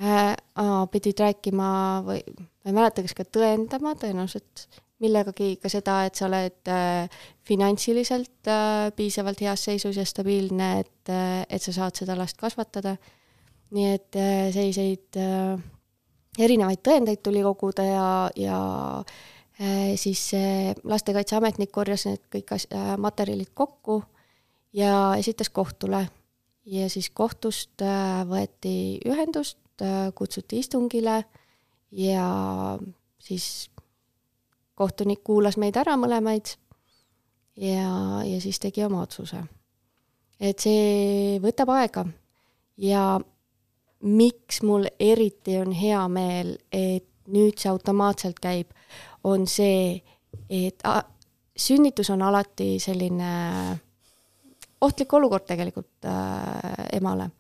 äh, 0.01 0.33
aa, 0.33 0.87
pidid 0.91 1.21
rääkima 1.21 1.69
või 2.07 2.23
ma 2.33 2.71
ei 2.71 2.77
mäleta, 2.77 3.05
kas 3.05 3.15
ka 3.19 3.27
tõendama 3.29 3.93
tõenäoliselt 4.01 4.65
millegagi 5.03 5.57
ka 5.62 5.70
seda, 5.72 6.05
et 6.07 6.14
sa 6.18 6.28
oled 6.28 6.70
äh, 6.70 7.11
finantsiliselt 7.47 8.49
äh, 8.51 8.90
piisavalt 8.97 9.42
heas 9.42 9.66
seisus 9.66 9.99
ja 9.99 10.05
stabiilne, 10.07 10.70
et 10.84 11.12
äh,, 11.12 11.45
et 11.49 11.62
sa 11.62 11.74
saad 11.74 11.99
seda 11.99 12.16
last 12.18 12.38
kasvatada. 12.40 12.97
nii 13.74 13.86
et 13.90 14.16
äh, 14.16 14.53
selliseid 14.55 15.18
äh, 15.18 15.59
erinevaid 16.38 16.82
tõendeid 16.84 17.22
tuli 17.24 17.42
koguda 17.42 17.84
ja, 17.86 18.09
ja 18.38 18.59
äh, 19.59 19.95
siis 20.01 20.22
see 20.30 20.74
lastekaitseametnik 20.84 21.72
korjas 21.74 22.07
need 22.07 22.22
kõik 22.32 22.55
as- 22.55 22.68
äh, 22.70 22.95
materjalid 22.99 23.51
kokku 23.55 24.03
ja 24.74 25.14
esitas 25.18 25.51
kohtule. 25.51 26.09
ja 26.64 26.88
siis 26.88 27.11
kohtust 27.11 27.82
äh, 27.82 28.22
võeti 28.28 29.01
ühendust 29.05 29.59
äh,, 29.82 30.12
kutsuti 30.14 30.59
istungile 30.59 31.24
ja 31.90 32.78
siis 33.18 33.70
kohtunik 34.75 35.22
kuulas 35.25 35.57
meid 35.61 35.77
ära 35.77 35.97
mõlemaid 36.01 36.55
ja, 37.57 38.22
ja 38.27 38.41
siis 38.43 38.59
tegi 38.62 38.85
oma 38.85 39.03
otsuse. 39.05 39.45
et 40.41 40.59
see 40.59 41.39
võtab 41.43 41.70
aega 41.77 42.07
ja 42.77 43.20
miks 44.05 44.62
mul 44.62 44.87
eriti 45.01 45.59
on 45.59 45.72
hea 45.72 46.03
meel, 46.09 46.57
et 46.72 47.07
nüüd 47.33 47.57
see 47.59 47.70
automaatselt 47.70 48.41
käib, 48.43 48.68
on 49.25 49.47
see, 49.49 50.03
et 50.51 50.83
sünnitus 51.57 52.11
on 52.12 52.22
alati 52.22 52.77
selline 52.83 53.31
ohtlik 54.85 55.12
olukord 55.16 55.47
tegelikult 55.49 56.05
äh, 56.05 56.89
emale. 56.93 57.31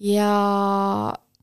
ja, 0.00 0.30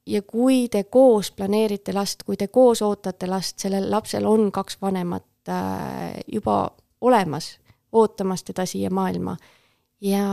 ja 0.08 0.22
kui 0.22 0.68
te 0.70 0.84
koos 0.84 1.32
planeerite 1.32 1.94
last, 1.94 2.24
kui 2.24 2.38
te 2.38 2.48
koos 2.48 2.82
ootate 2.82 3.28
last, 3.28 3.60
sellel 3.60 3.90
lapsel 3.92 4.26
on 4.28 4.52
kaks 4.52 4.78
vanemat 4.82 5.50
äh, 5.50 6.20
juba 6.28 6.72
olemas, 7.02 7.58
ootamas 7.92 8.44
teda 8.44 8.66
siia 8.66 8.90
maailma 8.90 9.38
ja, 10.04 10.26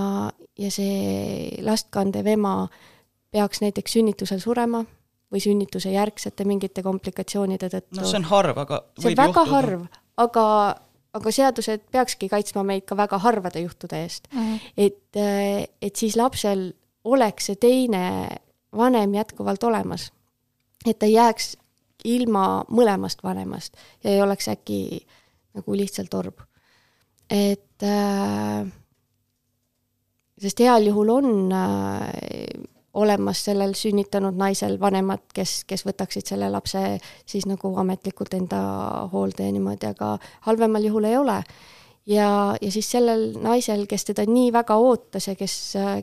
ja 0.59 0.71
see 0.71 1.63
last 1.67 1.91
kandev 1.95 2.27
ema 2.27 2.55
peaks 3.31 3.63
näiteks 3.63 3.99
sünnitusel 3.99 4.43
surema 4.43 4.83
või 5.31 5.43
sünnituse 5.43 5.93
järgsete 5.95 6.45
mingite 6.49 6.83
komplikatsioonide 6.83 7.71
tõttu 7.71 8.01
no 8.01 8.07
see 8.09 8.19
on 8.19 8.29
harv, 8.33 8.59
aga 8.65 8.83
see 8.99 9.13
on 9.13 9.19
väga 9.21 9.45
juhtuda. 9.45 9.55
harv, 9.55 9.85
aga, 10.25 10.47
aga 11.21 11.35
seadused 11.37 11.87
peakski 11.95 12.31
kaitsma 12.33 12.65
meid 12.67 12.87
ka 12.89 12.99
väga 12.99 13.21
harvade 13.23 13.63
juhtude 13.63 14.03
eest 14.03 14.27
mm. 14.33 14.41
-hmm. 14.41 14.61
et, 14.77 15.23
et 15.83 15.97
siis 15.97 16.17
lapsel 16.19 16.73
oleks 17.05 17.47
see 17.47 17.61
teine 17.61 18.05
vanem 18.77 19.15
jätkuvalt 19.15 19.65
olemas. 19.65 20.13
et 20.87 20.99
ta 20.99 21.07
ei 21.07 21.13
jääks 21.13 21.57
ilma 22.05 22.65
mõlemast 22.71 23.23
vanemast 23.23 23.77
ja 24.05 24.11
ei 24.11 24.23
oleks 24.23 24.49
äkki 24.49 25.07
nagu 25.55 25.77
lihtsalt 25.77 26.15
orb. 26.15 26.41
et 27.31 27.83
äh, 27.83 28.67
sest 30.39 30.61
heal 30.61 30.87
juhul 30.87 31.09
on 31.09 31.53
äh, 31.53 32.69
olemas 32.95 33.45
sellel 33.45 33.75
sünnitanud 33.79 34.35
naisel 34.39 34.79
vanemad, 34.81 35.23
kes, 35.35 35.65
kes 35.69 35.85
võtaksid 35.87 36.27
selle 36.27 36.49
lapse 36.51 36.81
siis 37.27 37.47
nagu 37.47 37.71
ametlikult 37.79 38.35
enda 38.35 38.63
hoolde 39.13 39.47
ja 39.47 39.55
niimoodi, 39.55 39.93
aga 39.93 40.17
halvemal 40.49 40.89
juhul 40.89 41.07
ei 41.07 41.17
ole. 41.17 41.39
Ja, 42.11 42.57
ja 42.61 42.71
siis 42.73 42.91
sellel 42.91 43.31
naisel, 43.43 43.87
kes 43.91 44.05
teda 44.11 44.25
nii 44.29 44.51
väga 44.53 44.77
ootas 44.77 45.29
ja 45.31 45.35
kes, 45.39 45.57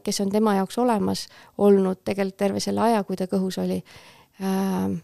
kes 0.04 0.22
on 0.24 0.32
tema 0.32 0.56
jaoks 0.60 0.78
olemas 0.82 1.28
olnud 1.58 2.04
tegelikult 2.04 2.38
terve 2.38 2.64
selle 2.64 2.82
aja, 2.88 3.04
kui 3.04 3.20
ta 3.20 3.28
kõhus 3.32 3.60
oli 3.64 3.82
äh,, 4.42 4.98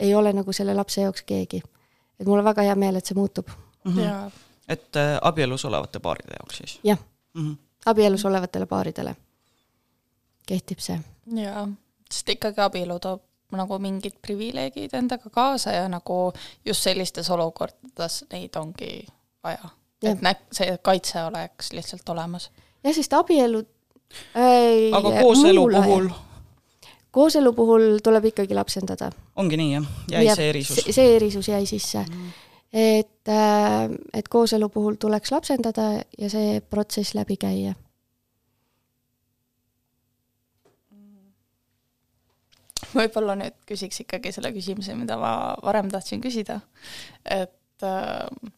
ei 0.00 0.14
ole 0.14 0.32
nagu 0.36 0.52
selle 0.52 0.74
lapse 0.76 1.00
jaoks 1.00 1.24
keegi. 1.26 1.62
et 2.20 2.26
mul 2.26 2.38
on 2.38 2.44
väga 2.44 2.66
hea 2.68 2.74
meel, 2.74 2.96
et 2.96 3.06
see 3.06 3.18
muutub 3.18 3.48
mm. 3.84 3.92
-hmm. 3.92 4.40
et 4.68 4.96
äh, 4.96 5.18
abielus 5.22 5.64
olevate 5.64 6.00
paaride 6.00 6.36
jaoks 6.40 6.56
siis? 6.56 6.80
jah 6.84 6.98
mm 7.34 7.52
-hmm., 7.52 7.56
abielus 7.86 8.24
olevatele 8.24 8.66
paaridele 8.66 9.16
kehtib 10.46 10.78
see. 10.78 11.00
jaa, 11.42 11.68
sest 12.10 12.28
ikkagi 12.28 12.60
abielu 12.60 12.98
toob 12.98 13.22
nagu 13.56 13.78
mingid 13.78 14.18
privileegid 14.22 14.94
endaga 14.94 15.30
kaasa 15.30 15.72
ja 15.72 15.88
nagu 15.88 16.32
just 16.64 16.82
sellistes 16.82 17.30
olukordades 17.30 18.24
neid 18.32 18.56
ongi 18.56 19.06
vaja. 19.44 19.68
Et 20.02 20.22
nä-, 20.22 20.34
see 20.52 20.78
kaitse 20.82 21.24
oleks 21.24 21.72
lihtsalt 21.72 22.08
olemas. 22.08 22.50
jah, 22.84 22.94
sest 22.94 23.12
abielu 23.12 23.62
äh, 24.36 24.92
aga 24.92 25.12
kooselu 25.20 25.68
puhul? 25.72 26.08
kooselu 27.10 27.52
puhul 27.52 27.86
tuleb 28.04 28.24
ikkagi 28.32 28.54
lapsendada. 28.54 29.10
ongi 29.36 29.56
nii, 29.56 29.72
jah? 29.72 29.88
jäi 30.10 30.26
ja, 30.26 30.36
see 30.36 30.50
erisus? 30.50 30.84
see 30.90 31.16
erisus 31.16 31.48
jäi 31.48 31.66
sisse 31.66 32.04
mm. 32.04 32.28
et, 32.72 33.32
äh, 33.32 33.88
et 34.14 34.28
kooselu 34.28 34.68
puhul 34.68 35.00
tuleks 35.00 35.32
lapsendada 35.32 35.90
ja 36.18 36.30
see 36.30 36.60
protsess 36.60 37.14
läbi 37.14 37.36
käia 37.40 37.74
võib-olla 42.96 43.36
nüüd 43.38 43.56
küsiks 43.68 44.04
ikkagi 44.04 44.32
selle 44.34 44.52
küsimuse, 44.54 44.94
mida 44.98 45.16
ma 45.20 45.30
varem 45.64 45.88
tahtsin 45.92 46.22
küsida, 46.24 46.60
et 47.24 47.84
äh, 47.84 48.24
äh, 48.24 48.52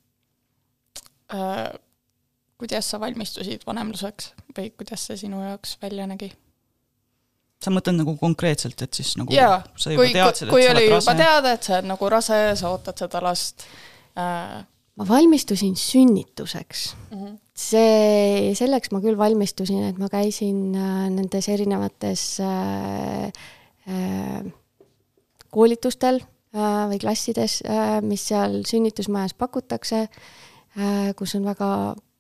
kuidas 2.59 2.91
sa 2.91 3.01
valmistusid 3.01 3.67
vanemluseks 3.67 4.33
või 4.57 4.71
kuidas 4.73 5.07
see 5.09 5.19
sinu 5.25 5.43
jaoks 5.45 5.77
välja 5.83 6.07
nägi? 6.09 6.33
sa 7.59 7.73
mõtled 7.75 7.99
nagu 7.99 8.15
konkreetselt, 8.21 8.81
et 8.87 8.95
siis 8.95 9.17
nagu 9.19 9.35
Jaa, 9.35 9.59
sa 9.77 9.91
juba 9.91 10.07
kui, 10.07 10.15
teadsid, 10.15 10.47
et 10.47 10.53
sa 10.53 10.73
oled 10.73 10.91
rase? 10.93 11.11
juba 11.11 11.15
teada, 11.19 11.53
et 11.53 11.67
sa 11.67 11.77
oled 11.77 11.89
nagu 11.91 12.11
rase, 12.15 12.41
sa 12.61 12.71
ootad 12.71 13.03
seda 13.03 13.23
last 13.25 13.67
äh... 14.15 14.61
ma 14.97 15.07
valmistusin 15.09 15.77
sünnituseks 15.77 16.95
mm. 17.11 17.19
-hmm. 17.19 17.37
see, 17.55 18.55
selleks 18.55 18.95
ma 18.95 19.03
küll 19.03 19.19
valmistusin, 19.19 19.85
et 19.91 19.99
ma 19.99 20.09
käisin 20.09 20.75
äh, 20.75 21.07
nendes 21.11 21.49
erinevates 21.51 22.39
äh, 22.41 23.33
Äh, 23.89 24.45
koolitustel 25.49 26.21
äh, 26.21 26.89
või 26.91 26.99
klassides, 27.01 27.63
äh, 27.65 28.03
mis 28.05 28.27
seal 28.29 28.61
sünnitusmajas 28.69 29.33
pakutakse, 29.39 30.03
kus 31.17 31.35
on 31.35 31.45
väga 31.45 31.71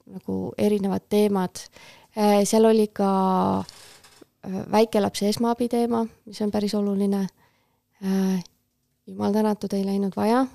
nagu 0.09 0.37
erinevad 0.59 1.05
teemad. 1.09 1.61
seal 2.45 2.65
oli 2.65 2.89
ka 2.89 3.65
väikelapse 4.73 5.29
esmaabi 5.29 5.69
teema, 5.69 6.07
mis 6.27 6.41
on 6.43 6.51
päris 6.51 6.75
oluline. 6.75 7.27
jumal 9.07 9.33
tänatud, 9.33 9.73
ei 9.73 9.85
läinud 9.87 10.17
vaja. 10.17 10.47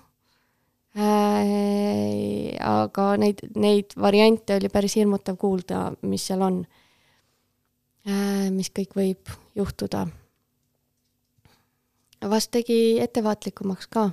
aga 2.63 3.17
neid, 3.17 3.45
neid 3.55 3.95
variante 3.99 4.55
oli 4.55 4.69
päris 4.69 4.95
hirmutav 4.95 5.37
kuulda, 5.37 5.93
mis 6.01 6.27
seal 6.27 6.41
on. 6.41 6.65
mis 8.51 8.71
kõik 8.73 8.95
võib 8.95 9.31
juhtuda 9.55 10.07
vast 12.29 12.51
tegi 12.51 12.99
ettevaatlikumaks 13.03 13.87
ka. 13.87 14.09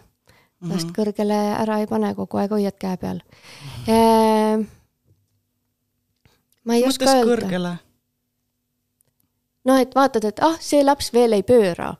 Last 0.61 0.87
mm 0.87 0.91
-hmm. 0.91 0.97
kõrgele 0.97 1.39
ära 1.63 1.79
ei 1.81 1.87
pane, 1.87 2.15
kogu 2.15 2.37
aeg 2.39 2.51
hoiad 2.51 2.77
käe 2.79 2.97
peal 2.97 3.23
eee, 3.89 4.67
ma 6.65 6.75
ei 6.75 6.85
Mõttes 6.85 7.01
oska 7.01 7.15
öelda. 7.15 7.31
kõrgele? 7.33 7.73
noh, 9.65 9.81
et 9.81 9.95
vaatad, 9.95 10.25
et 10.25 10.41
ah, 10.45 10.57
see 10.61 10.85
laps 10.85 11.13
veel 11.13 11.33
ei 11.33 11.43
pööra. 11.43 11.95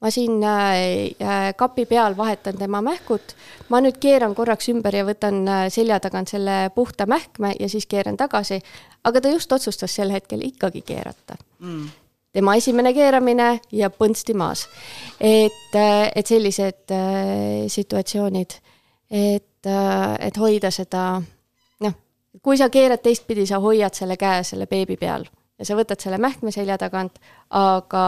ma 0.00 0.10
siin 0.10 0.42
äh, 0.42 1.54
kapi 1.56 1.84
peal 1.86 2.16
vahetan 2.16 2.56
tema 2.58 2.80
mähkut, 2.82 3.34
ma 3.68 3.80
nüüd 3.80 3.98
keeran 4.00 4.34
korraks 4.34 4.68
ümber 4.68 4.94
ja 4.96 5.04
võtan 5.04 5.48
äh, 5.48 5.68
selja 5.68 6.00
tagant 6.00 6.28
selle 6.28 6.70
puhta 6.74 7.06
mähkme 7.06 7.54
ja 7.60 7.68
siis 7.68 7.86
keeran 7.86 8.16
tagasi. 8.16 8.60
aga 9.04 9.20
ta 9.20 9.28
just 9.28 9.52
otsustas 9.52 9.94
sel 9.94 10.10
hetkel 10.10 10.40
ikkagi 10.42 10.82
keerata 10.82 11.36
mm 11.58 11.88
tema 12.32 12.54
esimene 12.54 12.92
keeramine 12.94 13.60
ja 13.72 13.90
põntsti 13.90 14.34
maas. 14.34 14.68
et, 15.20 15.74
äh, 15.74 16.10
et 16.14 16.26
sellised 16.26 16.90
äh, 16.90 17.66
situatsioonid, 17.68 18.54
et, 19.10 19.66
äh, 19.66 20.16
et 20.20 20.36
hoida 20.36 20.70
seda, 20.70 21.22
noh, 21.80 21.92
kui 22.42 22.56
sa 22.56 22.70
keerad 22.70 23.02
teistpidi, 23.02 23.46
sa 23.46 23.58
hoiad 23.58 23.94
selle 23.94 24.16
käe 24.16 24.44
selle 24.44 24.66
beebi 24.66 24.96
peal 24.96 25.26
ja 25.60 25.68
sa 25.68 25.76
võtad 25.76 26.00
selle 26.00 26.18
mähkme 26.18 26.52
selja 26.52 26.78
tagant, 26.80 27.18
aga, 27.50 28.04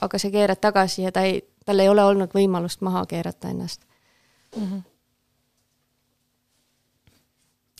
aga 0.00 0.18
sa 0.18 0.30
keerad 0.30 0.60
tagasi 0.62 1.02
ja 1.02 1.12
ta 1.12 1.24
ei, 1.26 1.40
tal 1.66 1.80
ei 1.82 1.90
ole 1.90 2.04
olnud 2.04 2.34
võimalust 2.34 2.84
maha 2.86 3.04
keerata 3.06 3.50
ennast 3.50 3.82
mm. 4.56 4.64
-hmm. 4.64 4.82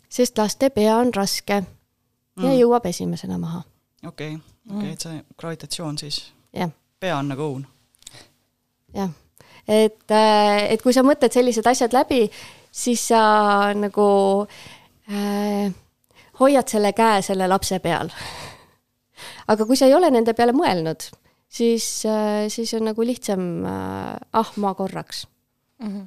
sest 0.08 0.38
laste 0.38 0.70
pea 0.70 0.96
on 0.96 1.14
raske 1.14 1.62
ja 2.38 2.48
mm. 2.48 2.58
jõuab 2.58 2.86
esimesena 2.86 3.38
maha. 3.38 3.62
Okei 4.06 4.34
okay 4.34 4.58
okei 4.68 4.78
okay,, 4.78 4.92
et 4.92 5.00
see 5.00 5.22
gravitatsioon 5.38 5.98
siis 5.98 6.20
yeah. 6.56 6.70
pea 7.00 7.16
on 7.18 7.30
nagu 7.32 7.46
õun. 7.46 7.64
jah, 8.94 9.12
et, 9.68 10.04
äh, 10.10 10.64
et 10.72 10.82
kui 10.82 10.94
sa 10.96 11.04
mõtled 11.06 11.32
sellised 11.34 11.66
asjad 11.68 11.94
läbi, 11.96 12.26
siis 12.72 13.08
sa 13.10 13.22
nagu 13.76 14.08
äh, 15.08 15.72
hoiad 16.40 16.68
selle 16.68 16.92
käe 16.96 17.22
selle 17.24 17.48
lapse 17.48 17.80
peal. 17.84 18.12
aga 19.48 19.66
kui 19.66 19.76
sa 19.76 19.88
ei 19.88 19.96
ole 19.96 20.10
nende 20.14 20.34
peale 20.36 20.54
mõelnud, 20.56 21.08
siis 21.48 21.88
äh,, 22.08 22.46
siis 22.52 22.74
on 22.78 22.88
nagu 22.90 23.06
lihtsam 23.06 23.48
äh, 23.64 24.14
ah, 24.32 24.54
ma 24.56 24.74
korraks 24.74 25.26
mm. 25.78 25.88
-hmm. 25.88 26.06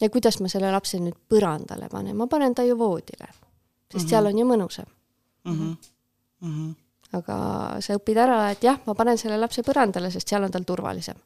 ja 0.00 0.10
kuidas 0.10 0.40
ma 0.40 0.48
selle 0.48 0.72
lapse 0.72 0.98
nüüd 0.98 1.18
põrandale 1.30 1.88
panen, 1.90 2.16
ma 2.16 2.26
panen 2.26 2.54
ta 2.54 2.66
ju 2.66 2.78
voodile, 2.78 3.26
sest 3.26 3.94
mm 3.94 4.00
-hmm. 4.00 4.10
seal 4.10 4.26
on 4.26 4.38
ju 4.38 4.46
mõnusam 4.46 4.95
mm. 5.46 5.60
-hmm 5.60 5.94
mm. 6.40 6.52
-hmm. 6.52 6.74
aga 7.18 7.36
sa 7.80 7.96
õpid 7.98 8.20
ära, 8.20 8.50
et 8.52 8.64
jah, 8.64 8.78
ma 8.86 8.94
panen 8.94 9.18
selle 9.18 9.38
lapse 9.40 9.64
põrandale, 9.66 10.10
sest 10.10 10.28
seal 10.28 10.46
on 10.46 10.52
tal 10.52 10.66
turvalisem 10.68 11.18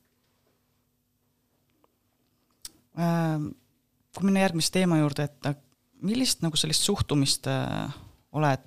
ähm,. 2.98 3.50
kui 4.14 4.26
minna 4.26 4.42
järgmise 4.42 4.72
teema 4.74 4.98
juurde, 4.98 5.28
et 5.28 5.58
millist 6.02 6.42
nagu 6.42 6.56
sellist 6.56 6.82
suhtumist 6.82 7.46
äh, 7.46 7.92
oled 8.32 8.66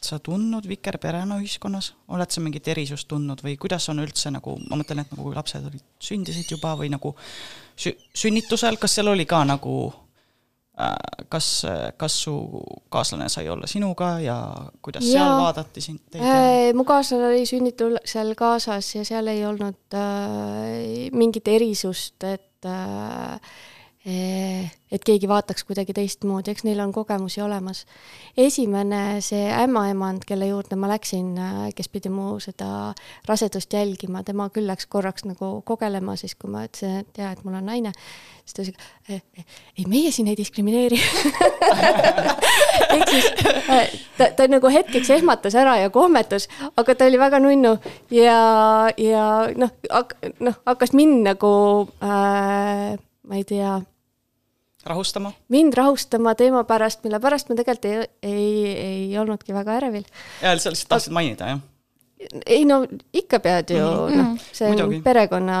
sa 0.00 0.16
tundnud 0.18 0.64
vikerperena 0.64 1.36
ühiskonnas, 1.42 1.90
oled 2.08 2.30
sa 2.32 2.40
mingit 2.40 2.68
erisust 2.72 3.08
tundnud 3.08 3.42
või 3.44 3.58
kuidas 3.60 3.88
on 3.92 4.00
üldse 4.00 4.30
nagu, 4.32 4.54
ma 4.70 4.78
mõtlen, 4.80 5.02
et 5.02 5.10
nagu 5.12 5.34
lapsed 5.34 5.66
olid, 5.68 5.82
sündisid 6.00 6.54
juba 6.54 6.72
või 6.80 6.88
nagu 6.88 7.12
sü-, 7.76 7.98
sünnitusel, 8.14 8.80
kas 8.80 8.96
seal 8.96 9.12
oli 9.12 9.26
ka 9.28 9.42
nagu 9.44 9.74
Äh, 9.92 10.09
kas, 11.28 11.48
kas 12.00 12.16
su 12.24 12.34
kaaslane 12.92 13.28
sai 13.32 13.48
olla 13.52 13.68
sinuga 13.70 14.12
ja 14.22 14.36
kuidas 14.82 15.06
ja, 15.06 15.12
seal 15.12 15.42
vaadati 15.42 15.84
sind 15.84 16.00
teid 16.10 16.24
äh,? 16.24 16.70
mu 16.76 16.84
kaaslane 16.88 17.30
oli 17.32 17.46
sünnitusel 17.48 18.34
kaasas 18.38 18.94
ja 18.94 19.04
seal 19.06 19.30
ei 19.32 19.44
olnud 19.46 19.98
äh, 19.98 21.10
mingit 21.12 21.48
erisust, 21.48 22.18
et 22.24 22.68
äh, 22.68 23.52
et 24.04 25.04
keegi 25.04 25.28
vaataks 25.28 25.66
kuidagi 25.68 25.92
teistmoodi, 25.92 26.54
eks 26.54 26.64
neil 26.64 26.78
on 26.80 26.92
kogemusi 26.92 27.42
olemas. 27.44 27.84
esimene, 28.36 29.20
see 29.20 29.50
ämmaemand, 29.52 30.24
kelle 30.26 30.46
juurde 30.48 30.76
ma 30.80 30.88
läksin, 30.88 31.34
kes 31.76 31.88
pidi 31.92 32.08
mu 32.08 32.38
seda 32.40 32.94
rasedust 33.28 33.72
jälgima, 33.72 34.22
tema 34.24 34.48
küll 34.48 34.66
läks 34.70 34.86
korraks 34.86 35.26
nagu 35.28 35.60
kogelema, 35.68 36.16
siis 36.16 36.34
kui 36.34 36.48
ma 36.50 36.64
ütlesin, 36.64 37.04
et 37.04 37.20
jaa, 37.20 37.32
et 37.32 37.44
mul 37.44 37.58
on 37.60 37.68
naine, 37.68 37.92
siis 38.46 38.56
ta 38.56 38.64
ütles, 38.64 39.20
ei, 39.76 39.84
meie 39.84 40.14
siin 40.16 40.32
ei 40.32 40.38
diskrimineeri. 40.38 40.96
Ehk 42.96 43.12
siis 43.12 43.28
ta, 44.16 44.30
ta 44.32 44.48
nagu 44.48 44.72
hetkeks 44.72 45.12
ehmatas 45.18 45.54
ära 45.60 45.76
ja 45.82 45.92
kohmetus, 45.92 46.48
aga 46.80 46.96
ta 46.96 47.04
oli 47.04 47.20
väga 47.20 47.38
nunnu. 47.44 47.76
Ja, 48.16 48.40
ja 48.96 49.28
noh, 49.60 49.76
noh, 50.40 50.58
hakkas 50.64 50.96
mind 50.96 51.20
nagu 51.28 51.52
äh, 52.00 52.96
ma 53.30 53.38
ei 53.38 53.46
tea, 53.46 53.78
rahustama? 54.86 55.32
mind 55.48 55.74
rahustama 55.78 56.34
teema 56.34 56.64
pärast, 56.66 57.04
mille 57.06 57.20
pärast 57.22 57.50
ma 57.50 57.56
tegelikult 57.58 57.90
ei, 57.90 58.06
ei, 58.22 58.54
ei 58.86 59.18
olnudki 59.18 59.54
väga 59.54 59.76
ärevil. 59.78 60.06
jaa, 60.42 60.56
sa 60.58 60.72
lihtsalt 60.72 60.90
tahtsid 60.96 61.14
mainida, 61.14 61.52
jah? 61.54 61.60
ei 62.46 62.64
no 62.68 62.82
ikka 63.16 63.40
pead 63.40 63.70
ju 63.70 63.84
mm, 63.84 64.08
-hmm. 64.08 64.16
noh, 64.16 64.48
see 64.52 64.68
on 64.68 64.74
Muidugi. 64.74 65.02
perekonna 65.02 65.60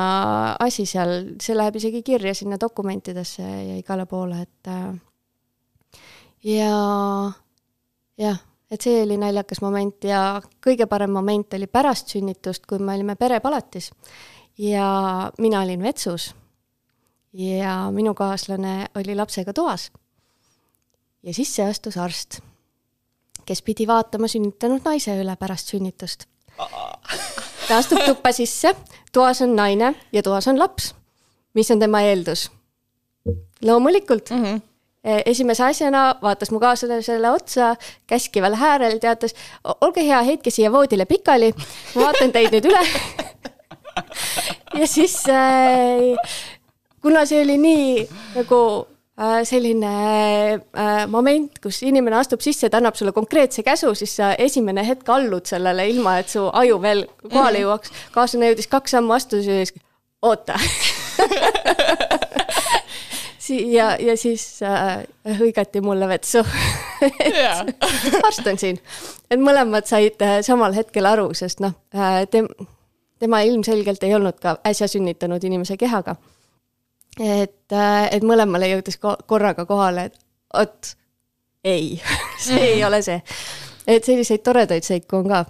asi 0.60 0.86
seal, 0.86 1.14
see 1.40 1.56
läheb 1.56 1.76
isegi 1.76 2.02
kirja 2.02 2.34
sinna 2.34 2.58
dokumentidesse 2.60 3.42
ja 3.42 3.76
igale 3.78 4.06
poole, 4.06 4.42
et 4.42 4.68
äh, 4.68 4.94
ja 6.44 6.74
jah, 8.18 8.42
et 8.70 8.80
see 8.80 9.02
oli 9.02 9.16
naljakas 9.16 9.62
moment 9.62 10.04
ja 10.04 10.42
kõige 10.66 10.86
parem 10.86 11.10
moment 11.10 11.54
oli 11.54 11.66
pärast 11.66 12.08
sünnitust, 12.08 12.66
kui 12.66 12.78
me 12.78 12.94
olime 12.94 13.16
perepalatis 13.16 13.92
ja 14.58 15.30
mina 15.38 15.62
olin 15.62 15.82
vetsus 15.82 16.34
ja 17.32 17.90
minu 17.90 18.14
kaaslane 18.14 18.86
oli 18.96 19.14
lapsega 19.14 19.52
toas. 19.52 19.90
ja 21.22 21.34
sisse 21.34 21.64
astus 21.64 21.96
arst, 21.96 22.40
kes 23.44 23.62
pidi 23.62 23.86
vaatama 23.86 24.28
sünnitanud 24.28 24.84
naise 24.84 25.14
üle 25.20 25.36
pärast 25.36 25.68
sünnitust. 25.74 26.24
ta 27.68 27.76
astub 27.78 28.00
tuppa 28.06 28.32
sisse, 28.32 28.74
toas 29.12 29.42
on 29.42 29.54
naine 29.56 29.94
ja 30.12 30.22
toas 30.22 30.48
on 30.48 30.58
laps. 30.58 30.94
mis 31.54 31.70
on 31.70 31.78
tema 31.78 32.00
eeldus? 32.00 32.50
loomulikult 33.62 34.30
mm. 34.30 34.44
-hmm 34.44 34.60
esimese 35.04 35.64
asjana 35.64 36.16
vaatas 36.22 36.50
mu 36.50 36.60
kaaslasele 36.60 37.30
otsa, 37.30 37.76
käskival 38.06 38.54
häälel 38.54 38.98
teatas, 38.98 39.34
olge 39.80 40.04
hea, 40.04 40.22
heitke 40.22 40.50
siia 40.50 40.72
voodile 40.72 41.06
pikali, 41.06 41.54
ma 41.94 42.02
vaatan 42.02 42.32
teid 42.32 42.52
nüüd 42.52 42.68
üle 42.68 42.82
ja 44.80 44.86
siis 44.86 45.16
äh, 45.28 46.20
kuna 47.02 47.24
see 47.28 47.42
oli 47.44 47.56
nii 47.60 48.06
nagu 48.36 48.60
äh, 49.20 49.40
selline 49.48 49.92
äh, 50.54 51.04
moment, 51.08 51.60
kus 51.62 51.82
inimene 51.86 52.20
astub 52.20 52.42
sisse, 52.44 52.70
ta 52.70 52.80
annab 52.80 52.98
sulle 52.98 53.12
konkreetse 53.16 53.64
käsu, 53.66 53.94
siis 53.98 54.16
sa 54.20 54.32
esimene 54.38 54.84
hetk 54.86 55.08
allud 55.08 55.48
sellele, 55.48 55.88
ilma 55.92 56.18
et 56.20 56.32
su 56.32 56.46
aju 56.46 56.80
veel 56.82 57.06
kohale 57.28 57.64
jõuaks. 57.64 57.94
kaaslane 58.14 58.52
jõudis 58.52 58.70
kaks 58.70 58.96
sammu 58.96 59.16
astuda, 59.16 59.42
siis 59.46 59.74
oota 60.22 60.58
ja, 63.78 63.96
ja 64.00 64.16
siis 64.16 64.60
äh, 64.62 65.02
hõigati 65.38 65.80
mulle 65.84 66.08
vetsu 66.08 66.42
arst 68.26 68.46
on 68.46 68.58
siin. 68.60 68.80
et 69.30 69.40
mõlemad 69.40 69.88
said 69.88 70.20
äh, 70.24 70.40
samal 70.46 70.76
hetkel 70.76 71.08
aru, 71.08 71.30
sest 71.34 71.62
noh 71.64 71.74
äh,, 71.94 72.26
tem-, 72.30 72.50
tema 73.18 73.42
ilmselgelt 73.46 74.04
ei 74.04 74.14
olnud 74.14 74.38
ka 74.42 74.58
äsja 74.66 74.88
sünnitanud 74.88 75.44
inimese 75.44 75.76
kehaga. 75.80 76.16
Et 77.18 77.72
äh,, 77.72 78.08
et 78.12 78.26
mõlemale 78.26 78.70
jõudis 78.70 78.98
ko 79.00 79.16
korraga 79.26 79.66
kohale, 79.68 80.10
et 80.10 80.18
vot 80.54 80.92
ei 81.64 82.00
see 82.46 82.76
ei 82.76 82.84
ole 82.84 83.02
see. 83.02 83.20
et 83.86 84.04
selliseid 84.04 84.44
toredaid 84.46 84.86
seiku 84.86 85.20
on 85.20 85.28
ka 85.32 85.44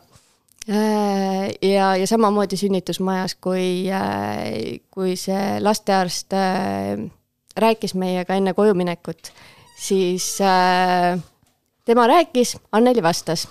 äh, 0.71 1.51
ja, 1.63 1.95
ja 1.97 2.07
samamoodi 2.07 2.57
sünnitusmajas, 2.61 3.37
kui, 3.43 3.89
äh, 3.93 4.81
kui 4.91 5.17
see 5.21 5.61
lastearst 5.61 6.37
rääkis 7.61 7.95
meiega 7.99 8.37
enne 8.39 8.55
koju 8.55 8.75
minekut, 8.79 9.33
siis 9.77 10.37
tema 11.85 12.07
rääkis, 12.07 12.57
Anneli 12.73 13.03
vastas. 13.03 13.49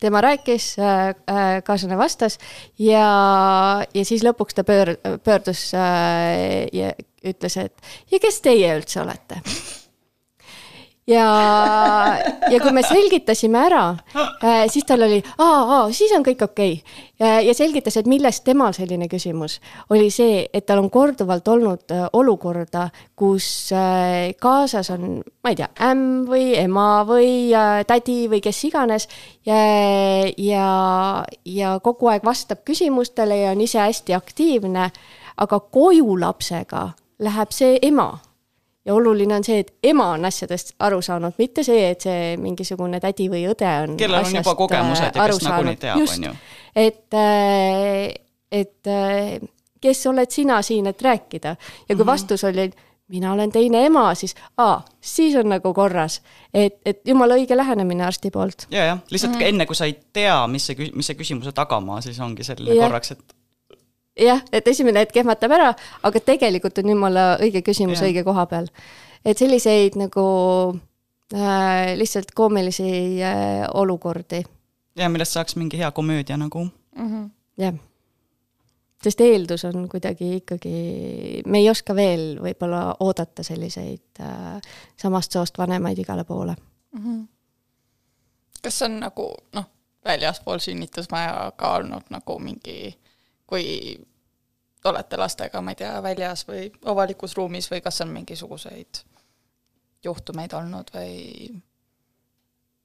tema 0.00 0.20
rääkis 0.20 0.76
kaaslane 1.64 1.98
vastas 1.98 2.38
ja, 2.78 3.06
ja 3.94 4.04
siis 4.04 4.24
lõpuks 4.24 4.54
ta 4.54 4.62
pöör-, 4.62 4.96
pöördus 5.24 5.70
ütles, 7.24 7.56
et 7.56 8.12
ja 8.12 8.22
kes 8.22 8.40
teie 8.44 8.76
üldse 8.76 9.02
olete 9.02 9.42
ja, 11.06 11.26
ja 12.50 12.60
kui 12.62 12.72
me 12.72 12.82
selgitasime 12.84 13.60
ära, 13.66 13.82
siis 14.72 14.86
tal 14.88 15.04
oli, 15.06 15.20
siis 15.96 16.12
on 16.16 16.24
kõik 16.24 16.44
okei 16.46 16.76
okay.. 16.78 17.44
ja 17.46 17.54
selgitas, 17.56 17.98
et 18.00 18.08
millest 18.10 18.44
temal 18.46 18.74
selline 18.76 19.08
küsimus 19.12 19.58
oli 19.92 20.08
see, 20.14 20.44
et 20.52 20.66
tal 20.66 20.80
on 20.82 20.90
korduvalt 20.92 21.48
olnud 21.52 21.94
olukorda, 22.16 22.88
kus 23.16 23.48
kaasas 24.40 24.90
on, 24.96 25.20
ma 25.44 25.52
ei 25.52 25.60
tea, 25.60 25.70
ämm 25.90 26.24
või 26.30 26.50
ema 26.62 26.88
või 27.08 27.52
tädi 27.88 28.24
või 28.32 28.40
kes 28.44 28.64
iganes. 28.70 29.08
ja, 29.46 29.60
ja, 30.38 30.68
ja 31.44 31.78
kogu 31.84 32.12
aeg 32.12 32.24
vastab 32.24 32.64
küsimustele 32.64 33.44
ja 33.44 33.52
on 33.52 33.64
ise 33.64 33.82
hästi 33.82 34.16
aktiivne, 34.16 34.90
aga 35.36 35.60
kojulapsega 35.60 36.88
läheb 37.18 37.50
see 37.54 37.78
ema 37.82 38.18
ja 38.84 38.94
oluline 38.94 39.36
on 39.36 39.44
see, 39.44 39.62
et 39.64 39.72
ema 39.82 40.10
on 40.16 40.24
asjadest 40.28 40.74
aru 40.84 41.00
saanud, 41.02 41.36
mitte 41.38 41.64
see, 41.66 41.88
et 41.90 42.04
see 42.04 42.34
mingisugune 42.40 43.00
tädi 43.02 43.28
või 43.32 43.44
õde 43.50 43.70
on 43.84 43.96
kellel 44.00 44.26
on 44.26 44.38
juba 44.40 44.54
kogemused 44.58 45.16
ja 45.16 45.28
kes 45.30 45.44
nagunii 45.46 45.76
teab, 45.80 46.02
on 46.04 46.26
ju. 46.28 46.32
et, 46.76 47.20
äh, 47.20 48.08
et 48.52 48.90
äh, 48.90 49.36
kes 49.84 50.06
oled 50.10 50.32
sina 50.32 50.60
siin, 50.62 50.88
et 50.90 51.02
rääkida 51.02 51.54
ja 51.54 51.56
kui 51.58 51.94
mm 51.94 52.00
-hmm. 52.00 52.06
vastus 52.06 52.44
oli, 52.44 52.70
mina 53.08 53.32
olen 53.32 53.52
teine 53.52 53.86
ema, 53.86 54.14
siis 54.14 54.34
aa, 54.56 54.84
siis 55.00 55.36
on 55.36 55.48
nagu 55.48 55.74
korras. 55.74 56.22
et, 56.54 56.76
et 56.84 57.00
jumala 57.04 57.34
õige 57.34 57.56
lähenemine 57.56 58.04
arsti 58.04 58.30
poolt. 58.30 58.66
ja, 58.70 58.84
jah, 58.84 58.98
lihtsalt 59.10 59.32
mm 59.32 59.40
-hmm. 59.40 59.48
enne, 59.48 59.66
kui 59.66 59.76
sa 59.76 59.84
ei 59.84 59.98
tea, 60.12 60.46
mis 60.46 60.66
see, 60.66 60.90
mis 60.94 61.06
see 61.06 61.16
küsimuse 61.16 61.52
tagamaa 61.52 62.00
siis 62.00 62.20
ongi 62.20 62.44
selline 62.44 62.74
ja. 62.74 62.82
korraks, 62.82 63.10
et 63.10 63.34
jah, 64.20 64.42
et 64.52 64.68
esimene 64.68 65.04
hetk 65.04 65.16
ehmatab 65.22 65.54
ära, 65.56 65.70
aga 66.06 66.22
tegelikult 66.22 66.78
on 66.82 66.92
jumala 66.94 67.26
õige 67.42 67.64
küsimus 67.66 68.02
ja. 68.02 68.08
õige 68.08 68.24
koha 68.26 68.46
peal. 68.50 68.68
et 69.24 69.38
selliseid 69.38 69.96
nagu 69.98 70.26
äh, 71.34 71.94
lihtsalt 71.98 72.34
koomilisi 72.34 73.22
äh, 73.22 73.64
olukordi. 73.74 74.44
ja 74.96 75.08
millest 75.08 75.32
saaks 75.32 75.56
mingi 75.56 75.78
hea 75.78 75.90
komöödia 75.90 76.36
nagu 76.36 76.64
mm. 76.64 77.10
-hmm. 77.10 77.30
jah, 77.58 77.74
sest 79.02 79.20
eeldus 79.20 79.64
on 79.64 79.88
kuidagi 79.88 80.36
ikkagi, 80.36 81.42
me 81.46 81.58
ei 81.58 81.70
oska 81.70 81.94
veel 81.94 82.38
võib-olla 82.42 82.96
oodata 83.00 83.42
selliseid 83.42 84.20
äh, 84.20 84.60
samast 84.96 85.32
soost 85.32 85.58
vanemaid 85.58 85.98
igale 85.98 86.24
poole 86.24 86.56
mm. 86.92 87.04
-hmm. 87.04 87.26
kas 88.62 88.82
on 88.82 89.00
nagu 89.00 89.34
noh, 89.52 89.70
väljaspool 90.04 90.58
sünnitusmaja 90.58 91.52
ka 91.56 91.74
olnud 91.74 92.10
nagu 92.10 92.38
mingi 92.38 93.03
kui 93.46 93.96
olete 94.84 95.16
lastega, 95.16 95.62
ma 95.64 95.72
ei 95.72 95.80
tea, 95.80 95.94
väljas 96.04 96.44
või 96.48 96.68
avalikus 96.90 97.36
ruumis 97.38 97.70
või 97.72 97.80
kas 97.84 98.02
on 98.04 98.12
mingisuguseid 98.12 99.04
juhtumeid 100.04 100.52
olnud 100.56 100.92
või? 100.94 101.14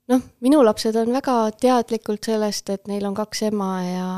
noh, 0.09 0.23
minu 0.45 0.63
lapsed 0.65 0.95
on 0.99 1.11
väga 1.13 1.35
teadlikult 1.59 2.29
sellest, 2.31 2.71
et 2.73 2.89
neil 2.89 3.05
on 3.09 3.17
kaks 3.17 3.43
ema 3.49 3.69
ja, 3.85 4.09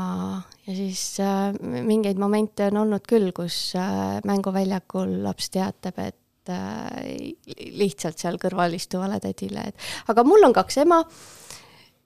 ja 0.66 0.76
siis 0.78 1.04
äh, 1.20 1.50
mingeid 1.60 2.20
momente 2.22 2.70
on 2.70 2.84
olnud 2.86 3.06
küll, 3.08 3.32
kus 3.36 3.74
äh, 3.78 4.18
mänguväljakul 4.28 5.18
laps 5.26 5.50
teatab, 5.52 5.98
et 6.06 6.52
äh, 6.54 7.34
lihtsalt 7.76 8.22
seal 8.22 8.40
kõrval 8.40 8.78
istuvale 8.78 9.20
tädile, 9.22 9.68
et 9.72 10.12
aga 10.12 10.24
mul 10.26 10.48
on 10.48 10.56
kaks 10.56 10.84
ema 10.86 11.02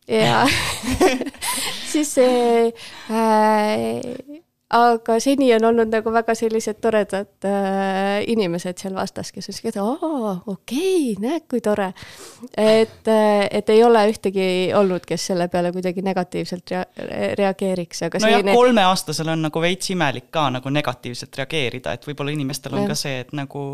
ja 0.09 0.47
siis 1.93 2.15
see 2.15 2.73
äh, 3.11 4.43
aga 4.75 5.19
seni 5.23 5.53
on 5.55 5.65
olnud 5.69 5.91
nagu 5.93 6.11
väga 6.13 6.35
sellised 6.35 6.81
toredad 6.83 7.47
äh, 7.47 8.25
inimesed 8.27 8.81
seal 8.83 8.97
vastas, 8.97 9.31
kes 9.35 9.47
ütlesid, 9.47 9.69
et 9.71 9.79
aa, 9.79 10.33
okei 10.47 11.13
okay,, 11.13 11.13
näed, 11.23 11.45
kui 11.51 11.61
tore. 11.63 11.93
et, 12.51 13.07
äh, 13.11 13.47
et 13.51 13.71
ei 13.71 13.85
ole 13.87 14.03
ühtegi 14.11 14.49
olnud, 14.75 15.07
kes 15.07 15.29
selle 15.31 15.47
peale 15.53 15.71
kuidagi 15.75 16.03
negatiivselt 16.03 16.75
rea 16.75 16.87
reageeriks, 17.39 18.03
aga 18.09 18.23
nojah 18.23 18.41
selline..., 18.41 18.57
kolmeaastasel 18.59 19.31
on 19.37 19.47
nagu 19.47 19.63
veits 19.63 19.93
imelik 19.95 20.33
ka 20.35 20.49
nagu 20.59 20.75
negatiivselt 20.75 21.39
reageerida, 21.43 21.95
et 21.95 22.09
võib-olla 22.09 22.35
inimestel 22.35 22.75
on 22.75 22.87
ja. 22.87 22.91
ka 22.91 22.99
see, 22.99 23.23
et 23.23 23.33
nagu 23.39 23.69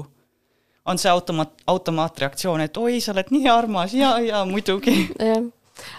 on 0.85 0.99
see 0.99 1.09
automaat, 1.09 1.57
automaatreaktsioon, 1.73 2.67
et 2.67 2.77
oi, 2.77 3.01
sa 3.01 3.15
oled 3.17 3.33
nii 3.33 3.49
armas 3.49 3.97
ja, 3.97 4.19
ja 4.21 4.45
muidugi. 4.45 5.07
jah 5.17 5.41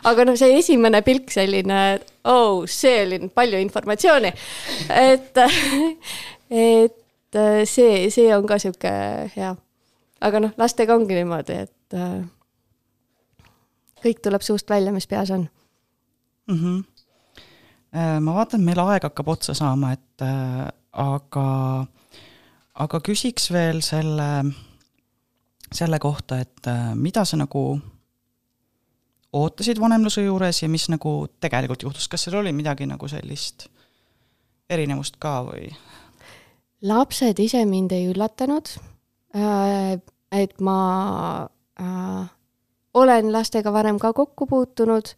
aga 0.10 0.26
noh, 0.28 0.38
see 0.40 0.58
esimene 0.60 1.02
pilk 1.06 1.32
selline, 1.34 1.80
oh, 2.30 2.64
see 2.70 3.04
oli 3.06 3.20
palju 3.34 3.60
informatsiooni. 3.64 4.34
et, 4.90 5.44
et 6.50 7.42
see, 7.70 8.10
see 8.14 8.30
on 8.36 8.48
ka 8.48 8.60
sihuke 8.62 8.94
hea. 9.36 9.56
aga 10.24 10.40
noh, 10.40 10.56
lastega 10.58 10.96
ongi 10.96 11.18
niimoodi, 11.20 11.60
et 11.68 12.00
kõik 14.04 14.24
tuleb 14.24 14.44
suust 14.44 14.70
välja, 14.70 14.92
mis 14.96 15.08
peas 15.08 15.32
on. 15.32 15.48
mm. 16.48 16.60
-hmm. 16.60 18.20
ma 18.20 18.36
vaatan, 18.36 18.60
et 18.60 18.66
meil 18.66 18.80
aeg 18.80 19.04
hakkab 19.04 19.28
otsa 19.28 19.54
saama, 19.54 19.94
et 19.94 20.22
äh, 20.22 20.68
aga, 20.92 21.86
aga 22.74 23.00
küsiks 23.08 23.52
veel 23.52 23.82
selle, 23.82 24.30
selle 25.72 26.00
kohta, 26.00 26.40
et 26.40 26.68
äh, 26.68 26.96
mida 26.96 27.26
sa 27.26 27.38
nagu 27.38 27.80
ootasid 29.34 29.80
vanemluse 29.82 30.24
juures 30.26 30.62
ja 30.62 30.70
mis 30.70 30.88
nagu 30.94 31.16
tegelikult 31.42 31.84
juhtus, 31.88 32.08
kas 32.12 32.26
seal 32.26 32.40
oli 32.42 32.54
midagi 32.56 32.88
nagu 32.90 33.08
sellist 33.10 33.68
erinevust 34.70 35.18
ka 35.22 35.42
või? 35.48 35.72
lapsed 36.84 37.40
ise 37.40 37.64
mind 37.66 37.94
ei 37.96 38.10
üllatanud, 38.12 38.74
et 39.34 40.60
ma 40.62 40.80
äh, 41.80 42.26
olen 42.94 43.32
lastega 43.32 43.72
varem 43.74 44.00
ka 44.02 44.12
kokku 44.14 44.48
puutunud 44.50 45.14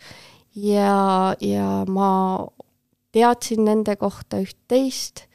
ja, 0.55 1.34
ja 1.41 1.70
ma 1.89 2.11
teadsin 3.16 3.66
nende 3.66 3.95
kohta 3.97 4.43
üht-teist, 4.43 5.26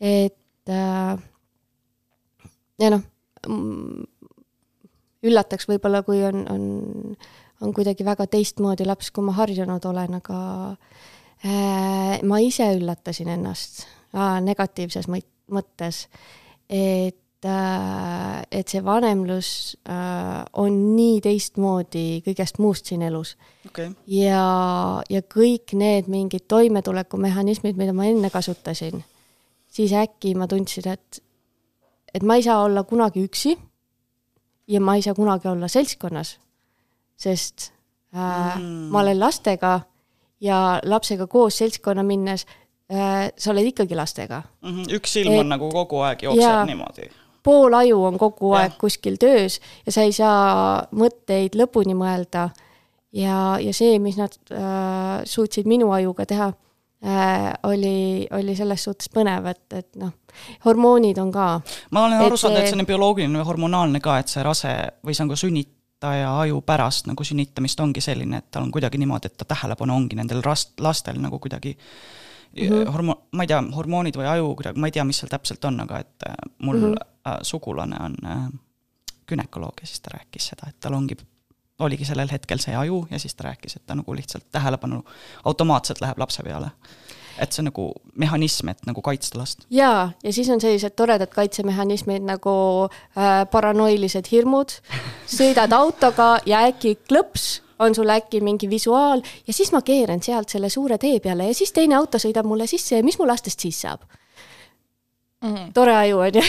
et 0.00 0.68
äh, 0.68 1.16
ja 2.80 2.92
noh, 2.92 3.04
üllataks 5.24 5.68
võib-olla, 5.70 6.02
kui 6.04 6.20
on, 6.26 6.44
on, 6.50 6.64
on 7.60 7.74
kuidagi 7.76 8.04
väga 8.06 8.26
teistmoodi 8.30 8.86
laps, 8.88 9.10
kui 9.14 9.24
ma 9.26 9.34
harjunud 9.36 9.84
olen, 9.90 10.18
aga 10.20 10.40
äh, 11.44 12.20
ma 12.26 12.40
ise 12.42 12.70
üllatasin 12.76 13.32
ennast 13.36 13.84
äh, 14.14 14.38
negatiivses 14.44 15.08
mõt- 15.12 15.28
mõttes, 15.52 16.06
et 16.70 17.44
äh,, 17.44 18.42
et 18.50 18.68
see 18.68 18.82
vanemlus 18.84 19.76
äh, 19.88 20.42
on 20.60 20.80
nii 20.96 21.20
teistmoodi 21.24 22.20
kõigest 22.26 22.60
muust 22.62 22.90
siin 22.90 23.04
elus 23.06 23.36
okei 23.66 23.90
okay., 23.90 23.94
ja, 24.20 24.44
ja 25.10 25.22
kõik 25.22 25.74
need 25.78 26.10
mingid 26.12 26.46
toimetulekumehhanismid, 26.48 27.78
mida 27.80 27.96
ma 27.96 28.08
enne 28.10 28.32
kasutasin, 28.32 29.02
siis 29.68 29.96
äkki 29.96 30.36
ma 30.38 30.48
tundsin, 30.50 30.92
et, 30.92 31.20
et 32.14 32.24
ma 32.24 32.38
ei 32.38 32.46
saa 32.46 32.62
olla 32.64 32.84
kunagi 32.88 33.24
üksi 33.28 33.56
ja 34.70 34.80
ma 34.80 34.96
ei 34.96 35.02
saa 35.02 35.16
kunagi 35.18 35.48
olla 35.50 35.68
seltskonnas, 35.68 36.38
sest 37.20 37.70
äh, 38.16 38.56
mm. 38.58 38.88
ma 38.92 39.00
olen 39.04 39.20
lastega 39.20 39.80
ja 40.40 40.80
lapsega 40.84 41.26
koos 41.26 41.58
seltskonna 41.60 42.02
minnes 42.06 42.46
äh, 42.92 43.28
sa 43.36 43.52
oled 43.52 43.68
ikkagi 43.72 43.96
lastega 43.96 44.42
mm. 44.62 44.70
-hmm. 44.70 44.94
üks 44.96 45.12
silm 45.18 45.32
Et- 45.32 45.40
on 45.40 45.48
nagu 45.48 45.70
kogu 45.72 46.00
aeg 46.06 46.22
jookseb 46.22 46.66
niimoodi. 46.66 47.10
pool 47.42 47.74
aju 47.74 48.04
on 48.04 48.18
kogu 48.18 48.54
Jah. 48.54 48.62
aeg 48.62 48.78
kuskil 48.80 49.16
töös 49.20 49.60
ja 49.86 49.92
sa 49.92 50.02
ei 50.02 50.12
saa 50.12 50.82
mõtteid 50.92 51.56
lõpuni 51.56 51.94
mõelda. 51.94 52.50
ja, 53.12 53.58
ja 53.60 53.72
see, 53.74 53.98
mis 53.98 54.16
nad 54.16 54.32
äh, 54.52 55.22
suutsid 55.24 55.66
minu 55.66 55.92
ajuga 55.92 56.26
teha 56.26 56.52
äh,, 57.04 57.52
oli, 57.62 58.26
oli 58.30 58.56
selles 58.56 58.84
suhtes 58.84 59.10
põnev, 59.14 59.46
et, 59.50 59.72
et 59.72 59.96
noh, 59.96 60.12
hormoonid 60.64 61.18
on 61.18 61.32
ka. 61.32 61.60
ma 61.90 62.04
olen 62.04 62.20
aru 62.20 62.36
saanud, 62.36 62.58
et 62.58 62.68
see- 62.68 62.78
on 62.80 62.86
bioloogiline 62.86 63.38
või 63.38 63.44
hormonaalne 63.44 64.00
ka, 64.00 64.18
et 64.18 64.28
see 64.28 64.42
rase 64.42 64.74
või 65.04 65.14
see 65.14 65.24
on 65.24 65.28
ka 65.28 65.36
sünnitaja 66.00 66.40
aju 66.40 66.60
pärast 66.62 67.06
nagu 67.06 67.24
sünnitamist 67.24 67.80
ongi 67.80 68.00
selline, 68.00 68.38
et 68.38 68.50
tal 68.50 68.62
on 68.62 68.70
kuidagi 68.72 68.98
niimoodi, 68.98 69.26
et 69.26 69.36
ta 69.36 69.44
tähelepanu 69.44 69.94
ongi 69.94 70.16
nendel 70.16 70.40
rast-, 70.42 70.80
lastel 70.80 71.20
nagu 71.20 71.38
kuidagi 71.38 71.76
mm. 71.76 72.68
-hmm. 72.68 72.92
hormo-, 72.92 73.28
ma 73.32 73.42
ei 73.42 73.46
tea, 73.46 73.62
hormoonid 73.74 74.16
või 74.16 74.26
aju 74.26 74.54
kuidagi, 74.54 74.80
ma 74.80 74.86
ei 74.86 74.92
tea, 74.92 75.04
mis 75.04 75.18
seal 75.18 75.28
täpselt 75.28 75.64
on, 75.64 75.80
aga 75.80 75.98
et 75.98 76.22
äh, 76.28 76.34
mul 76.58 76.76
mm. 76.76 76.94
-hmm. 76.94 77.42
sugulane 77.42 77.96
on 78.00 78.16
äh, 78.24 78.48
gümnakoloog 79.28 79.80
ja 79.80 79.86
siis 79.86 80.00
ta 80.00 80.10
rääkis 80.14 80.46
seda, 80.46 80.68
et 80.68 80.80
tal 80.80 80.94
ongi 80.94 81.16
oligi 81.78 82.04
sellel 82.04 82.28
hetkel 82.32 82.58
see 82.58 82.76
aju 82.76 83.06
ja 83.10 83.18
siis 83.18 83.34
ta 83.34 83.44
rääkis, 83.44 83.76
et 83.76 83.86
ta 83.86 83.94
nagu 83.94 84.14
lihtsalt 84.14 84.50
tähelepanu 84.52 85.04
automaatselt 85.44 86.00
läheb 86.00 86.18
lapse 86.18 86.42
peale. 86.42 86.70
Et 87.40 87.52
see 87.52 87.62
on 87.62 87.70
nagu 87.70 87.86
mehhanism, 88.20 88.68
et 88.72 88.86
nagu 88.88 89.02
kaitsta 89.04 89.38
last. 89.40 89.64
jaa, 89.70 90.10
ja 90.24 90.32
siis 90.32 90.50
on 90.50 90.60
sellised 90.60 90.96
toredad 90.96 91.32
kaitsemehhanismid 91.32 92.26
nagu 92.26 92.52
äh, 92.86 93.42
paranoilised 93.50 94.28
hirmud, 94.32 94.76
sõidad 95.30 95.72
autoga 95.76 96.36
ja 96.46 96.64
äkki 96.68 96.98
klõps 97.08 97.60
on 97.80 97.94
sul 97.94 98.12
äkki 98.12 98.40
mingi 98.44 98.68
visuaal 98.70 99.22
ja 99.46 99.52
siis 99.56 99.72
ma 99.72 99.82
keeran 99.82 100.22
sealt 100.22 100.52
selle 100.52 100.68
suure 100.68 100.98
tee 101.00 101.20
peale 101.20 101.48
ja 101.48 101.56
siis 101.56 101.72
teine 101.72 101.96
auto 101.96 102.20
sõidab 102.20 102.48
mulle 102.48 102.68
sisse 102.70 102.98
ja 102.98 103.04
mis 103.06 103.18
mu 103.18 103.28
lastest 103.28 103.64
siis 103.64 103.80
saab? 103.86 104.04
mm.. 105.40 105.72
tore 105.74 105.94
aju 105.96 106.20
on 106.24 106.38
ju. 106.40 106.44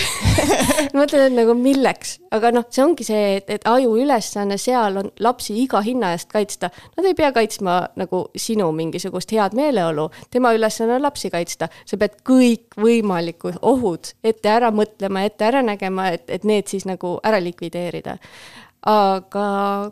mõtled, 0.97 1.25
et 1.27 1.35
nagu 1.35 1.55
milleks, 1.57 2.17
aga 2.35 2.51
noh, 2.55 2.65
see 2.71 2.83
ongi 2.83 3.05
see, 3.07 3.35
et, 3.39 3.49
et 3.53 3.67
aju 3.69 3.95
ülesanne 4.01 4.57
seal 4.61 4.99
on 5.01 5.11
lapsi 5.23 5.55
iga 5.63 5.81
hinna 5.85 6.13
eest 6.15 6.29
kaitsta. 6.31 6.71
Nad 6.97 7.07
ei 7.07 7.17
pea 7.17 7.31
kaitsma 7.35 7.77
nagu 7.99 8.23
sinu 8.35 8.71
mingisugust 8.75 9.31
head 9.35 9.55
meeleolu, 9.57 10.09
tema 10.31 10.53
ülesanne 10.57 10.97
on 10.97 11.05
lapsi 11.05 11.31
kaitsta. 11.33 11.69
sa 11.85 11.97
pead 11.97 12.17
kõikvõimalikud 12.27 13.61
ohud 13.61 14.13
ette 14.23 14.49
ära 14.49 14.71
mõtlema, 14.75 15.25
ette 15.27 15.45
ära 15.45 15.61
nägema, 15.65 16.09
et, 16.15 16.27
et 16.29 16.43
need 16.47 16.67
siis 16.71 16.85
nagu 16.89 17.17
ära 17.23 17.39
likvideerida 17.41 18.17
aga 18.87 19.45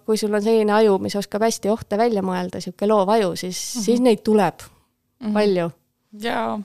kui 0.06 0.18
sul 0.18 0.34
on 0.34 0.42
selline 0.42 0.74
aju, 0.74 0.98
mis 1.04 1.16
oskab 1.20 1.44
hästi 1.46 1.70
ohte 1.70 1.98
välja 2.00 2.24
mõelda, 2.26 2.58
niisugune 2.58 2.90
loov 2.90 3.12
aju, 3.14 3.36
siis 3.38 3.58
mm, 3.60 3.80
-hmm. 3.80 3.86
siis 3.86 4.00
neid 4.02 4.24
tuleb 4.26 4.64
mm 4.64 5.28
-hmm. 5.28 5.34
palju. 5.34 5.72
jaa, 6.20 6.60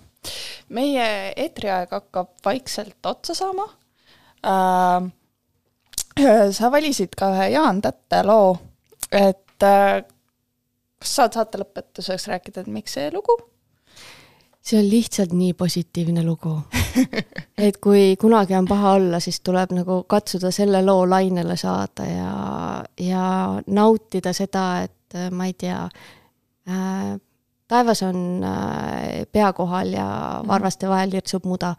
meie 0.68 1.06
eetriaeg 1.36 1.92
hakkab 1.92 2.32
vaikselt 2.44 3.06
otsa 3.06 3.34
saama 3.34 3.68
äh,. 4.46 5.10
sa 6.50 6.70
valisid 6.72 7.16
ka 7.18 7.32
ühe 7.34 7.48
Jaan 7.56 7.80
Tätte 7.82 8.22
loo, 8.26 8.56
et 9.10 9.62
äh, 9.62 10.04
kas 10.98 11.16
saad 11.18 11.36
saate 11.36 11.60
lõpetuseks 11.60 12.30
rääkida, 12.30 12.64
et 12.64 12.72
miks 12.72 12.96
see 12.96 13.10
lugu? 13.12 13.36
see 14.64 14.78
on 14.80 14.86
lihtsalt 14.88 15.34
nii 15.36 15.52
positiivne 15.52 16.22
lugu. 16.24 16.54
et 17.66 17.76
kui 17.84 18.14
kunagi 18.20 18.56
on 18.56 18.64
paha 18.68 18.94
olla, 18.96 19.20
siis 19.20 19.42
tuleb 19.44 19.74
nagu 19.76 19.98
katsuda 20.08 20.48
selle 20.54 20.80
loo 20.86 21.02
lainele 21.08 21.56
saada 21.60 22.06
ja, 22.08 22.30
ja 23.00 23.26
nautida 23.66 24.32
seda, 24.32 24.64
et 24.86 25.18
äh, 25.18 25.28
ma 25.30 25.50
ei 25.50 25.52
tea 25.60 25.82
äh,, 25.84 27.12
taevas 27.68 28.02
on 28.02 28.44
äh, 28.44 29.24
pea 29.32 29.52
kohal 29.52 29.92
ja 29.92 30.08
varvaste 30.46 30.88
vahel 30.88 31.14
lirtsub 31.14 31.46
muda 31.48 31.74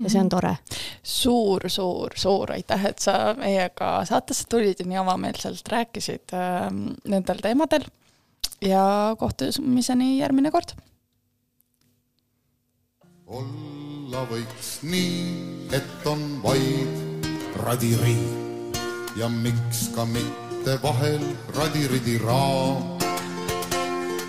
ja 0.00 0.10
see 0.10 0.20
on 0.20 0.28
tore. 0.32 0.56
suur, 1.02 1.68
suur, 1.72 2.16
suur 2.16 2.52
aitäh, 2.52 2.86
et 2.90 2.98
sa 2.98 3.34
meiega 3.38 4.04
saatesse 4.08 4.48
tulid 4.50 4.80
ja 4.80 4.88
nii 4.88 5.00
avameelselt 5.02 5.68
rääkisid 5.72 6.34
äh, 6.36 6.68
nendel 7.04 7.40
teemadel 7.42 7.86
ja 8.64 9.16
kohtumiseni 9.18 10.18
järgmine 10.18 10.50
kord. 10.50 10.76
olla 13.26 14.22
võiks 14.30 14.76
nii, 14.86 15.68
et 15.74 16.06
on 16.06 16.20
vaid 16.44 17.26
radiriik 17.64 18.78
ja 19.16 19.28
miks 19.28 19.88
ka 19.96 20.04
mitte 20.06 20.76
vahel 20.82 21.24
radiridi-raam. 21.56 23.05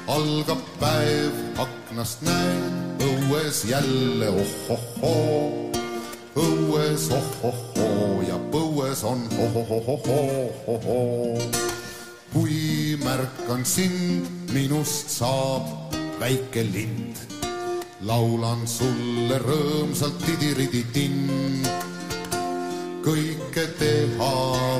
Algab 0.07 0.63
päev, 0.79 1.35
aknast 1.59 2.21
näen, 2.23 2.95
õues 3.03 3.65
jälle 3.67 4.29
oh-oh-hoo, 4.31 5.67
õues 6.39 7.09
oh-oh-hoo 7.11 8.23
ja 8.27 8.37
põues 8.53 9.03
on 9.07 9.25
oh-oh-oh-oh-oh-oh. 9.35 11.41
kui 12.33 12.95
märkan 13.03 13.65
sind, 13.65 14.27
minust 14.53 15.09
saab 15.19 15.63
väike 16.21 16.63
lind 16.63 17.17
laulan 18.07 18.67
sulle 18.67 19.37
rõõmsalt 19.41 20.25
tidiridi-tinn. 20.25 21.65
kõike 23.03 23.67
teha 23.79 24.33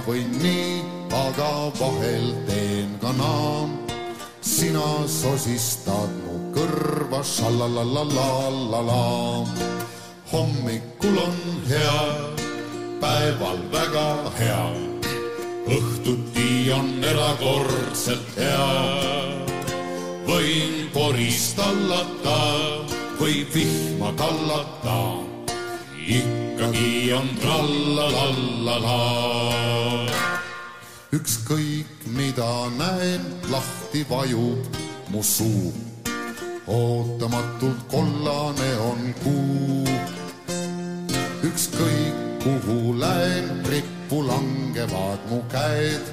võin 0.05 0.32
nii, 0.43 0.82
aga 1.15 1.71
vahel 1.80 2.28
teen 2.47 2.89
ka 3.01 3.11
naa. 3.17 3.86
Sina 4.48 5.08
sosistad 5.08 6.12
mu 6.24 6.36
kõrva, 6.56 7.20
šalalalalala. 7.20 9.04
hommikul 10.32 11.18
on 11.20 11.38
hea, 11.68 12.04
päeval 13.02 13.60
väga 13.72 14.10
hea, 14.39 14.66
õhtuti 15.68 16.72
on 16.72 17.04
erakordselt 17.04 18.39
hea 18.39 18.72
võin 20.28 20.89
korist 20.95 21.56
tallata 21.60 22.39
või 23.20 23.45
vihma 23.54 24.12
tallata. 24.16 24.98
ikkagi 26.08 27.12
on 27.12 27.28
trallalallala. 27.41 29.00
Ükskõik 31.14 32.08
mida 32.18 32.70
näen, 32.78 33.22
lahti 33.51 34.05
vajub 34.10 34.80
mu 35.10 35.24
suu. 35.24 35.74
ootamatult 36.68 37.88
kollane 37.91 38.72
on 38.89 39.14
kuu. 39.24 39.88
ükskõik 41.43 42.16
kuhu 42.43 42.99
lähen, 42.99 43.66
rikk 43.70 43.97
nippu 44.08 44.24
langevad 44.24 45.20
mu 45.30 45.43
käed, 45.51 46.03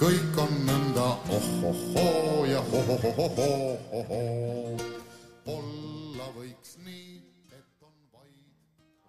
kõik 0.00 0.36
on 0.40 0.52
nõnda 0.64 1.08
oh-oh-hoo 1.28 2.46
ja 2.48 2.60
ho-ho-ho-ho-ho-ho. 2.70 4.22
olla 5.44 6.26
nii 6.36 6.57